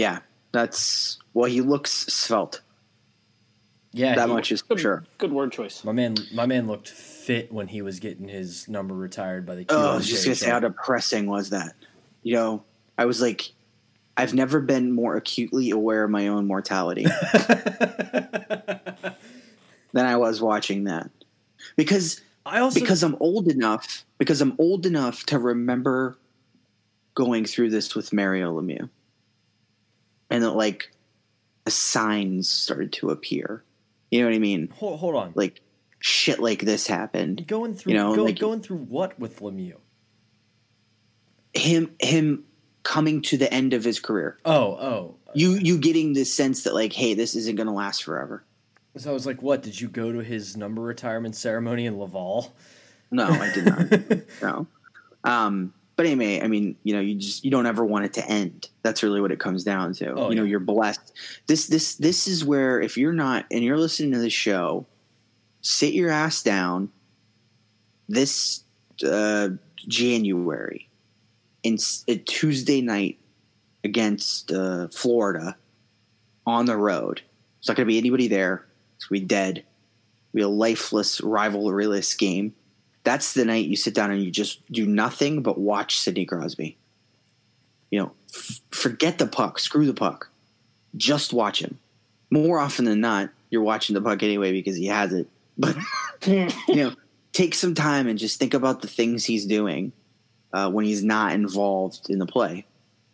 yeah, 0.00 0.20
that's 0.52 1.18
well. 1.34 1.50
He 1.50 1.60
looks 1.60 1.90
svelte. 1.90 2.62
Yeah, 3.92 4.14
that 4.14 4.28
much 4.28 4.50
is 4.52 4.62
good, 4.62 4.80
sure. 4.80 5.04
good 5.18 5.32
word 5.32 5.52
choice. 5.52 5.84
My 5.84 5.92
man, 5.92 6.14
my 6.32 6.46
man 6.46 6.66
looked 6.66 6.88
fit 6.88 7.52
when 7.52 7.66
he 7.68 7.82
was 7.82 7.98
getting 8.00 8.26
his 8.26 8.66
number 8.68 8.94
retired 8.94 9.44
by 9.44 9.56
the. 9.56 9.66
Oh, 9.68 9.92
I 9.92 9.96
was 9.96 10.08
just 10.08 10.24
gonna 10.24 10.36
say 10.36 10.48
how 10.48 10.60
depressing 10.60 11.26
was 11.26 11.50
that. 11.50 11.74
You 12.22 12.34
know, 12.34 12.64
I 12.96 13.04
was 13.04 13.20
like, 13.20 13.50
I've 14.16 14.32
never 14.32 14.60
been 14.60 14.92
more 14.92 15.16
acutely 15.16 15.70
aware 15.70 16.04
of 16.04 16.10
my 16.10 16.28
own 16.28 16.46
mortality 16.46 17.04
than 17.32 18.86
I 19.94 20.16
was 20.16 20.40
watching 20.40 20.84
that. 20.84 21.10
Because 21.76 22.22
I 22.46 22.60
also 22.60 22.80
because 22.80 23.02
I'm 23.02 23.16
old 23.20 23.48
enough 23.48 24.04
because 24.18 24.40
I'm 24.40 24.54
old 24.58 24.86
enough 24.86 25.24
to 25.26 25.38
remember 25.38 26.18
going 27.14 27.44
through 27.44 27.70
this 27.70 27.94
with 27.94 28.12
Mario 28.12 28.58
Lemieux. 28.60 28.88
And 30.30 30.44
that 30.44 30.52
like 30.52 30.92
the 31.64 31.70
signs 31.70 32.48
started 32.48 32.92
to 32.94 33.10
appear. 33.10 33.64
You 34.10 34.20
know 34.20 34.26
what 34.26 34.34
I 34.34 34.38
mean? 34.38 34.72
hold, 34.76 35.00
hold 35.00 35.16
on. 35.16 35.32
Like 35.34 35.60
shit 35.98 36.38
like 36.40 36.60
this 36.60 36.86
happened. 36.86 37.46
going 37.46 37.74
through 37.74 37.92
you 37.92 37.98
know, 37.98 38.14
go, 38.14 38.24
like- 38.24 38.38
going 38.38 38.62
through 38.62 38.78
what 38.78 39.18
with 39.18 39.40
Lemieux? 39.40 39.76
Him 41.52 41.94
him 41.98 42.44
coming 42.84 43.22
to 43.22 43.36
the 43.36 43.52
end 43.52 43.74
of 43.74 43.84
his 43.84 44.00
career. 44.00 44.38
Oh, 44.44 44.72
oh. 44.76 45.16
You 45.34 45.54
you 45.54 45.78
getting 45.78 46.12
this 46.12 46.32
sense 46.32 46.62
that 46.64 46.74
like, 46.74 46.92
hey, 46.92 47.14
this 47.14 47.34
isn't 47.34 47.56
gonna 47.56 47.74
last 47.74 48.04
forever. 48.04 48.44
So 48.96 49.10
I 49.10 49.12
was 49.12 49.26
like, 49.26 49.42
what? 49.42 49.62
Did 49.62 49.80
you 49.80 49.88
go 49.88 50.12
to 50.12 50.18
his 50.18 50.56
number 50.56 50.82
retirement 50.82 51.36
ceremony 51.36 51.86
in 51.86 51.98
Laval? 51.98 52.52
No, 53.10 53.26
I 53.26 53.52
did 53.52 53.64
not. 53.66 54.22
no. 54.42 54.66
Um, 55.24 55.74
but 55.96 56.06
anyway, 56.06 56.40
I 56.40 56.48
mean, 56.48 56.76
you 56.82 56.94
know, 56.94 57.00
you 57.00 57.14
just 57.14 57.44
you 57.44 57.50
don't 57.50 57.66
ever 57.66 57.84
want 57.84 58.06
it 58.06 58.14
to 58.14 58.26
end. 58.26 58.68
That's 58.82 59.02
really 59.02 59.20
what 59.20 59.32
it 59.32 59.38
comes 59.38 59.64
down 59.64 59.92
to. 59.94 60.12
Oh, 60.12 60.30
you 60.30 60.36
know, 60.36 60.44
yeah. 60.44 60.50
you're 60.50 60.60
blessed. 60.60 61.12
This 61.46 61.66
this 61.66 61.96
this 61.96 62.26
is 62.26 62.44
where 62.44 62.80
if 62.80 62.96
you're 62.96 63.12
not 63.12 63.46
and 63.50 63.62
you're 63.62 63.78
listening 63.78 64.12
to 64.12 64.18
this 64.18 64.32
show, 64.32 64.86
sit 65.60 65.92
your 65.92 66.10
ass 66.10 66.42
down. 66.42 66.90
This 68.08 68.64
uh, 69.06 69.50
January, 69.76 70.88
in 71.62 71.76
Tuesday 72.26 72.80
night 72.80 73.18
against 73.84 74.52
uh, 74.52 74.88
Florida 74.88 75.56
on 76.46 76.66
the 76.66 76.76
road. 76.76 77.22
It's 77.58 77.68
not 77.68 77.76
going 77.76 77.86
to 77.86 77.92
be 77.92 77.98
anybody 77.98 78.28
there. 78.28 78.66
Going 79.08 79.26
dead. 79.26 79.64
It'll 80.32 80.50
a 80.50 80.52
lifeless, 80.52 81.20
rivalryless 81.20 82.16
game 82.16 82.54
that's 83.04 83.32
the 83.32 83.44
night 83.44 83.66
you 83.66 83.76
sit 83.76 83.94
down 83.94 84.10
and 84.10 84.22
you 84.22 84.30
just 84.30 84.64
do 84.70 84.86
nothing 84.86 85.42
but 85.42 85.58
watch 85.58 85.98
Sidney 85.98 86.26
Crosby. 86.26 86.76
You 87.90 88.00
know, 88.00 88.12
f- 88.34 88.60
forget 88.70 89.18
the 89.18 89.26
puck, 89.26 89.58
screw 89.58 89.86
the 89.86 89.94
puck. 89.94 90.30
Just 90.96 91.32
watch 91.32 91.62
him. 91.62 91.78
More 92.30 92.58
often 92.58 92.84
than 92.84 93.00
not, 93.00 93.30
you're 93.48 93.62
watching 93.62 93.94
the 93.94 94.02
puck 94.02 94.22
anyway 94.22 94.52
because 94.52 94.76
he 94.76 94.86
has 94.86 95.12
it. 95.12 95.28
But 95.60 95.76
you 96.68 96.76
know, 96.76 96.94
take 97.34 97.54
some 97.54 97.74
time 97.74 98.08
and 98.08 98.18
just 98.18 98.38
think 98.38 98.54
about 98.54 98.80
the 98.80 98.88
things 98.88 99.26
he's 99.26 99.44
doing 99.44 99.92
uh, 100.54 100.70
when 100.70 100.86
he's 100.86 101.04
not 101.04 101.34
involved 101.34 102.08
in 102.08 102.18
the 102.18 102.24
play, 102.24 102.64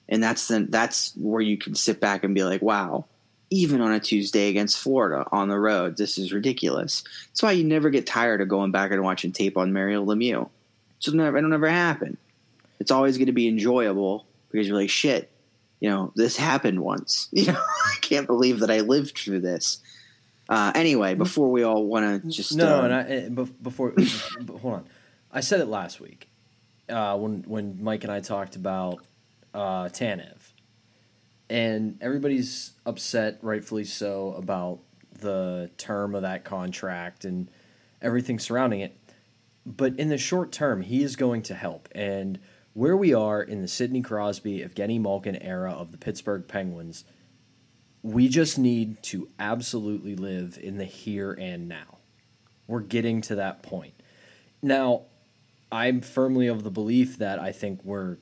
and 0.09 0.23
that's 0.23 0.47
the, 0.47 0.61
that's 0.61 1.13
where 1.17 1.41
you 1.41 1.59
can 1.59 1.75
sit 1.75 1.99
back 1.99 2.23
and 2.23 2.37
be 2.37 2.45
like, 2.45 2.63
"Wow, 2.63 3.07
even 3.51 3.81
on 3.81 3.93
a 3.93 4.01
Tuesday 4.01 4.49
against 4.49 4.79
Florida 4.79 5.25
on 5.33 5.49
the 5.49 5.59
road, 5.59 5.97
this 5.97 6.19
is 6.19 6.33
ridiculous." 6.33 7.05
That's 7.29 7.43
why 7.43 7.53
you 7.53 7.65
never 7.65 7.91
get 7.91 8.07
tired 8.07 8.41
of 8.41 8.49
going 8.49 8.71
back 8.71 8.91
and 8.91 9.03
watching 9.03 9.33
tape 9.33 9.57
on 9.57 9.73
Mario 9.73 10.05
Lemieux. 10.05 10.49
So 10.99 11.13
never, 11.13 11.37
it'll 11.39 11.51
never 11.51 11.69
happen. 11.69 12.17
It's 12.81 12.91
always 12.91 13.17
going 13.17 13.27
to 13.27 13.33
be 13.33 13.49
enjoyable 13.49 14.27
because 14.51 14.67
you're 14.67 14.77
like, 14.77 14.91
"Shit, 14.91 15.31
you 15.81 15.91
know, 15.91 16.13
this 16.17 16.37
happened 16.37 16.81
once." 16.81 17.29
You 17.33 17.53
know, 17.53 17.61
I 17.61 17.97
can't 18.01 18.27
believe 18.27 18.61
that 18.61 18.71
I 18.71 18.81
lived 18.81 19.17
through 19.17 19.41
this. 19.41 19.81
Uh, 20.49 20.73
anyway, 20.75 21.15
before 21.15 21.51
we 21.51 21.65
all 21.65 21.85
want 21.85 22.23
to 22.23 22.29
just 22.29 22.57
no, 22.57 22.81
uh, 22.81 22.85
and 22.85 22.95
I, 22.95 23.03
eh, 23.03 23.29
before 23.63 23.95
hold 24.61 24.75
on, 24.75 24.85
I 25.33 25.41
said 25.41 25.61
it 25.61 25.67
last 25.67 26.01
week 26.01 26.29
uh, 26.89 27.17
when 27.17 27.43
when 27.47 27.83
Mike 27.83 28.05
and 28.05 28.13
I 28.13 28.21
talked 28.21 28.57
about 28.57 29.05
uh, 29.55 29.85
Tanev, 29.85 30.36
and 31.49 31.99
everybody's 32.01 32.73
upset, 32.85 33.39
rightfully 33.43 33.85
so, 33.85 34.35
about 34.37 34.81
the 35.19 35.71
term 35.79 36.15
of 36.15 36.23
that 36.23 36.45
contract 36.45 37.25
and 37.25 37.51
everything 38.03 38.39
surrounding 38.39 38.81
it. 38.81 38.99
But 39.65 39.99
in 39.99 40.09
the 40.09 40.19
short 40.19 40.53
term, 40.53 40.83
he 40.83 41.03
is 41.03 41.17
going 41.17 41.43
to 41.43 41.55
help. 41.55 41.89
And 41.93 42.39
where 42.75 42.97
we 42.97 43.15
are 43.15 43.43
in 43.43 43.63
the 43.63 43.69
Sidney 43.69 44.03
Crosby, 44.03 44.61
Evgeny 44.61 45.01
Malkin 45.01 45.37
era 45.37 45.73
of 45.73 45.93
the 45.93 45.99
Pittsburgh 45.99 46.47
Penguins, 46.47 47.05
we 48.03 48.29
just 48.29 48.59
need 48.59 49.03
to 49.05 49.29
absolutely 49.39 50.15
live 50.15 50.59
in 50.63 50.77
the 50.77 50.85
here 50.85 51.33
and 51.33 51.69
now. 51.69 51.99
We're 52.69 52.81
getting 52.81 53.21
to 53.23 53.37
that 53.37 53.63
point. 53.63 53.95
Now, 54.63 55.03
I'm 55.73 56.01
firmly 56.01 56.47
of 56.47 56.63
the 56.63 56.71
belief 56.71 57.19
that 57.19 57.41
I 57.41 57.53
think 57.53 57.85
we're 57.85 58.19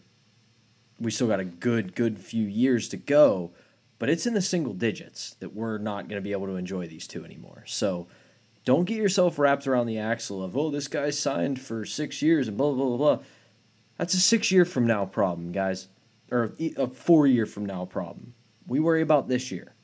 we 1.01 1.11
still 1.11 1.27
got 1.27 1.41
a 1.41 1.45
good 1.45 1.95
good 1.95 2.19
few 2.19 2.45
years 2.45 2.89
to 2.91 2.97
go, 2.97 3.51
but 3.99 4.09
it's 4.09 4.27
in 4.27 4.35
the 4.35 4.43
single 4.43 4.75
digits 4.75 5.35
that 5.41 5.55
we're 5.55 5.79
not 5.79 6.09
going 6.09 6.21
to 6.21 6.25
be 6.25 6.33
able 6.33 6.47
to 6.47 6.57
enjoy 6.57 6.87
these 6.87 7.07
two 7.07 7.25
anymore. 7.25 7.65
So, 7.67 8.07
don't 8.65 8.85
get 8.85 8.97
yourself 8.97 9.39
wrapped 9.39 9.67
around 9.67 9.87
the 9.87 9.99
axle 9.99 10.43
of 10.43 10.57
oh 10.57 10.71
this 10.71 10.89
guy 10.89 11.11
signed 11.11 11.61
for 11.61 11.85
6 11.85 12.23
years 12.23 12.49
and 12.49 12.57
blah 12.57 12.73
blah 12.73 12.87
blah 12.87 12.97
blah. 12.97 13.19
That's 13.99 14.15
a 14.15 14.21
6 14.21 14.51
year 14.51 14.65
from 14.65 14.87
now 14.87 15.05
problem, 15.05 15.53
guys. 15.53 15.89
Or 16.31 16.53
a 16.59 16.89
4 16.89 17.27
year 17.27 17.47
from 17.47 17.67
now 17.67 17.85
problem. 17.85 18.35
We 18.67 18.81
worry 18.81 19.03
about 19.03 19.29
this 19.29 19.51
year. 19.51 19.75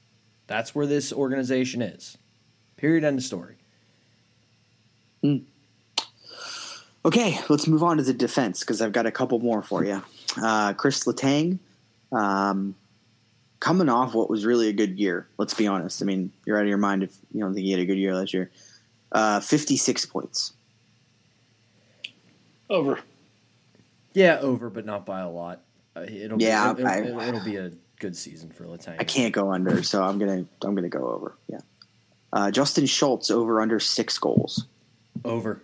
That's 0.46 0.74
where 0.74 0.86
this 0.86 1.12
organization 1.12 1.82
is. 1.82 2.18
Period. 2.76 3.04
End 3.04 3.18
of 3.18 3.24
story. 3.24 3.56
Mm. 5.22 5.44
Okay, 7.04 7.38
let's 7.48 7.66
move 7.66 7.82
on 7.82 7.98
to 7.98 8.02
the 8.02 8.12
defense 8.12 8.60
because 8.60 8.82
I've 8.82 8.92
got 8.92 9.06
a 9.06 9.10
couple 9.10 9.38
more 9.38 9.62
for 9.62 9.84
you. 9.84 10.02
Uh, 10.40 10.72
Chris 10.74 11.04
Letang, 11.04 11.58
um, 12.12 12.74
coming 13.58 13.88
off 13.88 14.14
what 14.14 14.30
was 14.30 14.46
really 14.46 14.68
a 14.68 14.72
good 14.72 14.98
year. 14.98 15.28
Let's 15.38 15.54
be 15.54 15.66
honest. 15.66 16.02
I 16.02 16.04
mean, 16.04 16.32
you're 16.44 16.56
out 16.56 16.62
of 16.62 16.68
your 16.68 16.78
mind 16.78 17.02
if 17.02 17.14
you 17.32 17.40
don't 17.40 17.54
think 17.54 17.64
he 17.64 17.72
had 17.72 17.80
a 17.80 17.86
good 17.86 17.98
year 17.98 18.14
last 18.14 18.32
year. 18.32 18.50
Uh, 19.12 19.40
56 19.40 20.06
points. 20.06 20.52
Over. 22.68 23.00
Yeah, 24.12 24.38
over, 24.38 24.70
but 24.70 24.86
not 24.86 25.04
by 25.04 25.20
a 25.20 25.28
lot. 25.28 25.62
Uh, 25.96 26.02
it'll 26.08 26.40
yeah, 26.40 26.72
be, 26.72 26.82
it'll, 26.82 26.92
it'll, 26.92 27.20
it'll, 27.20 27.44
be 27.44 27.56
a 27.56 27.72
good 27.98 28.16
season 28.16 28.50
for 28.50 28.64
Letang. 28.64 28.96
I 29.00 29.04
can't 29.04 29.32
go 29.32 29.52
under, 29.52 29.82
so 29.82 30.02
I'm 30.02 30.18
gonna 30.18 30.44
I'm 30.62 30.74
gonna 30.74 30.88
go 30.88 31.08
over. 31.08 31.36
Yeah. 31.48 31.58
Uh, 32.32 32.50
Justin 32.50 32.86
Schultz 32.86 33.30
over 33.30 33.60
under 33.60 33.80
six 33.80 34.18
goals. 34.18 34.66
Over. 35.24 35.62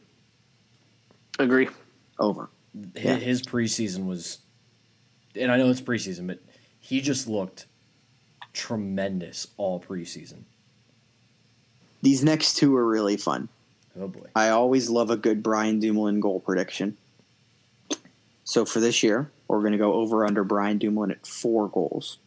Agree. 1.39 1.69
Over. 2.19 2.51
His, 2.95 3.05
yeah. 3.05 3.17
his 3.17 3.43
preseason 3.43 4.07
was, 4.07 4.39
and 5.37 5.51
I 5.51 5.57
know 5.57 5.71
it's 5.71 5.81
preseason, 5.81 6.27
but 6.27 6.39
he 6.81 7.01
just 7.01 7.27
looked 7.27 7.67
tremendous 8.53 9.49
all 9.57 9.81
preseason. 9.81 10.43
These 12.03 12.23
next 12.25 12.57
two 12.57 12.77
are 12.77 12.87
really 12.87 13.17
fun. 13.17 13.49
Oh 13.99 14.09
boy! 14.09 14.27
I 14.35 14.51
always 14.51 14.91
love 14.91 15.11
a 15.11 15.17
good 15.17 15.43
Brian 15.43 15.81
Dumoulin 15.81 16.21
goal 16.21 16.41
prediction. 16.41 16.97
So 18.45 18.65
for 18.65 18.79
this 18.79 19.03
year, 19.03 19.31
we're 19.49 19.61
going 19.61 19.73
to 19.73 19.79
go 19.79 19.95
over 19.95 20.25
under 20.25 20.45
Brian 20.45 20.79
Dumoulin 20.79 21.11
at 21.11 21.27
four 21.27 21.69
goals. 21.69 22.19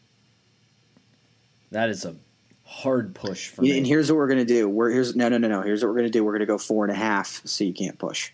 That 1.71 1.89
is 1.89 2.03
a 2.03 2.15
hard 2.65 3.15
push 3.15 3.47
for 3.47 3.63
yeah, 3.63 3.73
me. 3.73 3.77
And 3.79 3.87
here's 3.87 4.11
what 4.11 4.17
we're 4.17 4.27
going 4.27 4.39
to 4.39 4.45
do. 4.45 4.67
We're 4.67 4.89
here's 4.89 5.15
no 5.15 5.29
no 5.29 5.37
no 5.37 5.47
no. 5.47 5.61
Here's 5.61 5.81
what 5.81 5.89
we're 5.89 5.99
going 5.99 6.07
to 6.07 6.11
do. 6.11 6.23
We're 6.23 6.33
going 6.33 6.41
to 6.41 6.45
go 6.45 6.57
four 6.57 6.83
and 6.83 6.91
a 6.91 6.97
half, 6.97 7.41
so 7.45 7.63
you 7.63 7.73
can't 7.73 7.97
push. 7.97 8.31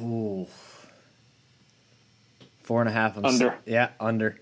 Ooh. 0.00 0.46
Four 2.70 2.82
and 2.82 2.88
a 2.88 2.92
half. 2.92 3.18
I'm 3.18 3.24
under. 3.24 3.58
yeah, 3.66 3.88
under. 3.98 4.38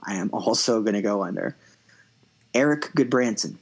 I 0.00 0.14
am 0.14 0.30
also 0.32 0.80
going 0.80 0.94
to 0.94 1.02
go 1.02 1.24
under. 1.24 1.56
Erik 2.54 2.92
Gudbranson. 2.96 3.56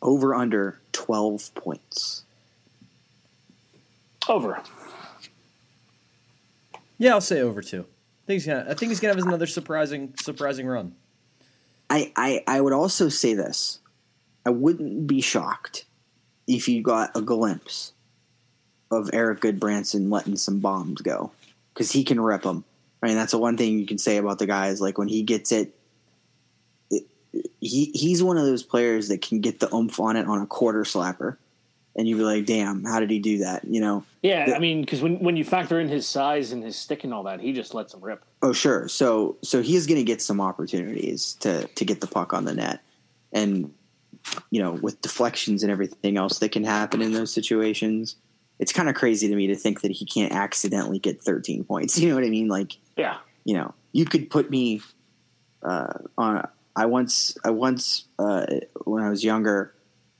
Over 0.00 0.32
under 0.32 0.78
12 0.92 1.56
points. 1.56 2.22
Over. 4.28 4.62
Yeah, 6.98 7.14
I'll 7.14 7.20
say 7.20 7.40
over 7.40 7.60
too. 7.60 7.80
I 7.80 8.26
think 8.28 8.34
he's 8.36 8.46
gonna. 8.46 8.66
I 8.70 8.74
think 8.74 8.90
he's 8.90 9.00
gonna 9.00 9.16
have 9.16 9.26
another 9.26 9.48
surprising, 9.48 10.14
surprising 10.20 10.68
run. 10.68 10.94
I, 11.90 12.12
I, 12.14 12.44
I 12.46 12.60
would 12.60 12.72
also 12.72 13.08
say 13.08 13.34
this. 13.34 13.80
I 14.46 14.50
wouldn't 14.50 15.08
be 15.08 15.20
shocked 15.20 15.84
if 16.46 16.68
you 16.68 16.80
got 16.80 17.16
a 17.16 17.20
glimpse 17.20 17.93
of 18.94 19.10
Erik 19.12 19.40
Gudbranson 19.40 20.10
letting 20.10 20.36
some 20.36 20.60
bombs 20.60 21.00
go 21.00 21.32
because 21.72 21.90
he 21.90 22.04
can 22.04 22.20
rip 22.20 22.42
them. 22.42 22.64
I 23.02 23.08
mean, 23.08 23.16
that's 23.16 23.32
the 23.32 23.38
one 23.38 23.56
thing 23.56 23.78
you 23.78 23.86
can 23.86 23.98
say 23.98 24.16
about 24.16 24.38
the 24.38 24.46
guys. 24.46 24.80
Like 24.80 24.96
when 24.96 25.08
he 25.08 25.22
gets 25.22 25.52
it, 25.52 25.74
it, 26.90 27.04
he 27.60 27.90
he's 27.92 28.22
one 28.22 28.38
of 28.38 28.46
those 28.46 28.62
players 28.62 29.08
that 29.08 29.20
can 29.20 29.40
get 29.40 29.60
the 29.60 29.74
oomph 29.74 30.00
on 30.00 30.16
it 30.16 30.26
on 30.26 30.40
a 30.40 30.46
quarter 30.46 30.84
slapper, 30.84 31.36
and 31.94 32.08
you'd 32.08 32.16
be 32.16 32.24
like, 32.24 32.46
"Damn, 32.46 32.84
how 32.84 33.00
did 33.00 33.10
he 33.10 33.18
do 33.18 33.38
that?" 33.38 33.64
You 33.64 33.80
know? 33.82 34.04
Yeah, 34.22 34.46
the, 34.46 34.56
I 34.56 34.58
mean, 34.58 34.80
because 34.80 35.02
when 35.02 35.18
when 35.18 35.36
you 35.36 35.44
factor 35.44 35.78
in 35.80 35.88
his 35.88 36.06
size 36.06 36.52
and 36.52 36.64
his 36.64 36.76
stick 36.76 37.04
and 37.04 37.12
all 37.12 37.24
that, 37.24 37.40
he 37.40 37.52
just 37.52 37.74
lets 37.74 37.92
them 37.92 38.02
rip. 38.02 38.24
Oh, 38.40 38.54
sure. 38.54 38.88
So 38.88 39.36
so 39.42 39.60
he's 39.60 39.86
going 39.86 39.98
to 39.98 40.04
get 40.04 40.22
some 40.22 40.40
opportunities 40.40 41.34
to 41.40 41.66
to 41.66 41.84
get 41.84 42.00
the 42.00 42.06
puck 42.06 42.32
on 42.32 42.46
the 42.46 42.54
net, 42.54 42.80
and 43.32 43.70
you 44.50 44.62
know, 44.62 44.72
with 44.72 45.00
deflections 45.00 45.62
and 45.62 45.70
everything 45.70 46.16
else 46.16 46.38
that 46.38 46.52
can 46.52 46.64
happen 46.64 47.02
in 47.02 47.12
those 47.12 47.32
situations, 47.32 48.16
it's 48.58 48.72
kind 48.72 48.88
of 48.88 48.94
crazy 48.94 49.28
to 49.28 49.34
me 49.34 49.48
to 49.48 49.56
think 49.56 49.80
that 49.82 49.90
he 49.90 50.04
can't 50.04 50.32
accidentally 50.32 50.98
get 50.98 51.22
13 51.22 51.64
points. 51.64 51.98
You 52.04 52.10
know 52.10 52.14
what 52.14 52.24
I 52.24 52.30
mean? 52.30 52.48
Like, 52.48 52.78
yeah, 52.96 53.18
you 53.44 53.54
know, 53.54 53.74
you 53.92 54.04
could 54.04 54.30
put 54.30 54.50
me 54.50 54.80
uh, 55.62 55.98
on. 56.16 56.46
I 56.76 56.86
once, 56.86 57.36
I 57.44 57.50
once, 57.50 58.04
uh, 58.18 58.46
when 58.84 59.04
I 59.04 59.08
was 59.08 59.22
younger, 59.22 59.72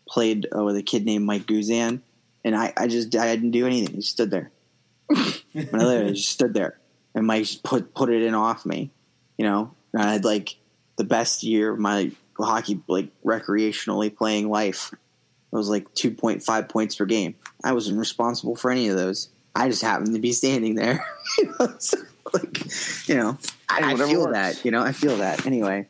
played 0.09 0.47
uh, 0.57 0.62
with 0.62 0.76
a 0.76 0.82
kid 0.82 1.05
named 1.05 1.24
Mike 1.24 1.47
Guzan, 1.47 2.01
and 2.45 2.55
I, 2.55 2.72
I 2.76 2.87
just, 2.87 3.14
I 3.16 3.35
didn't 3.35 3.51
do 3.51 3.66
anything. 3.66 3.97
He 3.97 4.03
stood 4.03 4.30
there. 4.30 4.53
when 5.07 5.68
I 5.74 5.85
literally 5.85 6.12
just 6.12 6.30
stood 6.30 6.55
there, 6.55 6.78
and 7.14 7.26
Mike 7.26 7.45
just 7.45 7.62
put 7.64 7.95
put 7.95 8.11
it 8.11 8.22
in 8.22 8.35
off 8.35 8.64
me. 8.64 8.91
You 9.37 9.45
know, 9.47 9.74
and 9.93 10.03
I 10.03 10.12
had 10.12 10.24
like 10.24 10.57
the 10.97 11.05
best 11.05 11.43
year 11.43 11.72
of 11.72 11.78
my 11.78 12.12
hockey 12.39 12.80
like 12.89 13.09
recreationally 13.24 14.14
playing 14.14 14.49
life. 14.49 14.93
It 14.93 15.57
was 15.57 15.68
like 15.68 15.93
2.5 15.95 16.68
points 16.68 16.97
per 16.97 17.05
game. 17.05 17.37
I 17.65 17.73
wasn't 17.73 17.99
responsible 17.99 18.55
for 18.55 18.71
any 18.71 18.89
of 18.89 18.97
those. 18.97 19.31
I 19.55 19.69
just 19.69 19.83
happened 19.83 20.15
to 20.15 20.21
be 20.21 20.33
standing 20.33 20.75
there. 20.75 21.05
you 21.39 21.55
know, 21.59 21.75
so, 21.79 21.99
like, 22.33 23.09
you 23.09 23.15
know, 23.15 23.39
I, 23.69 23.93
I 23.93 23.97
feel 23.97 24.21
works. 24.21 24.33
that. 24.33 24.65
You 24.65 24.71
know, 24.71 24.83
I 24.83 24.93
feel 24.93 25.17
that. 25.17 25.47
Anyway, 25.47 25.89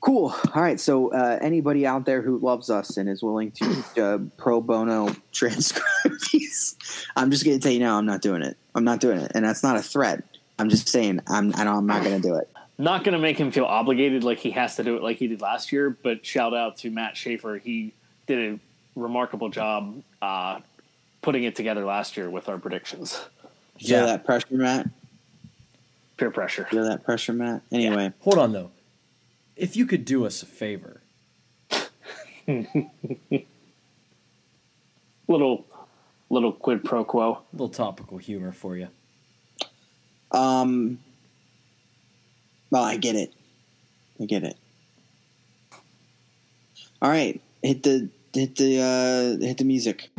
cool. 0.00 0.34
All 0.54 0.62
right. 0.62 0.78
So, 0.78 1.12
uh, 1.12 1.38
anybody 1.40 1.86
out 1.86 2.04
there 2.04 2.20
who 2.20 2.38
loves 2.38 2.70
us 2.70 2.96
and 2.96 3.08
is 3.08 3.22
willing 3.22 3.52
to 3.52 3.84
uh, 4.02 4.18
pro 4.36 4.60
bono 4.60 5.08
transcribe 5.32 6.12
these, 6.32 6.76
I'm 7.16 7.30
just 7.30 7.44
going 7.44 7.58
to 7.58 7.62
tell 7.62 7.72
you 7.72 7.80
now, 7.80 7.96
I'm 7.96 8.06
not 8.06 8.22
doing 8.22 8.42
it. 8.42 8.56
I'm 8.74 8.84
not 8.84 9.00
doing 9.00 9.20
it, 9.20 9.32
and 9.34 9.44
that's 9.44 9.62
not 9.62 9.76
a 9.76 9.82
threat. 9.82 10.22
I'm 10.58 10.68
just 10.68 10.88
saying 10.88 11.20
I'm. 11.28 11.52
I 11.56 11.64
know 11.64 11.76
I'm 11.76 11.86
not 11.86 12.04
going 12.04 12.20
to 12.20 12.28
do 12.28 12.36
it 12.36 12.48
not 12.78 13.04
going 13.04 13.12
to 13.12 13.18
make 13.18 13.38
him 13.38 13.50
feel 13.50 13.64
obligated 13.64 14.24
like 14.24 14.38
he 14.38 14.50
has 14.50 14.76
to 14.76 14.82
do 14.82 14.96
it 14.96 15.02
like 15.02 15.16
he 15.18 15.28
did 15.28 15.40
last 15.40 15.70
year. 15.70 15.90
But 15.90 16.26
shout 16.26 16.54
out 16.54 16.78
to 16.78 16.90
Matt 16.90 17.16
Schaefer. 17.16 17.58
He 17.58 17.92
did 18.26 18.54
a 18.54 18.60
remarkable 19.00 19.48
job 19.48 20.02
uh, 20.20 20.60
putting 21.24 21.44
it 21.44 21.56
together 21.56 21.84
last 21.86 22.18
year 22.18 22.28
with 22.28 22.50
our 22.50 22.58
predictions. 22.58 23.18
Yeah, 23.78 24.00
Feel 24.00 24.06
that 24.08 24.24
pressure, 24.26 24.46
Matt. 24.50 24.90
Peer 26.18 26.30
pressure. 26.30 26.68
Feel 26.70 26.84
that 26.84 27.02
pressure, 27.02 27.32
Matt. 27.32 27.62
Anyway, 27.72 28.04
yeah. 28.04 28.10
hold 28.20 28.38
on 28.38 28.52
though. 28.52 28.70
If 29.56 29.74
you 29.74 29.86
could 29.86 30.04
do 30.04 30.26
us 30.26 30.42
a 30.42 30.46
favor, 30.46 31.00
little 35.26 35.64
little 36.28 36.52
quid 36.52 36.84
pro 36.84 37.04
quo, 37.04 37.40
little 37.52 37.70
topical 37.70 38.18
humor 38.18 38.52
for 38.52 38.76
you. 38.76 38.88
Um, 40.30 40.98
well, 42.70 42.84
I 42.84 42.98
get 42.98 43.16
it. 43.16 43.32
I 44.20 44.26
get 44.26 44.44
it. 44.44 44.58
All 47.00 47.10
right, 47.10 47.40
hit 47.62 47.82
the 47.82 48.10
hit 48.34 48.56
the 48.56 48.80
uh, 48.80 49.44
hit 49.44 49.56
the 49.58 49.64
music. 49.64 50.10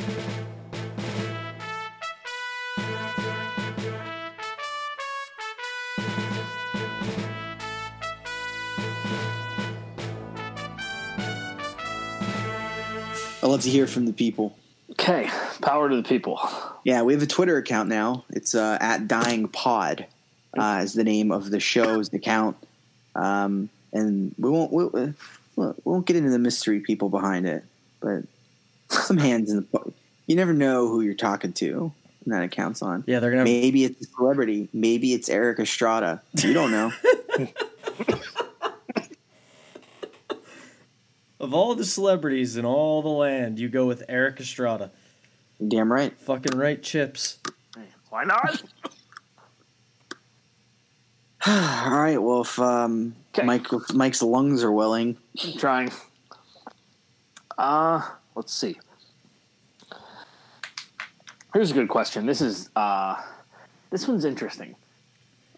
I 13.45 13.47
love 13.47 13.61
to 13.61 13.69
hear 13.69 13.85
from 13.85 14.07
the 14.07 14.13
people. 14.13 14.57
Okay, 14.93 15.29
power 15.61 15.87
to 15.87 15.95
the 15.95 16.01
people. 16.01 16.39
Yeah, 16.83 17.03
we 17.03 17.13
have 17.13 17.21
a 17.21 17.27
Twitter 17.27 17.57
account 17.57 17.89
now. 17.89 18.25
It's 18.31 18.55
uh, 18.55 18.79
at 18.81 19.07
Dying 19.07 19.49
Pod 19.49 20.07
uh, 20.57 20.81
is 20.83 20.93
the 20.93 21.03
name 21.03 21.31
of 21.31 21.51
the 21.51 21.59
show's 21.59 22.11
account, 22.11 22.57
um, 23.13 23.69
and 23.93 24.33
we 24.39 24.49
won't 24.49 24.71
we, 24.71 24.85
we 24.85 25.13
won't 25.83 26.07
get 26.07 26.15
into 26.15 26.31
the 26.31 26.39
mystery 26.39 26.79
people 26.79 27.09
behind 27.09 27.45
it, 27.45 27.63
but 27.99 28.23
some 28.89 29.17
hands 29.17 29.51
in 29.51 29.57
the. 29.57 29.93
You 30.25 30.35
never 30.35 30.53
know 30.53 30.87
who 30.87 31.01
you're 31.01 31.13
talking 31.13 31.53
to. 31.53 31.91
that 32.25 32.41
accounts 32.41 32.81
on. 32.81 33.03
Yeah, 33.05 33.19
they're 33.19 33.29
gonna. 33.29 33.43
Maybe 33.43 33.83
it's 33.83 34.01
a 34.01 34.09
celebrity. 34.09 34.69
Maybe 34.73 35.13
it's 35.13 35.29
Erik 35.29 35.59
Estrada. 35.59 36.23
You 36.33 36.53
don't 36.53 36.71
know. 36.71 36.91
of 41.45 41.53
all 41.53 41.75
the 41.75 41.85
celebrities 41.85 42.57
in 42.57 42.65
all 42.65 43.03
the 43.03 43.07
land, 43.07 43.59
you 43.59 43.69
go 43.69 43.85
with 43.85 44.03
Erik 44.09 44.39
Estrada. 44.39 44.89
Damn 45.65 45.93
right. 45.93 46.17
Fucking 46.19 46.57
right, 46.57 46.81
CHiPs. 46.81 47.37
Why 48.09 48.23
not? 48.23 48.63
All 51.47 51.97
right. 51.97 52.17
Well, 52.17 52.41
if 52.41 52.57
um, 52.59 53.15
'Kay. 53.33 53.43
Mike 53.43 53.67
Mike's 53.93 54.21
lungs 54.23 54.63
are 54.63 54.71
willing, 54.71 55.17
I'm 55.43 55.57
trying. 55.57 55.91
Uh, 57.57 58.09
let's 58.35 58.53
see. 58.53 58.79
Here's 61.53 61.71
a 61.71 61.73
good 61.73 61.89
question. 61.89 62.25
This 62.25 62.41
is 62.41 62.69
uh, 62.75 63.21
this 63.91 64.07
one's 64.07 64.25
interesting. 64.25 64.75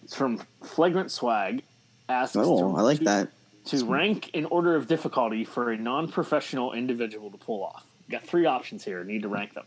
It's 0.03 0.15
from 0.15 0.41
Flagrant 0.63 1.11
Swag. 1.11 1.63
Asks 2.09 2.35
oh, 2.35 2.73
to, 2.73 2.77
I 2.77 2.81
like 2.81 2.99
to- 2.99 3.05
that. 3.05 3.29
To 3.67 3.85
rank 3.85 4.29
in 4.33 4.45
order 4.45 4.75
of 4.75 4.87
difficulty 4.87 5.43
for 5.43 5.71
a 5.71 5.77
non-professional 5.77 6.73
individual 6.73 7.31
to 7.31 7.37
pull 7.37 7.63
off. 7.63 7.85
Got 8.09 8.23
three 8.23 8.45
options 8.45 8.83
here. 8.83 9.03
Need 9.03 9.23
to 9.23 9.27
rank 9.27 9.53
them. 9.53 9.65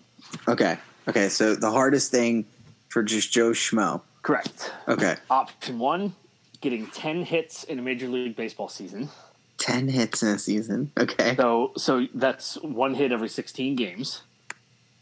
Okay. 0.49 0.79
Okay. 1.09 1.29
So 1.29 1.55
the 1.55 1.71
hardest 1.71 2.11
thing 2.11 2.47
for 2.89 3.03
just 3.03 3.33
Joe 3.33 3.51
Schmo. 3.51 4.01
Correct. 4.23 4.73
Okay. 4.89 5.17
Option 5.29 5.79
one: 5.79 6.15
getting 6.61 6.87
ten 6.89 7.23
hits 7.23 7.65
in 7.65 7.79
a 7.79 7.83
Major 7.83 8.09
League 8.09 8.37
Baseball 8.37 8.69
season. 8.69 9.11
Ten 9.59 9.89
hits 9.89 10.23
in 10.23 10.29
a 10.29 10.39
season. 10.39 10.91
Okay. 10.99 11.37
So 11.37 11.73
so 11.77 12.07
that's 12.15 12.55
one 12.63 12.95
hit 12.95 13.13
every 13.13 13.29
16 13.29 13.77
games. 13.77 14.23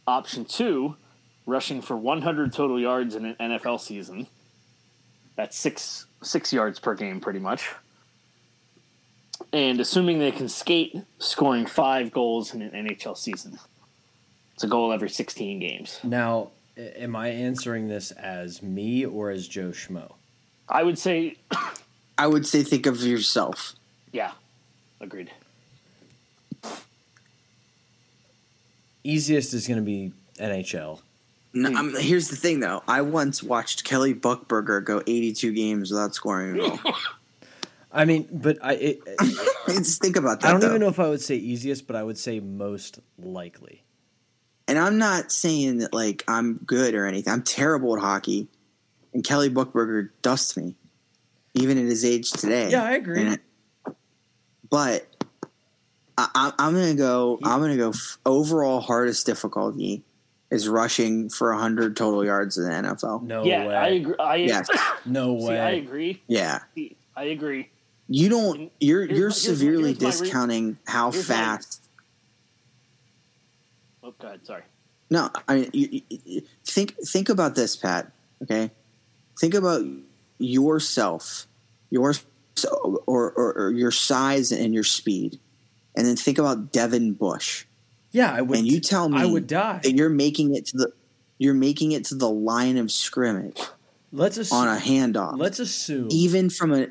Option 0.07 0.44
two, 0.44 0.96
rushing 1.46 1.80
for 1.80 1.96
100 1.96 2.53
total 2.53 2.80
yards 2.80 3.14
in 3.14 3.24
an 3.24 3.36
NFL 3.38 3.80
season. 3.80 4.26
That's 5.36 5.57
six 5.57 6.07
six 6.22 6.53
yards 6.53 6.80
per 6.80 6.94
game, 6.94 7.20
pretty 7.20 7.38
much. 7.38 7.70
And 9.53 9.80
assuming 9.80 10.18
they 10.18 10.30
can 10.32 10.49
skate, 10.49 10.94
scoring 11.18 11.64
five 11.66 12.12
goals 12.12 12.53
in 12.55 12.61
an 12.62 12.70
NHL 12.72 13.16
season. 13.16 13.59
It's 14.55 14.64
a 14.64 14.68
goal 14.68 14.92
every 14.92 15.09
16 15.09 15.59
games. 15.61 16.01
Now, 16.03 16.49
am 16.76 17.16
I 17.16 17.28
answering 17.28 17.88
this 17.88 18.11
as 18.11 18.62
me 18.62 19.07
or 19.07 19.30
as 19.30 19.49
Joe 19.49 19.70
Schmo? 19.70 20.12
I 20.68 20.82
would 20.82 20.99
say, 20.99 21.36
I 22.18 22.26
would 22.26 22.46
say 22.46 22.62
think 22.62 22.84
of 22.86 23.01
yourself. 23.03 23.74
yeah, 24.12 24.32
agreed. 25.01 25.30
Easiest 29.05 29.55
is 29.55 29.66
going 29.66 29.78
to 29.78 29.84
be 29.84 30.12
NHL. 30.38 31.01
No, 31.55 31.70
Hmm. 31.70 31.76
I'm, 31.76 31.94
here's 31.96 32.28
the 32.28 32.36
thing, 32.36 32.61
though. 32.61 32.82
I 32.86 33.01
once 33.01 33.42
watched 33.42 33.84
Kelly 33.84 34.14
Buchberger 34.14 34.84
go 34.84 35.03
82 35.07 35.53
games 35.55 35.90
without 35.90 36.14
scoring 36.14 36.57
a 36.57 36.68
goal. 36.68 36.78
I 37.91 38.05
mean, 38.05 38.28
but 38.30 38.59
I 38.62 38.74
it, 38.74 39.01
Just 39.68 40.01
think 40.03 40.16
about 40.16 40.41
that. 40.41 40.49
I 40.49 40.51
don't 40.53 40.61
though. 40.61 40.68
even 40.68 40.80
know 40.80 40.89
if 40.89 41.01
I 41.01 41.09
would 41.09 41.20
say 41.20 41.36
easiest, 41.36 41.86
but 41.86 41.97
I 41.97 42.03
would 42.03 42.18
say 42.18 42.41
most 42.41 43.01
likely. 43.18 43.82
And 44.66 44.78
I'm 44.78 44.99
not 44.99 45.32
saying 45.32 45.78
that 45.78 45.95
like 45.95 46.24
I'm 46.28 46.59
good 46.66 46.95
or 46.95 47.07
anything. 47.07 47.32
I'm 47.32 47.43
terrible 47.43 47.97
at 47.97 48.03
hockey, 48.03 48.49
and 49.14 49.24
Kelly 49.24 49.49
Buchberger 49.49 50.11
dusts 50.20 50.57
me, 50.57 50.74
even 51.55 51.78
at 51.78 51.84
his 51.84 52.05
age 52.05 52.30
today. 52.30 52.70
Yeah, 52.70 52.84
I 52.84 52.93
agree. 52.93 53.22
And- 53.22 53.41
but 54.70 55.07
I, 56.18 56.28
I, 56.34 56.53
I'm 56.59 56.74
gonna 56.74 56.95
go. 56.95 57.39
I'm 57.43 57.61
gonna 57.61 57.76
go. 57.78 57.91
F- 57.91 58.18
overall 58.26 58.80
hardest 58.80 59.24
difficulty 59.24 60.03
is 60.51 60.68
rushing 60.68 61.28
for 61.30 61.51
100 61.53 61.97
total 61.97 62.24
yards 62.24 62.59
in 62.59 62.64
the 62.64 62.70
NFL. 62.70 63.22
No 63.22 63.45
yeah, 63.45 63.66
way. 63.66 63.74
I 63.74 63.89
agree. 63.89 64.14
I, 64.18 64.36
Yes. 64.36 64.68
No 65.07 65.39
see, 65.39 65.47
way. 65.47 65.59
I 65.61 65.70
agree. 65.70 66.22
Yeah, 66.26 66.61
I 67.16 67.24
agree. 67.24 67.70
You 68.09 68.28
don't. 68.28 68.72
You're 68.80 69.00
Here's 69.06 69.09
you're 69.09 69.09
my- 69.11 69.16
here's 69.18 69.40
severely 69.40 69.92
here's 69.94 70.02
my 70.02 70.09
re- 70.09 70.11
discounting 70.24 70.78
how 70.86 71.11
here's 71.12 71.28
my- 71.28 71.34
fast. 71.34 71.80
Oh, 74.02 74.14
God, 74.18 74.40
sorry. 74.44 74.62
No, 75.11 75.30
I 75.48 75.54
mean, 75.56 75.70
you- 75.72 76.02
you- 76.11 76.42
think 76.64 76.94
think 77.06 77.28
about 77.30 77.54
this, 77.54 77.76
Pat. 77.76 78.12
Okay, 78.42 78.70
think 79.40 79.54
about 79.54 79.82
yourself, 80.38 81.46
your 81.90 82.14
or, 83.06 83.30
or, 83.32 83.52
or 83.54 83.70
your 83.70 83.90
size 83.90 84.52
and 84.52 84.74
your 84.74 84.84
speed, 84.84 85.38
and 85.96 86.06
then 86.06 86.14
think 86.16 86.36
about 86.38 86.72
Devin 86.72 87.14
Bush, 87.14 87.64
yeah, 88.12 88.32
I 88.32 88.42
would. 88.42 88.59
and 88.59 88.66
you 88.68 88.80
tell 88.80 89.09
me 89.09 89.18
I 89.18 89.24
would 89.24 89.46
die. 89.46 89.80
that 89.82 89.94
you're 89.94 90.11
making 90.11 90.54
it 90.54 90.66
to 90.66 90.76
the 90.76 90.92
you're 91.38 91.54
making 91.54 91.92
it 91.92 92.04
to 92.06 92.14
the 92.14 92.28
line 92.28 92.76
of 92.76 92.90
scrimmage 92.92 93.59
Let's 94.12 94.36
assume. 94.36 94.59
on 94.59 94.68
a 94.68 94.78
handoff, 94.78 95.38
let's 95.38 95.59
assume. 95.59 96.09
even 96.11 96.50
from 96.50 96.72
a. 96.74 96.88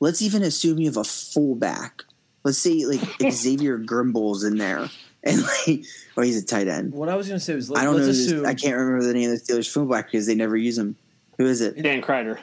Let's 0.00 0.22
even 0.22 0.42
assume 0.42 0.78
you 0.78 0.86
have 0.86 0.96
a 0.96 1.04
fullback. 1.04 2.04
Let's 2.44 2.58
say 2.58 2.84
like 2.86 3.00
Xavier 3.32 3.78
Grimble's 3.78 4.44
in 4.44 4.56
there, 4.58 4.88
and 5.24 5.42
like, 5.42 5.84
oh, 6.16 6.22
he's 6.22 6.40
a 6.40 6.44
tight 6.46 6.68
end. 6.68 6.92
what 6.92 7.08
I 7.08 7.16
was 7.16 7.26
going 7.28 7.38
to 7.38 7.44
say 7.44 7.54
was 7.54 7.68
let, 7.68 7.80
I 7.80 7.84
don't 7.84 7.96
know. 7.96 8.04
let's 8.04 8.16
This, 8.18 8.26
assume. 8.26 8.46
I 8.46 8.54
can't 8.54 8.76
remember 8.76 9.04
the 9.04 9.14
name 9.14 9.30
of 9.30 9.38
the 9.44 9.52
Steelers 9.52 9.68
fullback 9.70 10.06
because 10.06 10.26
they 10.26 10.34
never 10.34 10.56
use 10.56 10.78
him. 10.78 10.96
Who 11.38 11.46
is 11.46 11.60
it? 11.60 11.80
Dan 11.82 12.00
Kreider. 12.02 12.38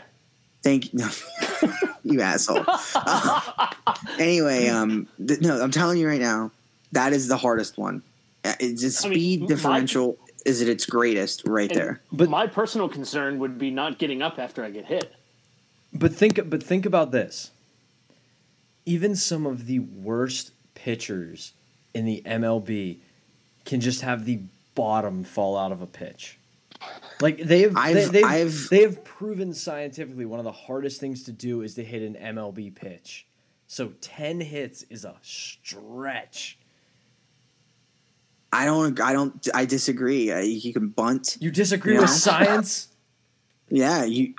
Thank 0.64 0.93
you, 0.93 1.08
you 2.03 2.22
asshole. 2.22 2.66
anyway, 4.20 4.68
um, 4.68 5.08
th- 5.26 5.41
no, 5.41 5.62
I'm 5.62 5.72
telling 5.72 5.97
you 5.99 6.08
right 6.08 6.20
now, 6.20 6.51
that 6.91 7.14
is 7.14 7.28
the 7.28 7.38
hardest 7.38 7.78
one. 7.78 8.01
Uh, 8.43 8.53
It's 8.60 8.84
a 9.03 9.08
I 9.08 9.10
mean, 9.10 9.18
speed 9.20 9.41
my- 9.41 9.47
differential 9.47 10.18
is 10.45 10.62
at 10.62 10.68
its 10.68 10.86
greatest 10.86 11.43
right 11.45 11.72
there. 11.74 12.01
But- 12.12 12.30
my 12.30 12.47
personal 12.47 12.89
concern 12.89 13.39
would 13.39 13.58
be 13.58 13.70
not 13.72 13.97
getting 13.99 14.22
up 14.22 14.39
after 14.39 14.64
I 14.64 14.70
get 14.72 14.86
hit. 14.86 15.14
But 15.95 16.13
think 16.13 16.49
but 16.49 16.61
think 16.61 16.85
about 16.85 17.11
this. 17.11 17.51
Even 18.85 19.15
some 19.15 19.45
of 19.45 19.65
the 19.65 19.79
worst 19.79 20.51
pitchers 20.75 21.53
in 21.93 22.05
the 22.05 22.21
MLB 22.25 22.97
can 23.65 23.81
just 23.81 24.01
have 24.01 24.25
the 24.25 24.39
bottom 24.75 25.23
fall 25.23 25.57
out 25.57 25.71
of 25.71 25.81
a 25.81 25.87
pitch. 25.87 26.37
Like 27.21 27.37
they've 27.39 27.75
I've- 27.75 27.93
they, 27.93 28.05
they've, 28.07 28.23
I've- 28.25 28.67
they 28.69 28.81
have 28.81 29.03
proven 29.03 29.53
scientifically 29.53 30.25
one 30.25 30.39
of 30.39 30.43
the 30.45 30.51
hardest 30.51 30.99
things 30.99 31.23
to 31.23 31.31
do 31.31 31.61
is 31.61 31.73
to 31.75 31.83
hit 31.83 32.01
an 32.01 32.15
MLB 32.35 32.75
pitch. 32.75 33.25
So 33.67 33.93
10 34.01 34.41
hits 34.41 34.83
is 34.83 35.05
a 35.05 35.15
stretch. 35.23 36.59
I 38.53 38.65
don't. 38.65 38.99
I 39.01 39.11
don't. 39.11 39.47
I 39.53 39.65
disagree. 39.65 40.31
Uh, 40.31 40.39
you 40.39 40.71
can 40.71 40.87
bunt. 40.89 41.37
You 41.41 41.51
disagree 41.51 41.95
Yeah. 41.95 42.01
with 42.01 42.09
science? 42.11 42.87
Yeah. 43.69 44.05
You. 44.05 44.33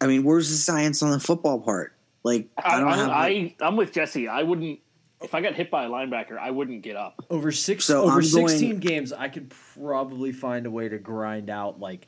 I 0.00 0.06
mean, 0.06 0.24
where's 0.24 0.48
the 0.50 0.56
science 0.56 1.02
on 1.02 1.10
the 1.10 1.20
football 1.20 1.60
part? 1.60 1.94
Like, 2.22 2.48
I, 2.56 2.76
I, 2.76 2.80
don't 2.80 2.88
I, 2.88 2.96
have. 2.96 3.10
I, 3.10 3.54
I'm 3.60 3.76
with 3.76 3.92
Jesse. 3.92 4.28
I 4.28 4.42
wouldn't. 4.42 4.80
If 5.22 5.34
I 5.34 5.42
got 5.42 5.54
hit 5.54 5.70
by 5.70 5.84
a 5.84 5.88
linebacker, 5.88 6.38
I 6.38 6.50
wouldn't 6.50 6.80
get 6.82 6.96
up. 6.96 7.22
Over 7.28 7.52
six 7.52 7.84
So 7.84 8.02
over 8.04 8.20
I'm 8.20 8.30
going- 8.30 8.48
16 8.48 8.78
games, 8.80 9.12
I 9.12 9.28
could 9.28 9.52
probably 9.74 10.32
find 10.32 10.64
a 10.64 10.70
way 10.70 10.88
to 10.88 10.98
grind 10.98 11.50
out 11.50 11.78
like 11.78 12.06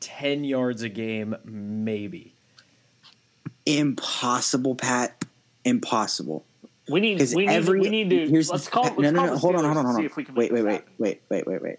10 0.00 0.44
yards 0.44 0.82
a 0.82 0.88
game, 0.88 1.36
maybe. 1.44 2.34
impossible, 3.66 4.74
Pat. 4.74 5.24
Impossible. 5.64 6.44
We 6.88 7.00
need. 7.00 7.20
We 7.34 7.44
need. 7.46 7.50
every 7.50 7.80
we 7.80 7.90
need 7.90 8.08
to. 8.10 8.28
here's 8.28 8.50
let's 8.50 8.66
call. 8.66 8.84
Let's 8.84 8.98
no 8.98 9.10
no 9.10 9.18
call 9.18 9.26
no 9.26 9.32
the 9.34 9.38
hold 9.38 9.56
on 9.56 9.64
hold 9.64 9.76
on 9.76 9.84
and 9.84 9.86
hold 9.86 9.96
see 9.96 10.00
on 10.00 10.06
if 10.06 10.16
we 10.16 10.24
can 10.24 10.34
wait 10.34 10.50
wait 10.52 10.64
wait 10.64 10.82
wait 10.98 11.20
wait 11.28 11.46
wait 11.46 11.62
wait 11.62 11.78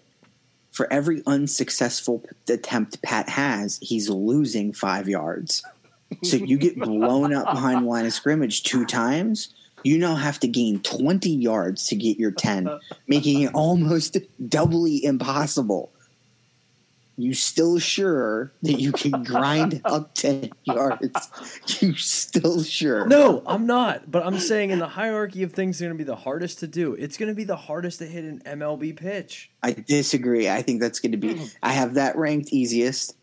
for 0.70 0.92
every 0.92 1.22
unsuccessful 1.26 2.24
attempt 2.48 3.02
Pat 3.02 3.28
has 3.28 3.78
he's 3.82 4.08
losing 4.08 4.72
five 4.72 5.08
yards. 5.08 5.64
So 6.24 6.36
you 6.36 6.58
get 6.58 6.78
blown 6.78 7.32
up 7.32 7.52
behind 7.52 7.84
the 7.84 7.88
line 7.88 8.06
of 8.06 8.12
scrimmage 8.12 8.62
two 8.62 8.84
times 8.84 9.54
you 9.84 9.98
now 9.98 10.14
have 10.14 10.38
to 10.40 10.48
gain 10.48 10.80
20 10.80 11.30
yards 11.30 11.86
to 11.86 11.96
get 11.96 12.18
your 12.18 12.30
10 12.30 12.68
making 13.06 13.42
it 13.42 13.54
almost 13.54 14.16
doubly 14.48 15.04
impossible 15.04 15.90
you 17.22 17.34
still 17.34 17.78
sure 17.78 18.52
that 18.62 18.80
you 18.80 18.92
can 18.92 19.22
grind 19.24 19.80
up 19.84 20.14
10 20.14 20.50
yards 20.64 21.80
you 21.80 21.94
still 21.94 22.62
sure 22.62 23.06
No, 23.06 23.42
I'm 23.46 23.66
not. 23.66 24.10
But 24.10 24.24
I'm 24.24 24.38
saying 24.38 24.70
in 24.70 24.78
the 24.78 24.88
hierarchy 24.88 25.42
of 25.42 25.52
things, 25.52 25.80
are 25.80 25.86
going 25.86 25.96
to 25.96 25.98
be 25.98 26.06
the 26.06 26.16
hardest 26.16 26.60
to 26.60 26.66
do. 26.66 26.94
It's 26.94 27.16
going 27.16 27.28
to 27.28 27.34
be 27.34 27.44
the 27.44 27.56
hardest 27.56 27.98
to 27.98 28.06
hit 28.06 28.24
an 28.24 28.40
MLB 28.44 28.96
pitch. 28.96 29.50
I 29.62 29.72
disagree. 29.72 30.48
I 30.48 30.62
think 30.62 30.80
that's 30.80 31.00
going 31.00 31.12
to 31.12 31.18
be. 31.18 31.34
Hmm. 31.34 31.44
I 31.62 31.72
have 31.72 31.94
that 31.94 32.16
ranked 32.16 32.52
easiest. 32.52 33.16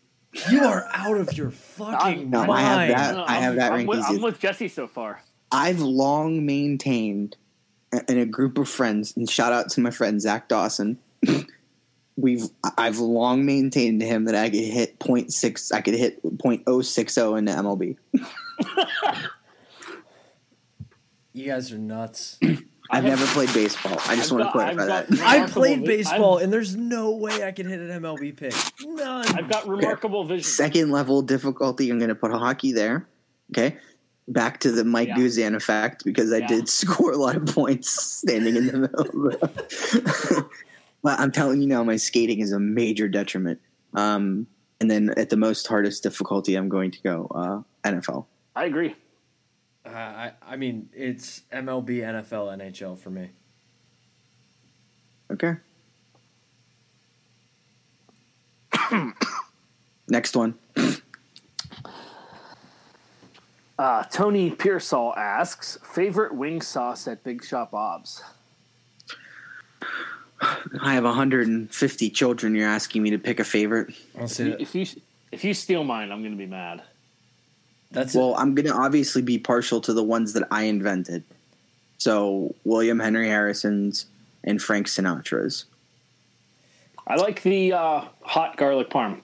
You 0.50 0.64
are 0.64 0.88
out 0.92 1.16
of 1.16 1.36
your 1.36 1.50
fucking 1.50 2.30
No, 2.30 2.50
I 2.50 2.60
have 2.60 2.88
that. 2.88 3.14
No, 3.14 3.24
I 3.24 3.32
have 3.34 3.42
I'm- 3.42 3.56
that 3.56 3.72
I'm 3.72 3.76
ranked 3.78 3.88
with, 3.88 4.04
I'm 4.06 4.22
with 4.22 4.38
Jesse 4.38 4.68
so 4.68 4.86
far. 4.86 5.22
I've 5.50 5.80
long 5.80 6.44
maintained 6.44 7.36
in 8.08 8.18
a 8.18 8.26
group 8.26 8.58
of 8.58 8.68
friends, 8.68 9.16
and 9.16 9.28
shout 9.28 9.52
out 9.52 9.70
to 9.70 9.80
my 9.80 9.90
friend 9.90 10.20
Zach 10.20 10.48
Dawson. 10.48 10.98
We've 12.20 12.48
I've 12.76 12.98
long 12.98 13.46
maintained 13.46 14.00
to 14.00 14.06
him 14.06 14.24
that 14.24 14.34
I 14.34 14.50
could 14.50 14.58
hit 14.58 14.98
point 14.98 15.32
six. 15.32 15.70
I 15.70 15.80
could 15.80 15.94
hit 15.94 16.20
point 16.40 16.64
oh 16.66 16.82
six 16.82 17.16
oh 17.16 17.36
in 17.36 17.44
the 17.44 17.52
MLB. 17.52 17.96
You 21.32 21.46
guys 21.46 21.70
are 21.72 21.78
nuts. 21.78 22.38
I've 22.90 23.04
never 23.04 23.24
played 23.26 23.52
baseball. 23.52 23.92
I 24.06 24.16
just 24.16 24.32
I've 24.32 24.38
want 24.38 24.40
to 24.40 24.44
got- 24.44 24.52
clarify 24.52 24.82
I've 24.98 25.08
that. 25.08 25.20
I 25.20 25.46
played 25.46 25.84
baseball, 25.84 26.36
I've- 26.38 26.44
and 26.44 26.52
there's 26.52 26.74
no 26.74 27.12
way 27.16 27.44
I 27.44 27.52
can 27.52 27.68
hit 27.68 27.78
an 27.80 28.02
MLB 28.02 28.34
pitch. 28.36 28.56
None. 28.82 29.26
I've 29.36 29.48
got 29.48 29.68
remarkable 29.68 30.24
vision. 30.24 30.42
Second 30.44 30.90
level 30.90 31.20
difficulty. 31.22 31.90
I'm 31.90 31.98
going 31.98 32.08
to 32.08 32.14
put 32.14 32.32
hockey 32.32 32.72
there. 32.72 33.06
Okay. 33.52 33.76
Back 34.26 34.60
to 34.60 34.72
the 34.72 34.84
Mike 34.84 35.08
Yeah. 35.08 35.16
Guzan 35.18 35.54
effect 35.54 36.02
because 36.04 36.32
I 36.32 36.38
Yeah. 36.38 36.46
did 36.48 36.68
score 36.70 37.12
a 37.12 37.16
lot 37.16 37.36
of 37.36 37.46
points 37.46 37.90
standing 37.90 38.56
in 38.56 38.66
the 38.66 38.78
middle. 40.28 40.50
Of 41.08 41.16
but 41.16 41.22
I'm 41.22 41.32
telling 41.32 41.62
you 41.62 41.66
now, 41.66 41.82
my 41.82 41.96
skating 41.96 42.40
is 42.40 42.52
a 42.52 42.60
major 42.60 43.08
detriment. 43.08 43.58
Um, 43.94 44.46
and 44.78 44.90
then 44.90 45.14
at 45.16 45.30
the 45.30 45.38
most 45.38 45.66
hardest 45.66 46.02
difficulty, 46.02 46.54
I'm 46.54 46.68
going 46.68 46.90
to 46.90 47.00
go 47.00 47.26
uh, 47.34 47.62
NFL. 47.88 48.26
I 48.54 48.66
agree. 48.66 48.94
Uh, 49.86 49.88
I, 49.88 50.32
I 50.46 50.56
mean, 50.56 50.90
it's 50.92 51.44
MLB, 51.50 52.00
NFL, 52.00 52.58
NHL 52.58 52.98
for 52.98 53.08
me. 53.08 53.30
Okay. 55.30 55.54
Next 60.08 60.36
one. 60.36 60.58
Uh, 63.78 64.02
Tony 64.10 64.50
Pearsall 64.50 65.14
asks 65.16 65.78
favorite 65.84 66.34
wing 66.34 66.60
sauce 66.60 67.08
at 67.08 67.24
Big 67.24 67.42
Shot 67.42 67.70
Bob's. 67.70 68.22
I 70.40 70.94
have 70.94 71.04
150 71.04 72.10
children. 72.10 72.54
You're 72.54 72.68
asking 72.68 73.02
me 73.02 73.10
to 73.10 73.18
pick 73.18 73.40
a 73.40 73.44
favorite. 73.44 73.94
I'll 74.16 74.24
If 74.24 74.38
you, 74.38 74.56
if 74.58 74.74
you 74.74 74.86
if 75.32 75.44
you 75.44 75.54
steal 75.54 75.84
mine, 75.84 76.10
I'm 76.12 76.20
going 76.20 76.32
to 76.32 76.38
be 76.38 76.46
mad. 76.46 76.82
That's 77.90 78.14
Well, 78.14 78.34
I'm 78.36 78.54
going 78.54 78.66
to 78.66 78.74
obviously 78.74 79.22
be 79.22 79.38
partial 79.38 79.80
to 79.82 79.92
the 79.92 80.02
ones 80.02 80.34
that 80.34 80.46
I 80.50 80.64
invented. 80.64 81.24
So 81.98 82.54
William 82.64 83.00
Henry 83.00 83.28
Harrison's 83.28 84.06
and 84.44 84.62
Frank 84.62 84.86
Sinatra's. 84.86 85.64
I 87.06 87.16
like 87.16 87.42
the 87.42 87.72
uh, 87.72 88.04
hot 88.22 88.56
garlic 88.56 88.90
parm. 88.90 89.20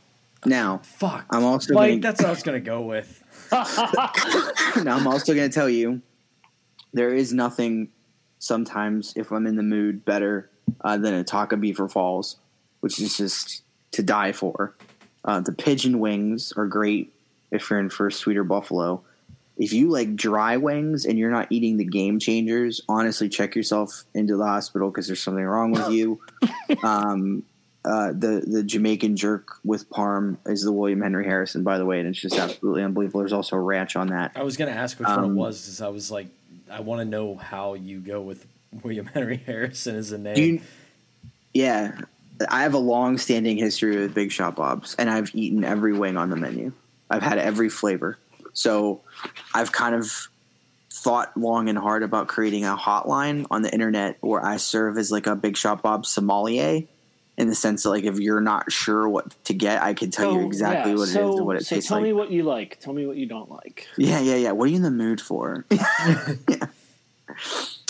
Now, 0.46 0.80
fuck. 0.82 1.26
I'm 1.30 1.44
also 1.44 1.74
Mike, 1.74 1.90
gonna- 1.90 2.00
that's 2.00 2.20
what 2.20 2.28
I 2.28 2.30
was 2.30 2.42
gonna 2.42 2.60
go 2.60 2.82
with. 2.82 3.22
now 3.52 4.96
I'm 4.96 5.06
also 5.06 5.34
going 5.34 5.48
to 5.48 5.54
tell 5.54 5.68
you 5.68 6.00
there 6.92 7.14
is 7.14 7.32
nothing 7.32 7.88
sometimes 8.38 9.12
if 9.16 9.30
I'm 9.30 9.46
in 9.46 9.56
the 9.56 9.62
mood 9.62 10.04
better 10.04 10.50
uh, 10.80 10.96
than 10.96 11.14
a 11.14 11.24
taco 11.24 11.56
beaver 11.56 11.88
falls, 11.88 12.36
which 12.80 13.00
is 13.00 13.16
just 13.16 13.62
to 13.92 14.02
die 14.02 14.32
for. 14.32 14.74
Uh, 15.24 15.40
the 15.40 15.52
pigeon 15.52 16.00
wings 16.00 16.52
are 16.56 16.66
great 16.66 17.12
if 17.50 17.70
you're 17.70 17.78
in 17.78 17.88
for 17.88 18.08
a 18.08 18.12
sweeter 18.12 18.44
buffalo. 18.44 19.02
If 19.56 19.72
you 19.72 19.88
like 19.88 20.16
dry 20.16 20.56
wings 20.56 21.04
and 21.06 21.16
you're 21.18 21.30
not 21.30 21.46
eating 21.50 21.76
the 21.76 21.84
game 21.84 22.18
changers, 22.18 22.80
honestly, 22.88 23.28
check 23.28 23.54
yourself 23.54 24.04
into 24.12 24.36
the 24.36 24.44
hospital 24.44 24.90
because 24.90 25.06
there's 25.06 25.22
something 25.22 25.44
wrong 25.44 25.70
with 25.70 25.88
you. 25.90 26.20
um, 26.82 27.44
uh, 27.84 28.08
the 28.08 28.42
the 28.46 28.62
Jamaican 28.62 29.14
jerk 29.14 29.58
with 29.62 29.88
parm 29.90 30.38
is 30.46 30.62
the 30.62 30.72
William 30.72 31.02
Henry 31.02 31.24
Harrison, 31.24 31.62
by 31.62 31.78
the 31.78 31.84
way, 31.84 32.00
and 32.00 32.08
it's 32.08 32.18
just 32.20 32.36
absolutely 32.36 32.82
unbelievable. 32.82 33.20
There's 33.20 33.32
also 33.32 33.56
ranch 33.56 33.94
on 33.94 34.08
that. 34.08 34.32
I 34.34 34.42
was 34.42 34.56
gonna 34.56 34.70
ask 34.72 34.98
which 34.98 35.06
one 35.06 35.18
it 35.18 35.22
Um, 35.22 35.36
was, 35.36 35.60
because 35.62 35.80
I 35.82 35.88
was 35.88 36.10
like, 36.10 36.26
I 36.70 36.80
want 36.80 37.02
to 37.02 37.04
know 37.04 37.36
how 37.36 37.74
you 37.74 38.00
go 38.00 38.22
with 38.22 38.46
William 38.82 39.06
Henry 39.06 39.36
Harrison 39.36 39.96
is 39.96 40.12
a 40.12 40.18
name. 40.18 40.36
You, 40.36 40.60
yeah, 41.52 42.00
I 42.48 42.62
have 42.62 42.74
a 42.74 42.78
long-standing 42.78 43.56
history 43.56 43.96
with 43.96 44.14
Big 44.14 44.32
Shot 44.32 44.56
Bob's, 44.56 44.94
and 44.96 45.08
I've 45.08 45.34
eaten 45.34 45.64
every 45.64 45.92
wing 45.92 46.16
on 46.16 46.30
the 46.30 46.36
menu. 46.36 46.72
I've 47.10 47.22
had 47.22 47.38
every 47.38 47.68
flavor, 47.68 48.18
so 48.52 49.00
I've 49.54 49.72
kind 49.72 49.94
of 49.94 50.28
thought 50.90 51.36
long 51.36 51.68
and 51.68 51.78
hard 51.78 52.02
about 52.02 52.28
creating 52.28 52.64
a 52.64 52.76
hotline 52.76 53.46
on 53.50 53.62
the 53.62 53.72
internet 53.72 54.16
where 54.20 54.44
I 54.44 54.56
serve 54.56 54.96
as 54.98 55.12
like 55.12 55.26
a 55.26 55.36
Big 55.36 55.56
Shot 55.56 55.82
Bob's 55.82 56.08
sommelier, 56.08 56.82
in 57.36 57.48
the 57.48 57.54
sense 57.54 57.82
that 57.82 57.90
like 57.90 58.04
if 58.04 58.18
you're 58.18 58.40
not 58.40 58.70
sure 58.70 59.08
what 59.08 59.34
to 59.44 59.54
get, 59.54 59.82
I 59.82 59.94
can 59.94 60.10
tell 60.10 60.32
you 60.32 60.46
exactly 60.46 60.92
yeah, 60.92 60.96
what 60.96 61.02
it 61.02 61.08
is 61.08 61.12
so, 61.12 61.36
and 61.36 61.46
what 61.46 61.56
it 61.56 61.66
so 61.66 61.74
tastes 61.76 61.88
tell 61.88 61.98
like. 61.98 62.02
Tell 62.02 62.08
me 62.08 62.12
what 62.12 62.30
you 62.30 62.42
like. 62.44 62.80
Tell 62.80 62.94
me 62.94 63.06
what 63.06 63.16
you 63.16 63.26
don't 63.26 63.50
like. 63.50 63.88
Yeah, 63.96 64.20
yeah, 64.20 64.36
yeah. 64.36 64.52
What 64.52 64.64
are 64.64 64.68
you 64.68 64.76
in 64.76 64.82
the 64.82 64.90
mood 64.90 65.20
for? 65.20 65.64
Yeah. 66.48 66.66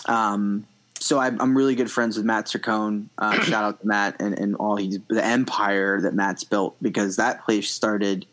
Um, 0.07 0.67
so 1.05 1.19
I, 1.19 1.27
I'm 1.27 1.55
really 1.55 1.75
good 1.75 1.91
friends 1.91 2.17
with 2.17 2.25
Matt 2.25 2.47
Sircone. 2.47 3.09
Uh, 3.19 3.39
shout 3.43 3.63
out 3.63 3.81
to 3.81 3.87
Matt 3.87 4.17
and, 4.21 4.39
and 4.39 4.57
all 4.57 4.77
he's 4.77 4.99
the 5.09 5.23
empire 5.23 6.01
that 6.01 6.15
Matt's 6.15 6.45
built 6.45 6.77
because 6.81 7.17
that 7.17 7.45
place 7.45 7.71
started 7.71 8.25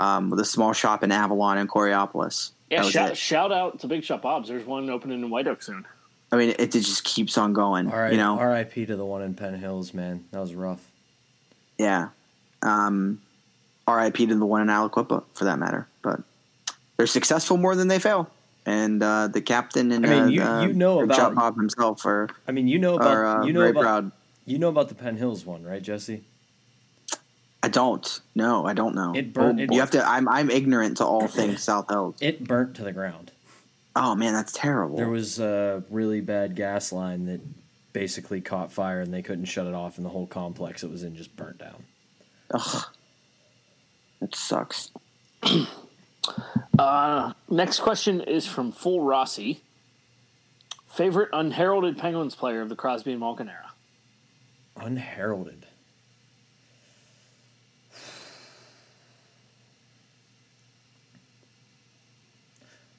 um, 0.00 0.28
with 0.28 0.40
a 0.40 0.44
small 0.44 0.72
shop 0.72 1.04
in 1.04 1.12
Avalon 1.12 1.56
and 1.56 1.68
Coraopolis. 1.68 2.50
Yeah, 2.68 2.82
shout, 2.82 3.16
shout 3.16 3.52
out 3.52 3.78
to 3.80 3.86
Big 3.86 4.02
Shot 4.02 4.22
Bob's. 4.22 4.48
There's 4.48 4.66
one 4.66 4.90
opening 4.90 5.22
in 5.22 5.30
White 5.30 5.46
Oak 5.46 5.62
soon. 5.62 5.86
I 6.32 6.36
mean, 6.36 6.56
it, 6.58 6.72
just 6.72 7.04
keeps 7.04 7.38
on 7.38 7.52
going. 7.52 7.88
All 7.92 7.96
right, 7.96 8.10
you 8.10 8.18
know, 8.18 8.36
R.I.P. 8.40 8.86
to 8.86 8.96
the 8.96 9.04
one 9.04 9.22
in 9.22 9.34
Penn 9.34 9.54
Hills, 9.54 9.94
man. 9.94 10.24
That 10.32 10.40
was 10.40 10.52
rough. 10.52 10.84
yeah. 11.78 12.08
Um, 12.62 13.20
R.I.P. 13.86 14.26
to 14.26 14.34
the 14.34 14.46
one 14.46 14.62
in 14.62 14.68
Aliquippa, 14.68 15.22
for 15.34 15.44
that 15.44 15.60
matter. 15.60 15.86
But 16.02 16.22
they're 16.96 17.06
successful 17.06 17.56
more 17.56 17.76
than 17.76 17.86
they 17.86 18.00
fail. 18.00 18.28
And 18.66 19.02
uh, 19.02 19.28
the 19.28 19.42
captain 19.42 19.92
and 19.92 20.06
I 20.06 20.08
mean, 20.08 20.28
you- 20.30 20.42
uh, 20.42 20.62
you 20.66 20.72
know 20.72 21.00
about- 21.00 21.34
Bob 21.34 21.56
himself 21.56 22.04
are, 22.06 22.28
I 22.48 22.52
mean, 22.52 22.66
you 22.66 22.78
know 22.78 22.94
about 22.94 23.08
are 23.08 23.26
uh, 23.42 23.44
you 23.44 23.52
know 23.52 23.62
about 23.66 23.82
proud. 23.82 24.12
you 24.46 24.58
know 24.58 24.68
about 24.68 24.88
the 24.88 24.94
Penn 24.94 25.16
Hills 25.16 25.44
one, 25.44 25.62
right, 25.64 25.82
Jesse? 25.82 26.24
I 27.62 27.68
don't. 27.68 28.20
No, 28.34 28.66
I 28.66 28.72
don't 28.74 28.94
know. 28.94 29.14
It 29.14 29.32
burned- 29.32 29.60
it- 29.60 29.72
you 29.72 29.80
have 29.80 29.90
to. 29.92 30.06
I'm 30.06 30.28
I'm 30.28 30.50
ignorant 30.50 30.96
to 30.98 31.04
all 31.04 31.26
things 31.28 31.62
South 31.62 31.88
Hills. 31.90 32.16
It 32.20 32.44
burnt 32.44 32.74
to 32.76 32.84
the 32.84 32.92
ground. 32.92 33.32
Oh 33.96 34.14
man, 34.14 34.32
that's 34.32 34.52
terrible. 34.52 34.96
There 34.96 35.08
was 35.08 35.38
a 35.38 35.82
really 35.90 36.20
bad 36.20 36.56
gas 36.56 36.90
line 36.92 37.26
that 37.26 37.40
basically 37.92 38.40
caught 38.40 38.72
fire, 38.72 39.00
and 39.00 39.12
they 39.14 39.22
couldn't 39.22 39.44
shut 39.44 39.66
it 39.66 39.74
off, 39.74 39.98
and 39.98 40.04
the 40.06 40.10
whole 40.10 40.26
complex 40.26 40.82
it 40.82 40.90
was 40.90 41.02
in 41.04 41.14
just 41.16 41.36
burnt 41.36 41.58
down. 41.58 41.84
Ugh. 42.52 42.84
That 44.20 44.34
sucks. 44.34 44.90
Uh, 46.78 47.32
next 47.50 47.80
question 47.80 48.20
is 48.20 48.46
from 48.46 48.72
Full 48.72 49.00
Rossi. 49.02 49.62
Favorite 50.88 51.30
unheralded 51.32 51.98
Penguins 51.98 52.34
player 52.34 52.60
of 52.60 52.68
the 52.68 52.76
Crosby 52.76 53.10
and 53.12 53.20
Malkin 53.20 53.48
era? 53.48 53.72
Unheralded. 54.76 55.66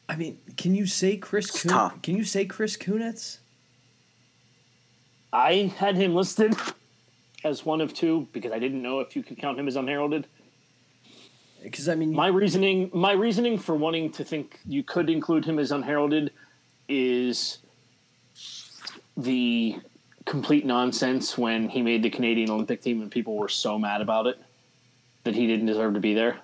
I 0.07 0.15
mean, 0.15 0.37
can 0.55 0.75
you 0.75 0.85
say 0.85 1.17
Chris? 1.17 1.63
Kun- 1.63 1.99
Can 2.01 2.15
you 2.15 2.23
say 2.23 2.45
Chris 2.45 2.77
Kunitz? 2.77 3.37
I 5.33 5.73
had 5.77 5.95
him 5.95 6.15
listed 6.15 6.55
as 7.43 7.65
one 7.65 7.81
of 7.81 7.93
two 7.93 8.27
because 8.31 8.51
I 8.51 8.59
didn't 8.59 8.81
know 8.81 8.99
if 8.99 9.15
you 9.15 9.23
could 9.23 9.37
count 9.37 9.59
him 9.59 9.67
as 9.67 9.75
unheralded. 9.75 10.27
Because 11.65 11.89
I 11.89 11.95
mean, 11.95 12.13
My 12.13 12.27
reasoning, 12.27 12.91
my 12.93 13.13
reasoning 13.13 13.57
for 13.57 13.75
wanting 13.75 14.11
to 14.13 14.23
think 14.23 14.59
you 14.67 14.83
could 14.83 15.09
include 15.09 15.43
him 15.45 15.57
as 15.57 15.71
unheralded 15.71 16.31
is 16.87 17.57
the 19.17 19.79
complete 20.25 20.65
nonsense 20.65 21.37
when 21.39 21.67
he 21.67 21.81
made 21.81 22.03
the 22.03 22.09
Canadian 22.11 22.51
Olympic 22.51 22.81
team 22.81 23.01
and 23.01 23.09
people 23.09 23.35
were 23.35 23.49
so 23.49 23.79
mad 23.79 24.01
about 24.01 24.27
it 24.27 24.39
that 25.23 25.33
he 25.33 25.47
didn't 25.47 25.65
deserve 25.65 25.95
to 25.95 25.99
be 25.99 26.13
there. 26.13 26.37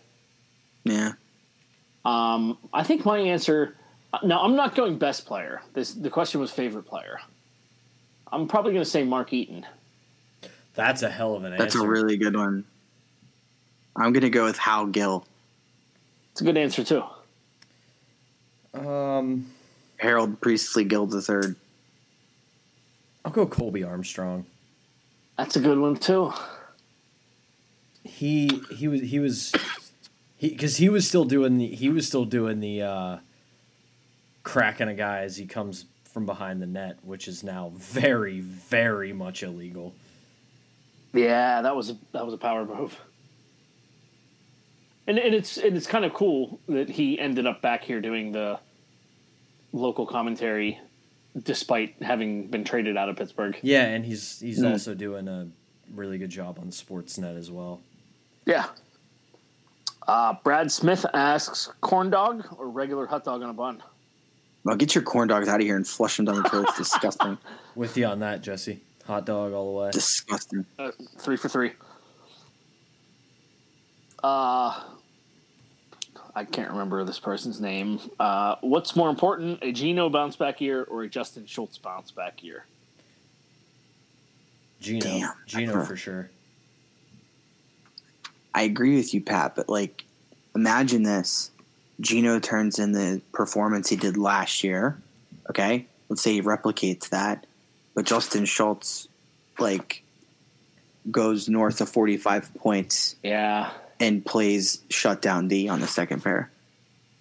Yeah. 0.85 1.11
Um, 2.03 2.57
I 2.73 2.81
think 2.81 3.05
my 3.05 3.19
answer. 3.19 3.75
Now 4.23 4.41
I'm 4.43 4.55
not 4.55 4.73
going 4.73 4.97
best 4.97 5.27
player. 5.27 5.61
This 5.73 5.93
the 5.93 6.09
question 6.09 6.41
was 6.41 6.49
favorite 6.51 6.87
player. 6.87 7.19
I'm 8.31 8.47
probably 8.47 8.73
going 8.73 8.83
to 8.83 8.89
say 8.89 9.03
Mark 9.03 9.33
Eaton. 9.33 9.67
that's 10.73 11.03
a 11.03 11.09
hell 11.11 11.35
of 11.35 11.43
an 11.43 11.51
That's 11.51 11.75
answer. 11.75 11.77
That's 11.79 11.85
a 11.85 11.87
really 11.87 12.17
good 12.17 12.35
one. 12.35 12.65
I'm 13.95 14.13
gonna 14.13 14.29
go 14.29 14.45
with 14.45 14.57
Hal 14.57 14.87
Gill. 14.87 15.25
It's 16.31 16.41
a 16.41 16.43
good 16.43 16.57
answer 16.57 16.83
too. 16.83 17.03
um, 18.73 19.51
Harold 19.97 20.39
Priestley 20.41 20.85
Gill 20.85 21.05
the 21.05 21.21
third. 21.21 21.55
I'll 23.25 23.31
go 23.31 23.45
Colby 23.45 23.83
Armstrong. 23.83 24.45
That's 25.37 25.55
a 25.55 25.59
good 25.59 25.77
one 25.77 25.95
too. 25.97 26.33
He 28.03 28.61
he 28.71 28.87
was 28.87 29.01
he 29.01 29.19
was 29.19 29.51
he 30.37 30.49
because 30.49 30.77
he 30.77 30.89
was 30.89 31.07
still 31.07 31.25
doing 31.25 31.57
the 31.57 31.67
he 31.67 31.89
was 31.89 32.07
still 32.07 32.25
doing 32.25 32.59
the 32.59 32.81
uh, 32.81 33.17
cracking 34.43 34.87
a 34.87 34.93
guy 34.95 35.19
as 35.19 35.37
he 35.37 35.45
comes 35.45 35.85
from 36.05 36.25
behind 36.25 36.61
the 36.61 36.65
net, 36.65 36.97
which 37.03 37.27
is 37.27 37.43
now 37.43 37.71
very 37.75 38.39
very 38.39 39.13
much 39.13 39.43
illegal. 39.43 39.93
Yeah, 41.13 41.61
that 41.61 41.75
was 41.75 41.89
a, 41.91 41.97
that 42.13 42.25
was 42.25 42.33
a 42.33 42.37
power 42.37 42.65
move. 42.65 42.97
And, 45.07 45.17
and 45.17 45.33
it's 45.35 45.57
and 45.57 45.75
it's 45.75 45.87
kind 45.87 46.05
of 46.05 46.13
cool 46.13 46.59
that 46.67 46.89
he 46.89 47.19
ended 47.19 47.47
up 47.47 47.61
back 47.61 47.83
here 47.83 47.99
doing 48.01 48.31
the 48.31 48.59
local 49.73 50.05
commentary, 50.05 50.79
despite 51.43 51.95
having 52.01 52.47
been 52.47 52.63
traded 52.63 52.97
out 52.97 53.09
of 53.09 53.15
Pittsburgh. 53.15 53.57
Yeah, 53.63 53.83
and 53.85 54.05
he's 54.05 54.39
he's 54.39 54.59
Mm. 54.59 54.71
also 54.71 54.93
doing 54.93 55.27
a 55.27 55.47
really 55.93 56.17
good 56.17 56.29
job 56.29 56.59
on 56.59 56.67
Sportsnet 56.69 57.37
as 57.37 57.49
well. 57.51 57.81
Yeah. 58.45 58.65
Uh, 60.07 60.33
Brad 60.43 60.71
Smith 60.71 61.05
asks, 61.13 61.69
corn 61.81 62.09
dog 62.09 62.45
or 62.57 62.69
regular 62.69 63.05
hot 63.05 63.23
dog 63.23 63.41
on 63.43 63.49
a 63.49 63.53
bun? 63.53 63.81
Well, 64.63 64.75
get 64.75 64.93
your 64.95 65.03
corn 65.03 65.27
dogs 65.27 65.47
out 65.47 65.59
of 65.59 65.65
here 65.65 65.75
and 65.75 65.87
flush 65.87 66.17
them 66.17 66.25
down 66.25 66.35
the 66.41 66.43
toilet. 66.49 66.69
It's 66.69 66.77
disgusting. 66.77 67.37
With 67.75 67.95
you 67.97 68.05
on 68.05 68.19
that, 68.19 68.41
Jesse. 68.41 68.81
Hot 69.05 69.25
dog 69.25 69.53
all 69.53 69.73
the 69.73 69.79
way. 69.79 69.91
Disgusting. 69.91 70.65
Uh, 70.77 70.91
three 71.19 71.37
for 71.37 71.49
three. 71.49 71.71
Uh, 74.23 74.83
I 76.33 76.45
can't 76.45 76.71
remember 76.71 77.03
this 77.03 77.19
person's 77.19 77.59
name. 77.59 77.99
Uh, 78.19 78.55
what's 78.61 78.95
more 78.95 79.09
important, 79.09 79.59
a 79.61 79.71
Gino 79.71 80.09
bounce 80.09 80.35
back 80.35 80.61
year 80.61 80.83
or 80.83 81.03
a 81.03 81.09
Justin 81.09 81.45
Schultz 81.45 81.77
bounce 81.77 82.11
back 82.11 82.43
year? 82.43 82.65
Gino. 84.79 85.01
Damn. 85.01 85.33
Gino 85.45 85.83
for 85.83 85.95
sure. 85.95 86.29
I 88.53 88.63
agree 88.63 88.95
with 88.95 89.13
you, 89.13 89.21
Pat, 89.21 89.55
but 89.55 89.69
like, 89.69 90.03
imagine 90.55 91.03
this: 91.03 91.51
Gino 91.99 92.39
turns 92.39 92.79
in 92.79 92.91
the 92.91 93.21
performance 93.31 93.89
he 93.89 93.95
did 93.95 94.17
last 94.17 94.63
year. 94.63 94.97
Okay, 95.49 95.85
let's 96.09 96.21
say 96.21 96.33
he 96.33 96.41
replicates 96.41 97.09
that, 97.09 97.45
but 97.93 98.05
Justin 98.05 98.45
Schultz, 98.45 99.07
like, 99.59 100.03
goes 101.09 101.47
north 101.47 101.81
of 101.81 101.89
forty-five 101.89 102.53
points 102.55 103.15
Yeah. 103.23 103.71
And 104.01 104.25
plays 104.25 104.81
shutdown 104.89 105.47
D 105.47 105.67
on 105.69 105.79
the 105.79 105.87
second 105.87 106.23
pair. 106.23 106.51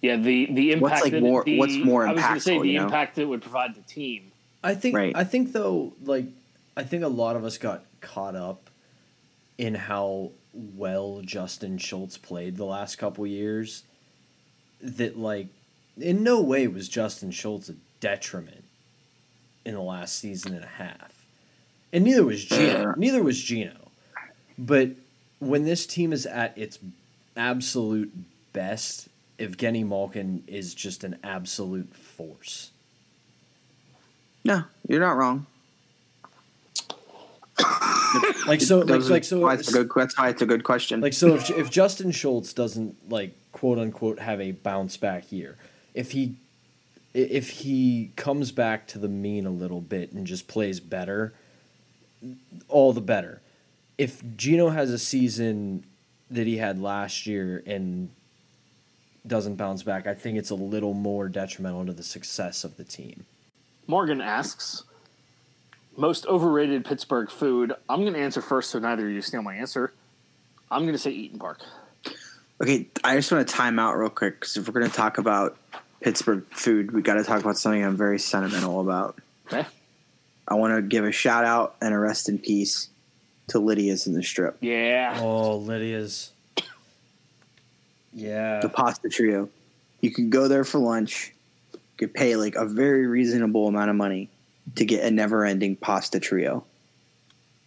Yeah, 0.01 0.15
the 0.17 0.47
the 0.51 0.71
impact. 0.71 0.81
What's, 0.91 1.01
like, 1.03 1.11
that 1.13 1.21
more- 1.21 1.43
the- 1.43 1.57
what's 1.59 1.77
more 1.77 2.07
I 2.07 2.13
was 2.13 2.21
going 2.21 2.33
to 2.35 2.39
say 2.41 2.55
impactful, 2.57 2.61
the 2.63 2.67
you 2.69 2.79
know? 2.79 2.85
impact 2.85 3.17
it 3.17 3.25
would 3.25 3.41
provide 3.41 3.75
the 3.75 3.81
team. 3.81 4.31
I 4.63 4.75
think 4.75 4.95
Right. 4.95 5.15
I 5.15 5.23
think 5.23 5.51
though, 5.53 5.93
like 6.03 6.25
I 6.75 6.83
think 6.83 7.03
a 7.03 7.07
lot 7.07 7.35
of 7.35 7.43
us 7.45 7.57
got 7.57 7.83
caught 8.01 8.35
up 8.35 8.69
in 9.57 9.75
how 9.75 10.31
well 10.53 11.21
Justin 11.23 11.77
Schultz 11.77 12.17
played 12.17 12.57
the 12.57 12.65
last 12.65 12.95
couple 12.97 13.25
years. 13.27 13.83
That 14.81 15.17
like 15.17 15.47
in 15.99 16.23
no 16.23 16.41
way 16.41 16.67
was 16.67 16.89
Justin 16.89 17.31
Schultz 17.31 17.69
a 17.69 17.75
detriment 17.99 18.63
in 19.65 19.75
the 19.75 19.81
last 19.81 20.17
season 20.17 20.55
and 20.55 20.63
a 20.63 20.67
half. 20.67 21.13
And 21.93 22.03
neither 22.03 22.23
was 22.23 22.43
Gino. 22.45 22.93
Neither 22.97 23.21
was 23.21 23.39
Gino. 23.41 23.91
But 24.57 24.89
when 25.41 25.65
this 25.65 25.85
team 25.85 26.13
is 26.13 26.25
at 26.25 26.57
its 26.57 26.79
absolute 27.35 28.13
best, 28.53 29.09
Evgeny 29.39 29.85
Malkin 29.85 30.43
is 30.47 30.73
just 30.73 31.03
an 31.03 31.17
absolute 31.23 31.93
force. 31.93 32.71
No, 34.45 34.63
you're 34.87 35.01
not 35.01 35.17
wrong. 35.17 35.45
Like 38.45 38.59
so, 38.59 38.79
like, 38.79 39.07
like 39.07 39.23
so, 39.23 39.39
why 39.39 39.53
it's 39.53 39.69
a 39.69 39.71
good. 39.71 39.89
That's 39.95 40.17
why 40.17 40.29
it's 40.29 40.41
a 40.41 40.45
good 40.45 40.63
question. 40.63 40.99
like 40.99 41.13
so. 41.13 41.35
If 41.35 41.49
if 41.51 41.69
Justin 41.69 42.11
Schultz 42.11 42.51
doesn't 42.51 43.09
like 43.09 43.33
quote 43.53 43.77
unquote 43.77 44.19
have 44.19 44.41
a 44.41 44.51
bounce 44.51 44.97
back 44.97 45.31
year, 45.31 45.57
if 45.93 46.11
he 46.11 46.35
if 47.13 47.49
he 47.49 48.11
comes 48.15 48.51
back 48.51 48.87
to 48.87 48.99
the 48.99 49.07
mean 49.07 49.45
a 49.45 49.51
little 49.51 49.79
bit 49.79 50.11
and 50.11 50.25
just 50.27 50.47
plays 50.47 50.79
better, 50.79 51.33
all 52.67 52.91
the 52.91 52.99
better. 52.99 53.41
If 54.01 54.23
Gino 54.35 54.69
has 54.69 54.89
a 54.89 54.97
season 54.97 55.83
that 56.31 56.47
he 56.47 56.57
had 56.57 56.81
last 56.81 57.27
year 57.27 57.61
and 57.67 58.09
doesn't 59.27 59.57
bounce 59.57 59.83
back, 59.83 60.07
I 60.07 60.15
think 60.15 60.39
it's 60.39 60.49
a 60.49 60.55
little 60.55 60.95
more 60.95 61.29
detrimental 61.29 61.85
to 61.85 61.93
the 61.93 62.01
success 62.01 62.63
of 62.63 62.75
the 62.77 62.83
team. 62.83 63.27
Morgan 63.85 64.19
asks, 64.19 64.85
most 65.95 66.25
overrated 66.25 66.83
Pittsburgh 66.83 67.29
food. 67.29 67.73
I'm 67.87 68.01
going 68.01 68.13
to 68.13 68.19
answer 68.19 68.41
first, 68.41 68.71
so 68.71 68.79
neither 68.79 69.05
of 69.05 69.13
you 69.13 69.21
steal 69.21 69.43
my 69.43 69.53
answer. 69.53 69.93
I'm 70.71 70.81
going 70.81 70.93
to 70.93 70.97
say 70.97 71.11
Eat'n 71.11 71.37
Park. 71.37 71.59
Okay, 72.59 72.87
I 73.03 73.15
just 73.15 73.31
want 73.31 73.47
to 73.47 73.53
time 73.53 73.77
out 73.77 73.93
real 73.93 74.09
quick 74.09 74.39
because 74.39 74.57
if 74.57 74.67
we're 74.67 74.79
going 74.79 74.89
to 74.89 74.97
talk 74.97 75.19
about 75.19 75.59
Pittsburgh 76.01 76.43
food, 76.49 76.89
we 76.89 77.03
got 77.03 77.15
to 77.15 77.23
talk 77.23 77.39
about 77.39 77.55
something 77.55 77.85
I'm 77.85 77.97
very 77.97 78.17
sentimental 78.17 78.81
about. 78.81 79.19
Okay. 79.45 79.63
I 80.47 80.55
want 80.55 80.73
to 80.75 80.81
give 80.81 81.05
a 81.05 81.11
shout 81.11 81.45
out 81.45 81.75
and 81.83 81.93
a 81.93 81.99
rest 81.99 82.27
in 82.27 82.39
peace 82.39 82.89
to 83.51 83.59
Lydia's 83.59 84.07
in 84.07 84.13
the 84.13 84.23
strip, 84.23 84.57
Yeah. 84.61 85.17
Oh, 85.21 85.57
Lydia's. 85.57 86.31
Yeah. 88.13 88.59
the 88.61 88.69
pasta 88.69 89.09
trio. 89.09 89.49
You 90.01 90.11
can 90.11 90.29
go 90.29 90.47
there 90.47 90.63
for 90.63 90.79
lunch, 90.79 91.33
you 91.73 91.79
could 91.97 92.13
pay 92.13 92.35
like 92.35 92.55
a 92.55 92.65
very 92.65 93.05
reasonable 93.07 93.67
amount 93.67 93.89
of 93.89 93.95
money 93.95 94.29
to 94.75 94.85
get 94.85 95.03
a 95.03 95.11
never 95.11 95.45
ending 95.45 95.75
pasta 95.75 96.19
trio. 96.19 96.63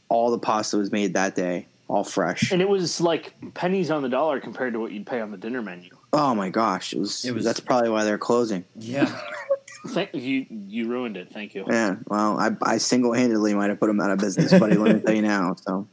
All 0.09 0.31
the 0.31 0.39
pasta 0.39 0.77
was 0.77 0.91
made 0.93 1.15
that 1.15 1.35
day, 1.35 1.67
all 1.89 2.05
fresh. 2.05 2.51
And 2.53 2.61
it 2.63 2.69
was 2.69 3.01
like 3.01 3.35
pennies 3.55 3.91
on 3.91 4.03
the 4.03 4.09
dollar 4.09 4.41
compared 4.41 4.73
to 4.75 4.81
what 4.81 4.93
you'd 4.93 5.07
pay 5.07 5.21
on 5.21 5.31
the 5.31 5.37
dinner 5.39 5.63
menu. 5.63 5.91
Oh 6.13 6.35
my 6.35 6.49
gosh, 6.51 6.93
it 6.93 6.99
was, 6.99 7.25
It 7.25 7.35
was- 7.35 7.45
that's 7.45 7.61
probably 7.61 7.91
why 7.91 8.05
they're 8.05 8.19
closing. 8.19 8.65
Yeah. 8.77 9.11
Thank 9.89 10.15
you. 10.15 10.47
You 10.51 10.89
ruined 10.89 11.17
it. 11.17 11.31
Thank 11.33 11.55
you. 11.55 11.65
Yeah, 11.69 11.97
well, 12.07 12.39
I, 12.39 12.51
I 12.63 12.79
single 12.79 13.13
handedly 13.13 13.55
might 13.55 13.71
have 13.71 13.79
put 13.81 13.89
them 13.89 14.01
out 14.01 14.11
of 14.11 14.19
business, 14.19 14.53
buddy. 14.59 14.77
let 14.77 14.95
me 14.97 15.01
tell 15.03 15.15
you 15.15 15.23
now. 15.35 15.57
So 15.67 15.87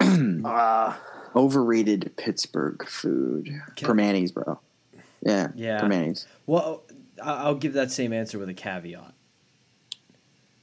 Uh, 0.44 0.94
overrated 1.34 2.12
Pittsburgh 2.16 2.86
food. 2.88 3.46
Can- 3.76 3.86
Primanti's, 3.88 4.32
bro. 4.32 4.58
Yeah, 5.22 5.48
Yeah. 5.54 5.80
Primanti's. 5.80 6.26
Well, 6.46 6.82
I- 7.22 7.44
I'll 7.44 7.54
give 7.56 7.72
that 7.74 7.90
same 7.90 8.12
answer 8.12 8.38
with 8.38 8.48
a 8.48 8.54
caveat. 8.54 9.12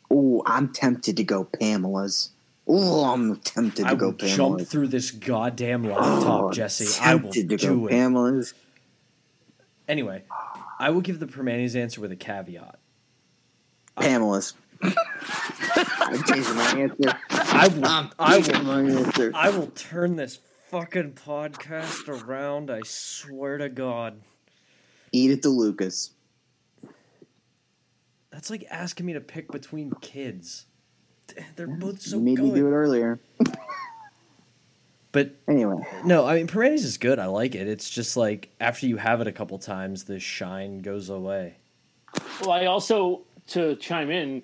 Oh, 0.09 0.43
I'm 0.45 0.71
tempted 0.71 1.17
to 1.17 1.23
go 1.23 1.43
Pamela's. 1.43 2.29
Oh, 2.67 3.05
I'm 3.05 3.35
tempted 3.37 3.83
to 3.83 3.89
I 3.91 3.95
go 3.95 4.07
will 4.07 4.13
jump 4.13 4.31
Pamela's. 4.37 4.69
through 4.69 4.87
this 4.87 5.11
goddamn 5.11 5.83
laptop, 5.83 6.23
Oh, 6.43 6.47
I'm 6.47 6.53
Jesse. 6.53 6.99
I 7.01 7.15
will 7.15 7.31
to 7.31 7.43
do 7.43 7.57
go 7.57 7.87
it. 7.87 7.91
Pamela's. 7.91 8.53
Anyway, 9.87 10.23
I 10.85 10.91
will 10.91 11.01
give 11.01 11.19
the 11.19 11.25
Primanti's 11.25 11.75
answer 11.75 11.99
with 11.99 12.11
a 12.11 12.15
caveat. 12.15 12.77
Pamela's. 13.99 14.53
I'm 14.83 16.23
changing 16.25 16.55
my 16.55 16.75
answer. 16.77 17.19
I 17.31 17.67
will. 17.69 17.85
I'm 17.87 18.11
I 18.19 18.35
changing 18.35 18.67
will. 18.67 18.83
my 18.83 18.91
answer. 19.01 19.31
I 19.33 19.49
will 19.49 19.71
turn 19.73 20.15
this 20.15 20.37
fucking 20.67 21.13
podcast 21.13 22.07
around. 22.07 22.69
I 22.69 22.81
swear 22.85 23.57
to 23.57 23.67
God. 23.67 24.21
Eat 25.11 25.31
at 25.31 25.41
the 25.41 25.49
Lucas. 25.49 26.11
That's 28.29 28.51
like 28.51 28.67
asking 28.69 29.07
me 29.07 29.13
to 29.13 29.21
pick 29.21 29.51
between 29.51 29.91
kids. 30.01 30.67
They're 31.55 31.65
both 31.65 31.99
so 31.99 32.17
you 32.17 32.21
made 32.21 32.37
me 32.37 32.51
do 32.51 32.67
it 32.67 32.73
earlier. 32.73 33.19
But 35.15 35.33
Anyway, 35.47 35.77
no, 36.03 36.25
I 36.25 36.35
mean 36.35 36.45
Primanti's 36.45 36.83
is 36.83 36.97
good. 36.97 37.19
I 37.19 37.27
like 37.27 37.55
it. 37.55 37.69
It's 37.69 37.89
just 37.89 38.17
like 38.17 38.49
after 38.59 38.85
you 38.85 38.97
have 38.97 39.21
it 39.21 39.27
a 39.27 39.31
couple 39.31 39.57
times, 39.57 40.03
the 40.03 40.19
shine 40.19 40.81
goes 40.81 41.07
away. 41.07 41.55
well, 42.41 42.51
I 42.51 42.65
also, 42.65 43.21
to 43.47 43.77
chime 43.77 44.11
in, 44.11 44.43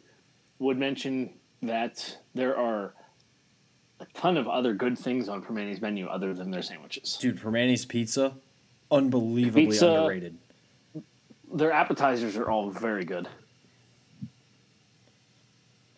would 0.59 0.78
mention 0.78 1.34
that 1.61 2.17
there 2.36 2.55
are 2.55 2.93
a 3.99 4.05
ton 4.13 4.38
of 4.38 4.47
other 4.47 4.74
good 4.74 4.97
things 4.97 5.28
on 5.28 5.41
Primanti's 5.41 5.82
menu 5.82 6.07
other 6.07 6.34
than 6.34 6.51
their 6.51 6.61
sandwiches. 6.61 7.17
Dude, 7.19 7.38
Primanti's 7.38 7.84
pizza, 7.84 8.34
unbelievably 8.89 9.65
Pizza- 9.65 9.91
underrated. 9.91 10.38
Their 11.53 11.74
appetizers 11.74 12.38
are 12.38 12.49
all 12.49 12.69
very 12.69 13.03
good. 13.03 13.28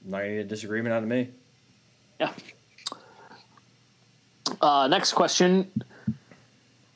Not 0.04 0.22
gonna 0.22 0.30
get 0.30 0.40
a 0.40 0.44
disagreement 0.46 0.94
out 0.94 1.04
of 1.04 1.10
me. 1.10 1.30
Yeah. 2.20 2.34
Uh, 4.64 4.88
next 4.88 5.12
question. 5.12 5.70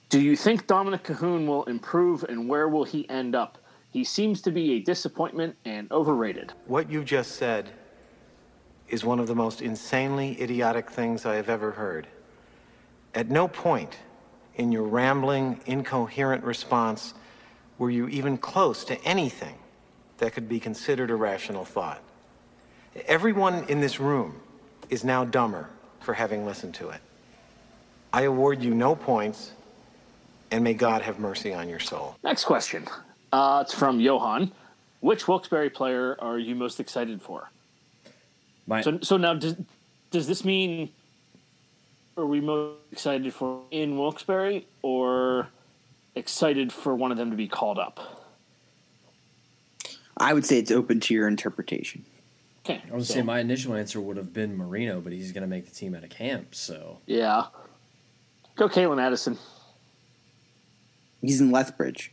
Do 0.07 0.21
you 0.21 0.37
think 0.37 0.67
Dominik 0.67 1.03
Kahun 1.03 1.45
will 1.45 1.65
improve 1.65 2.23
and 2.23 2.47
where 2.47 2.69
will 2.69 2.85
he 2.85 3.09
end 3.09 3.35
up? 3.35 3.57
He 3.91 4.05
seems 4.05 4.41
to 4.43 4.51
be 4.51 4.75
a 4.75 4.79
disappointment 4.79 5.57
and 5.65 5.91
overrated. 5.91 6.53
What 6.67 6.89
you 6.89 7.03
just 7.03 7.33
said 7.33 7.69
is 8.87 9.03
one 9.03 9.19
of 9.19 9.27
the 9.27 9.35
most 9.35 9.61
insanely 9.61 10.41
idiotic 10.41 10.89
things 10.89 11.25
I 11.25 11.35
have 11.35 11.49
ever 11.49 11.71
heard. 11.71 12.07
At 13.13 13.29
no 13.29 13.49
point 13.49 13.97
in 14.55 14.71
your 14.71 14.83
rambling, 14.83 15.59
incoherent 15.65 16.45
response 16.45 17.15
were 17.79 17.89
you 17.89 18.07
even 18.07 18.37
close 18.37 18.85
to 18.85 18.97
anything 19.03 19.55
that 20.19 20.31
could 20.31 20.47
be 20.47 20.61
considered 20.61 21.11
a 21.11 21.15
rational 21.15 21.65
thought. 21.65 22.01
Everyone 23.07 23.65
in 23.65 23.81
this 23.81 23.99
room 23.99 24.39
is 24.89 25.03
now 25.03 25.25
dumber 25.25 25.69
for 25.99 26.13
having 26.13 26.45
listened 26.45 26.73
to 26.75 26.91
it. 26.91 27.01
I 28.17 28.23
award 28.23 28.63
you 28.63 28.73
no 28.73 28.95
points, 28.95 29.51
and 30.49 30.63
may 30.63 30.73
God 30.73 31.03
have 31.03 31.19
mercy 31.19 31.53
on 31.53 31.69
your 31.69 31.79
soul. 31.79 32.17
Next 32.23 32.45
question. 32.45 32.87
Uh, 33.31 33.63
it's 33.63 33.75
from 33.75 33.99
Johan. 33.99 34.53
Which 35.01 35.27
Wilkes-Barre 35.27 35.69
player 35.69 36.17
are 36.19 36.39
you 36.39 36.55
most 36.55 36.79
excited 36.79 37.21
for? 37.21 37.51
My, 38.65 38.81
So, 38.81 38.97
so 39.03 39.17
now 39.17 39.35
does 39.35 39.55
does 40.09 40.25
this 40.25 40.43
mean 40.43 40.89
are 42.17 42.25
we 42.25 42.41
most 42.41 42.79
excited 42.91 43.31
for 43.35 43.61
in 43.69 43.99
Wilkes-Barre 43.99 44.65
or 44.81 45.49
excited 46.15 46.73
for 46.73 46.95
one 46.95 47.11
of 47.11 47.17
them 47.19 47.29
to 47.29 47.37
be 47.37 47.47
called 47.47 47.77
up? 47.77 48.25
I 50.17 50.33
would 50.33 50.43
say 50.43 50.57
it's 50.57 50.71
open 50.71 51.01
to 51.01 51.13
your 51.13 51.27
interpretation. 51.27 52.03
Okay, 52.65 52.81
I 52.91 52.95
would 52.95 53.05
so- 53.05 53.13
say 53.13 53.21
my 53.21 53.41
initial 53.41 53.75
answer 53.75 54.01
would 54.01 54.17
have 54.17 54.33
been 54.33 54.57
Marino, 54.57 55.01
but 55.01 55.13
he's 55.13 55.31
gonna 55.31 55.45
make 55.45 55.65
the 55.65 55.75
team 55.75 55.93
out 55.93 56.03
of 56.03 56.09
camp. 56.09 56.55
So 56.55 56.97
yeah. 57.05 57.45
Go, 58.57 58.67
Calen 58.67 59.01
Addison. 59.01 59.37
He's 61.21 61.39
in 61.41 61.51
Lethbridge. 61.51 62.11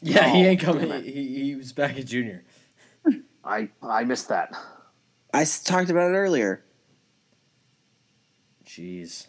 Yeah, 0.00 0.28
he 0.28 0.44
Oh, 0.46 0.50
ain't 0.50 0.60
coming. 0.60 0.88
damn. 0.88 1.02
He, 1.02 1.42
he 1.44 1.54
was 1.56 1.72
back 1.72 1.98
at 1.98 2.06
junior. 2.06 2.44
I 3.44 3.68
I 3.82 4.04
missed 4.04 4.28
that. 4.28 4.52
I 5.34 5.44
talked 5.44 5.90
about 5.90 6.10
it 6.10 6.14
earlier. 6.16 6.62
Jeez, 8.66 9.26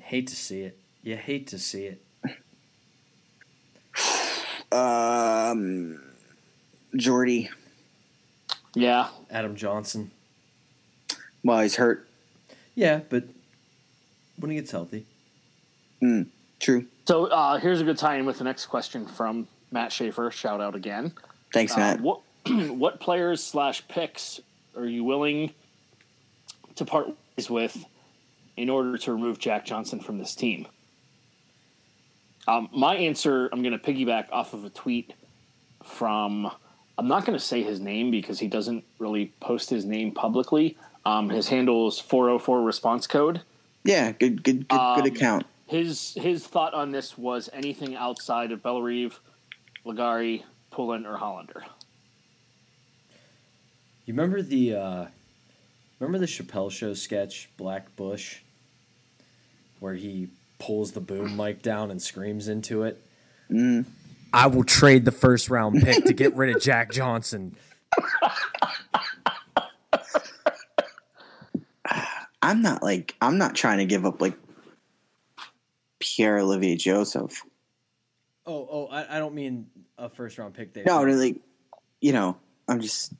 hate 0.00 0.28
to 0.28 0.36
see 0.36 0.62
it. 0.62 0.78
You 1.02 1.16
hate 1.16 1.48
to 1.48 1.58
see 1.58 1.86
it. 1.86 2.02
Um, 4.72 6.02
Jordy. 6.96 7.50
Yeah, 8.74 9.08
Adam 9.30 9.54
Johnson. 9.54 10.10
Well, 11.44 11.60
he's 11.60 11.76
hurt. 11.76 12.06
Yeah, 12.74 13.00
but 13.08 13.24
when 14.38 14.50
he 14.50 14.56
gets 14.56 14.72
healthy, 14.72 15.06
True. 16.60 16.86
So 17.06 17.26
uh, 17.26 17.58
here's 17.58 17.80
a 17.80 17.84
good 17.84 17.98
tie-in 17.98 18.26
with 18.26 18.38
the 18.38 18.44
next 18.44 18.66
question 18.66 19.06
from 19.06 19.46
Matt 19.70 19.92
Schaefer. 19.92 20.30
Shout 20.30 20.60
out 20.60 20.74
again. 20.74 21.12
Thanks, 21.52 21.74
Uh, 21.74 21.78
Matt. 21.78 22.00
what 22.00 22.20
what 22.46 23.00
players 23.00 23.42
slash 23.42 23.86
picks 23.88 24.40
are 24.76 24.86
you 24.86 25.04
willing 25.04 25.52
to 26.76 26.84
part 26.84 27.08
ways 27.36 27.50
with 27.50 27.84
in 28.56 28.68
order 28.70 28.96
to 28.98 29.12
remove 29.12 29.38
Jack 29.38 29.64
Johnson 29.66 30.00
from 30.00 30.18
this 30.18 30.34
team? 30.34 30.66
Um, 32.48 32.68
my 32.72 32.94
answer, 32.96 33.48
I'm 33.52 33.62
going 33.62 33.78
to 33.78 33.84
piggyback 33.84 34.30
off 34.30 34.54
of 34.54 34.64
a 34.64 34.70
tweet 34.70 35.12
from. 35.84 36.50
I'm 36.98 37.08
not 37.08 37.26
going 37.26 37.38
to 37.38 37.44
say 37.44 37.62
his 37.62 37.78
name 37.80 38.10
because 38.10 38.38
he 38.38 38.46
doesn't 38.48 38.82
really 38.98 39.32
post 39.40 39.68
his 39.68 39.84
name 39.84 40.12
publicly. 40.12 40.78
Um, 41.04 41.28
his 41.28 41.46
handle 41.48 41.86
is 41.88 41.98
404 42.00 42.62
response 42.62 43.06
code. 43.06 43.42
yeah, 43.84 44.12
good, 44.12 44.42
good, 44.42 44.66
good, 44.66 44.78
um, 44.78 44.96
good 45.02 45.12
account. 45.14 45.44
His 45.66 46.14
his 46.14 46.46
thought 46.46 46.74
on 46.74 46.92
this 46.92 47.18
was 47.18 47.50
anything 47.52 47.96
outside 47.96 48.52
of 48.52 48.62
Bellerive, 48.62 49.18
Legare, 49.84 50.44
Poulin, 50.70 51.04
or 51.04 51.18
Hallander. 51.18 51.62
you 54.04 54.14
remember 54.14 54.42
the 54.42 54.74
uh, 54.74 55.06
remember 55.98 56.18
the 56.18 56.26
Chappelle 56.26 56.70
Show 56.70 56.94
sketch 56.94 57.48
Black 57.56 57.96
Bush, 57.96 58.38
where 59.80 59.94
he 59.94 60.28
pulls 60.58 60.92
the 60.92 61.00
boom 61.00 61.36
mic 61.36 61.62
down 61.62 61.90
and 61.90 62.00
screams 62.00 62.46
into 62.48 62.84
it. 62.84 63.04
Mm. 63.50 63.86
I 64.32 64.46
will 64.46 64.64
trade 64.64 65.04
the 65.04 65.12
first 65.12 65.50
round 65.50 65.82
pick 65.82 66.04
to 66.04 66.12
get 66.12 66.36
rid 66.36 66.54
of 66.54 66.62
Jack 66.62 66.92
Johnson. 66.92 67.56
I'm 72.42 72.62
not 72.62 72.84
like 72.84 73.16
I'm 73.20 73.38
not 73.38 73.56
trying 73.56 73.78
to 73.78 73.84
give 73.84 74.06
up 74.06 74.20
like 74.20 74.34
Pierre 76.16 76.38
Olivier 76.38 76.76
Joseph. 76.76 77.42
Oh, 78.46 78.68
oh, 78.70 78.86
I, 78.86 79.16
I 79.16 79.18
don't 79.18 79.34
mean 79.34 79.66
a 79.98 80.08
first 80.08 80.38
round 80.38 80.54
pick. 80.54 80.72
They 80.72 80.82
No, 80.84 81.02
really, 81.02 81.42
you 82.00 82.12
know, 82.12 82.38
I'm 82.68 82.80
just 82.80 83.12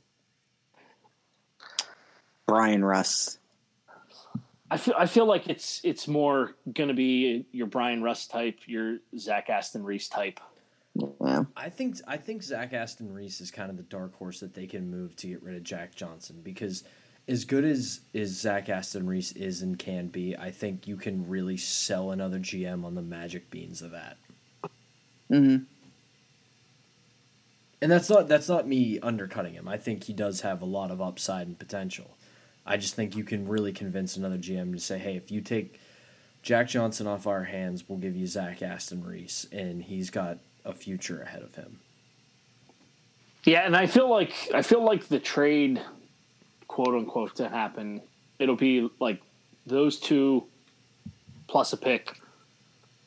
Bryan 2.46 2.84
Rust. 2.84 3.38
I 4.70 4.78
feel 4.78 4.94
I 4.98 5.06
feel 5.06 5.26
like 5.26 5.48
it's 5.48 5.80
it's 5.84 6.08
more 6.08 6.56
going 6.72 6.88
to 6.88 6.94
be 6.94 7.46
your 7.52 7.66
Bryan 7.66 8.02
Rust 8.02 8.30
type, 8.30 8.60
your 8.66 8.98
Zach 9.18 9.50
Aston 9.50 9.84
Reese 9.84 10.08
type. 10.08 10.40
Yeah. 10.94 11.44
I 11.56 11.68
think 11.68 11.98
I 12.08 12.16
think 12.16 12.42
Zach 12.42 12.72
Aston 12.72 13.12
Reese 13.12 13.40
is 13.40 13.50
kind 13.50 13.70
of 13.70 13.76
the 13.76 13.82
dark 13.84 14.14
horse 14.14 14.40
that 14.40 14.54
they 14.54 14.66
can 14.66 14.90
move 14.90 15.14
to 15.16 15.26
get 15.28 15.42
rid 15.42 15.54
of 15.56 15.62
Jack 15.62 15.94
Johnson 15.94 16.40
because 16.42 16.84
as 17.28 17.44
good 17.44 17.64
as 17.64 18.00
is 18.12 18.38
Zach 18.40 18.68
Aston 18.68 19.06
Reese 19.06 19.32
is 19.32 19.62
and 19.62 19.78
can 19.78 20.08
be, 20.08 20.36
I 20.36 20.50
think 20.50 20.86
you 20.86 20.96
can 20.96 21.28
really 21.28 21.56
sell 21.56 22.12
another 22.12 22.38
GM 22.38 22.84
on 22.84 22.94
the 22.94 23.02
magic 23.02 23.50
beans 23.50 23.82
of 23.82 23.90
that. 23.92 24.16
hmm 25.28 25.56
And 27.82 27.90
that's 27.92 28.08
not 28.08 28.28
that's 28.28 28.48
not 28.48 28.66
me 28.68 28.98
undercutting 29.00 29.54
him. 29.54 29.68
I 29.68 29.76
think 29.76 30.04
he 30.04 30.12
does 30.12 30.40
have 30.42 30.62
a 30.62 30.66
lot 30.66 30.90
of 30.90 31.00
upside 31.00 31.46
and 31.46 31.58
potential. 31.58 32.16
I 32.64 32.76
just 32.76 32.94
think 32.94 33.14
you 33.16 33.24
can 33.24 33.46
really 33.46 33.72
convince 33.72 34.16
another 34.16 34.38
GM 34.38 34.72
to 34.72 34.80
say, 34.80 34.98
"Hey, 34.98 35.16
if 35.16 35.30
you 35.30 35.40
take 35.40 35.78
Jack 36.42 36.68
Johnson 36.68 37.06
off 37.06 37.26
our 37.26 37.44
hands, 37.44 37.88
we'll 37.88 37.98
give 37.98 38.16
you 38.16 38.26
Zach 38.26 38.62
Aston 38.62 39.04
Reese, 39.04 39.46
and 39.52 39.82
he's 39.82 40.10
got 40.10 40.38
a 40.64 40.72
future 40.72 41.22
ahead 41.22 41.42
of 41.42 41.54
him." 41.54 41.80
Yeah, 43.44 43.60
and 43.66 43.76
I 43.76 43.86
feel 43.86 44.08
like 44.10 44.32
I 44.54 44.62
feel 44.62 44.82
like 44.82 45.06
the 45.06 45.20
trade, 45.20 45.80
quote 46.68 46.94
unquote, 46.94 47.36
to 47.36 47.48
happen, 47.48 48.00
it'll 48.38 48.56
be 48.56 48.90
like 49.00 49.20
those 49.66 49.98
two 49.98 50.44
plus 51.46 51.72
a 51.72 51.76
pick 51.76 52.20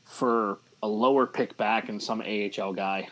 for 0.05 0.59
a 0.81 0.87
lower 0.87 1.25
pick 1.27 1.57
back 1.57 1.89
and 1.89 2.01
some 2.01 2.21
AHL 2.21 2.73
guy. 2.73 3.09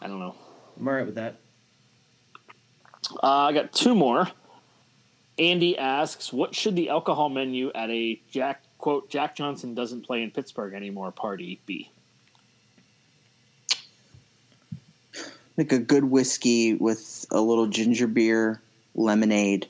I 0.00 0.06
don't 0.08 0.18
know. 0.18 0.34
I'm 0.78 0.88
all 0.88 0.94
right 0.94 1.06
with 1.06 1.16
that. 1.16 1.36
Uh, 3.22 3.46
I 3.46 3.52
got 3.52 3.72
two 3.72 3.94
more. 3.94 4.28
Andy 5.38 5.76
asks, 5.76 6.32
"What 6.32 6.54
should 6.54 6.76
the 6.76 6.90
alcohol 6.90 7.28
menu 7.28 7.70
at 7.74 7.90
a 7.90 8.20
Jack 8.30 8.62
quote 8.78 9.10
Jack 9.10 9.36
Johnson 9.36 9.74
doesn't 9.74 10.02
play 10.02 10.22
in 10.22 10.30
Pittsburgh 10.30 10.74
anymore 10.74 11.10
party 11.10 11.60
be?" 11.66 11.90
Like 15.56 15.72
a 15.72 15.78
good 15.78 16.04
whiskey 16.04 16.74
with 16.74 17.26
a 17.30 17.40
little 17.40 17.66
ginger 17.66 18.06
beer, 18.06 18.60
lemonade, 18.94 19.68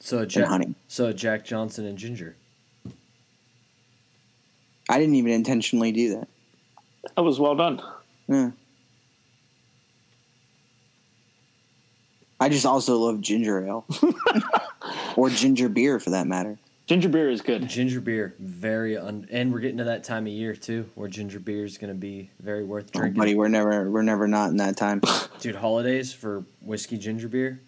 So 0.00 0.18
and 0.20 0.30
Jack, 0.30 0.48
honey. 0.48 0.74
so 0.88 1.12
Jack 1.12 1.44
Johnson 1.44 1.86
and 1.86 1.96
Ginger. 1.96 2.36
I 4.88 4.98
didn't 4.98 5.14
even 5.14 5.32
intentionally 5.32 5.92
do 5.92 6.16
that. 6.16 6.28
That 7.16 7.22
was 7.22 7.38
well 7.40 7.54
done. 7.54 7.80
Yeah. 8.28 8.50
I 12.40 12.48
just 12.48 12.66
also 12.66 12.96
love 12.98 13.20
ginger 13.20 13.64
ale. 13.66 13.84
or 15.16 15.30
ginger 15.30 15.68
beer 15.68 16.00
for 16.00 16.10
that 16.10 16.26
matter. 16.26 16.58
Ginger 16.90 17.08
beer 17.08 17.30
is 17.30 17.40
good. 17.40 17.68
Ginger 17.68 18.00
beer, 18.00 18.34
very 18.40 18.96
un, 18.96 19.24
and 19.30 19.52
we're 19.52 19.60
getting 19.60 19.76
to 19.76 19.84
that 19.84 20.02
time 20.02 20.26
of 20.26 20.32
year 20.32 20.56
too, 20.56 20.90
where 20.96 21.08
ginger 21.08 21.38
beer 21.38 21.64
is 21.64 21.78
going 21.78 21.92
to 21.92 21.96
be 21.96 22.28
very 22.40 22.64
worth 22.64 22.90
drinking. 22.90 22.98
Oh, 22.98 23.02
drinking. 23.02 23.20
buddy, 23.20 23.34
we're 23.36 23.46
never 23.46 23.88
we're 23.88 24.02
never 24.02 24.26
not 24.26 24.50
in 24.50 24.56
that 24.56 24.76
time. 24.76 25.00
Dude, 25.40 25.54
holidays 25.54 26.12
for 26.12 26.44
whiskey 26.60 26.98
ginger 26.98 27.28
beer. 27.28 27.60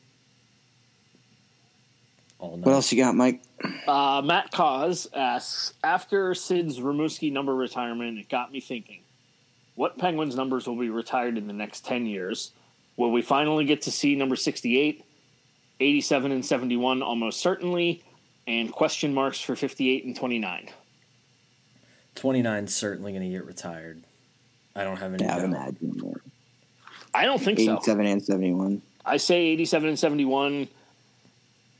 All 2.41 2.57
night. 2.57 2.67
What 2.67 2.73
else 2.73 2.91
you 2.91 3.01
got, 3.01 3.15
Mike? 3.15 3.45
Uh, 3.87 4.23
Matt 4.25 4.51
Cause 4.51 5.09
asks, 5.15 5.73
after 5.85 6.35
Sid's 6.35 6.81
Rimouski 6.81 7.31
number 7.31 7.55
retirement, 7.55 8.19
it 8.19 8.29
got 8.29 8.51
me 8.51 8.59
thinking, 8.59 9.03
what 9.77 9.99
Penguins 9.99 10.35
numbers 10.35 10.67
will 10.67 10.75
be 10.75 10.91
retired 10.91 11.39
in 11.39 11.47
the 11.47 11.53
next 11.53 11.85
10 11.85 12.07
years? 12.07 12.51
Will 12.97 13.13
we 13.13 13.23
finally 13.23 13.67
get 13.67 13.83
to 13.83 13.93
see 13.93 14.17
number 14.17 14.35
68, 14.35 15.05
87 15.79 16.33
and 16.33 16.45
71 16.45 17.03
almost 17.03 17.41
certainly, 17.41 18.03
and 18.47 18.73
question 18.73 19.15
marks 19.15 19.41
for 19.41 19.57
58 19.57 20.05
and 20.05 20.17
29? 20.17 20.71
29 22.15 22.65
is 22.65 22.75
certainly 22.75 23.13
going 23.13 23.23
to 23.23 23.31
get 23.31 23.45
retired. 23.47 24.03
I 24.75 24.85
don't 24.85 24.97
have 24.97 25.15
any 25.15 25.25
Yeah, 25.25 25.37
I 25.37 25.45
imagine. 25.45 26.15
I 27.15 27.25
don't 27.25 27.41
think 27.41 27.59
so. 27.59 27.75
Eighty-seven 27.75 28.07
and 28.07 28.23
seventy-one. 28.23 28.83
I 29.05 29.19
say 29.19 29.43
87 29.49 29.91
and 29.91 29.99
71, 29.99 30.69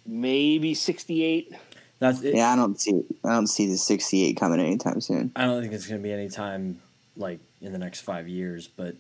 maybe 0.05 0.75
68. 0.75 1.55
That's 2.01 2.21
it. 2.23 2.35
Yeah, 2.35 2.53
I 2.53 2.57
don't 2.57 2.81
see 2.81 3.03
I 3.25 3.31
don't 3.31 3.47
see 3.47 3.67
the 3.69 3.79
sixty-eight 3.79 4.37
coming 4.37 4.61
anytime 4.61 5.01
soon. 5.01 5.31
I 5.37 5.45
don't 5.45 5.63
think 5.63 5.73
it's 5.73 5.87
going 5.87 6.01
to 6.01 6.03
be 6.03 6.13
any 6.13 6.29
time 6.29 6.81
like 7.17 7.39
in 7.61 7.73
the 7.73 7.79
next 7.79 8.01
five 8.01 8.27
years, 8.29 8.67
but 8.67 8.97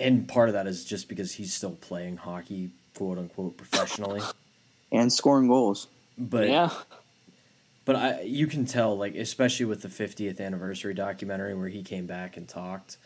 and 0.00 0.26
part 0.26 0.48
of 0.48 0.54
that 0.54 0.66
is 0.66 0.84
just 0.84 1.08
because 1.08 1.32
he's 1.32 1.52
still 1.52 1.72
playing 1.82 2.16
hockey, 2.16 2.70
quote 2.96 3.18
unquote, 3.18 3.56
professionally. 3.56 4.22
And 4.90 5.12
scoring 5.12 5.48
goals. 5.48 5.88
But 6.18 6.48
yeah. 6.48 6.70
But 7.84 7.96
I, 7.96 8.20
you 8.22 8.46
can 8.46 8.64
tell, 8.64 8.96
like 8.96 9.14
especially 9.14 9.66
with 9.66 9.82
the 9.82 9.88
50th 9.88 10.40
anniversary 10.40 10.94
documentary 10.94 11.54
where 11.54 11.68
he 11.68 11.82
came 11.82 12.06
back 12.06 12.36
and 12.36 12.48
talked, 12.48 12.96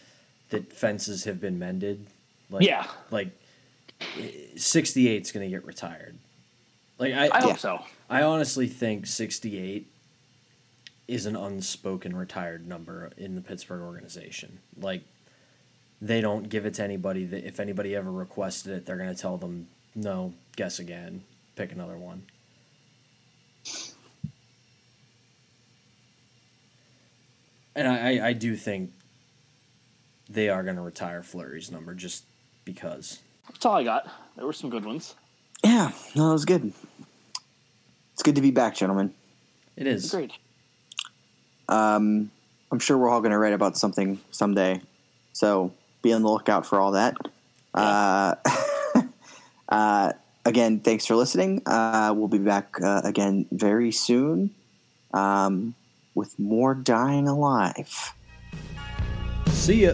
that 0.51 0.73
fences 0.73 1.25
have 1.25 1.41
been 1.41 1.59
mended. 1.59 2.07
Like, 2.51 2.65
Yeah. 2.65 2.87
like 3.11 3.29
68 4.57 5.23
is 5.23 5.33
going 5.33 5.45
to 5.49 5.51
get 5.55 5.65
retired. 5.67 6.17
Like 6.99 7.15
I, 7.15 7.29
I 7.33 7.41
hope 7.43 7.59
so. 7.59 7.81
I 8.11 8.23
honestly 8.23 8.67
think 8.67 9.07
68 9.07 9.87
is 11.07 11.27
an 11.27 11.37
unspoken 11.37 12.15
retired 12.15 12.67
number 12.67 13.11
in 13.17 13.35
the 13.35 13.41
Pittsburgh 13.41 13.83
organization. 13.83 14.59
Like 14.81 15.03
they 16.01 16.21
don't 16.21 16.49
give 16.49 16.67
it 16.67 16.75
to 16.75 16.85
anybody. 16.85 17.25
That 17.25 17.47
if 17.47 17.61
anybody 17.61 17.95
ever 17.97 18.11
requested 18.13 18.73
it, 18.73 18.87
they're 18.87 18.97
going 18.97 19.15
to 19.15 19.21
tell 19.21 19.37
them 19.39 19.69
no. 19.95 20.35
Guess 20.57 20.79
again. 20.81 21.23
Pick 21.57 21.73
another 21.73 21.97
one. 21.97 22.23
And 27.79 27.87
I, 27.87 27.95
I, 27.95 28.27
I 28.29 28.33
do 28.33 28.57
think 28.57 28.91
they 30.29 30.49
are 30.49 30.65
going 30.65 30.75
to 30.75 30.83
retire 30.83 31.23
Fleury's 31.23 31.71
number 31.71 31.95
just 31.95 32.25
because. 32.65 33.21
That's 33.49 33.65
all 33.65 33.77
I 33.77 33.85
got. 33.85 34.11
There 34.35 34.45
were 34.45 34.53
some 34.53 34.69
good 34.69 34.85
ones. 34.85 35.15
Yeah, 35.63 35.93
no, 36.17 36.31
it 36.31 36.33
was 36.33 36.45
good. 36.45 36.73
It's 38.15 38.23
good 38.25 38.35
to 38.35 38.41
be 38.41 38.51
back, 38.51 38.75
gentlemen. 38.75 39.15
It 39.77 39.87
is. 39.87 40.13
Agreed. 40.13 40.33
Um, 41.69 42.33
I'm 42.73 42.81
sure 42.81 42.99
we're 42.99 43.11
all 43.11 43.21
going 43.21 43.31
to 43.31 43.39
write 43.39 43.53
about 43.53 43.79
something 43.79 44.19
someday. 44.33 44.83
So 45.33 45.73
be 46.03 46.13
on 46.13 46.23
the 46.23 46.29
lookout 46.29 46.67
for 46.67 46.81
all 46.81 46.93
that. 46.93 47.17
Uh, 47.73 48.35
uh, 49.69 50.13
again, 50.45 50.81
thanks 50.81 51.07
for 51.07 51.15
listening. 51.15 51.63
Uh, 51.65 52.13
we'll 52.17 52.27
be 52.27 52.39
back 52.39 52.75
uh, 52.83 53.03
again 53.05 53.47
very 53.53 53.93
soon 53.93 54.51
um, 55.15 55.77
with 56.15 56.39
more 56.39 56.75
Dying 56.75 57.29
Alive. 57.29 58.13
See 59.49 59.85
ya. 59.85 59.93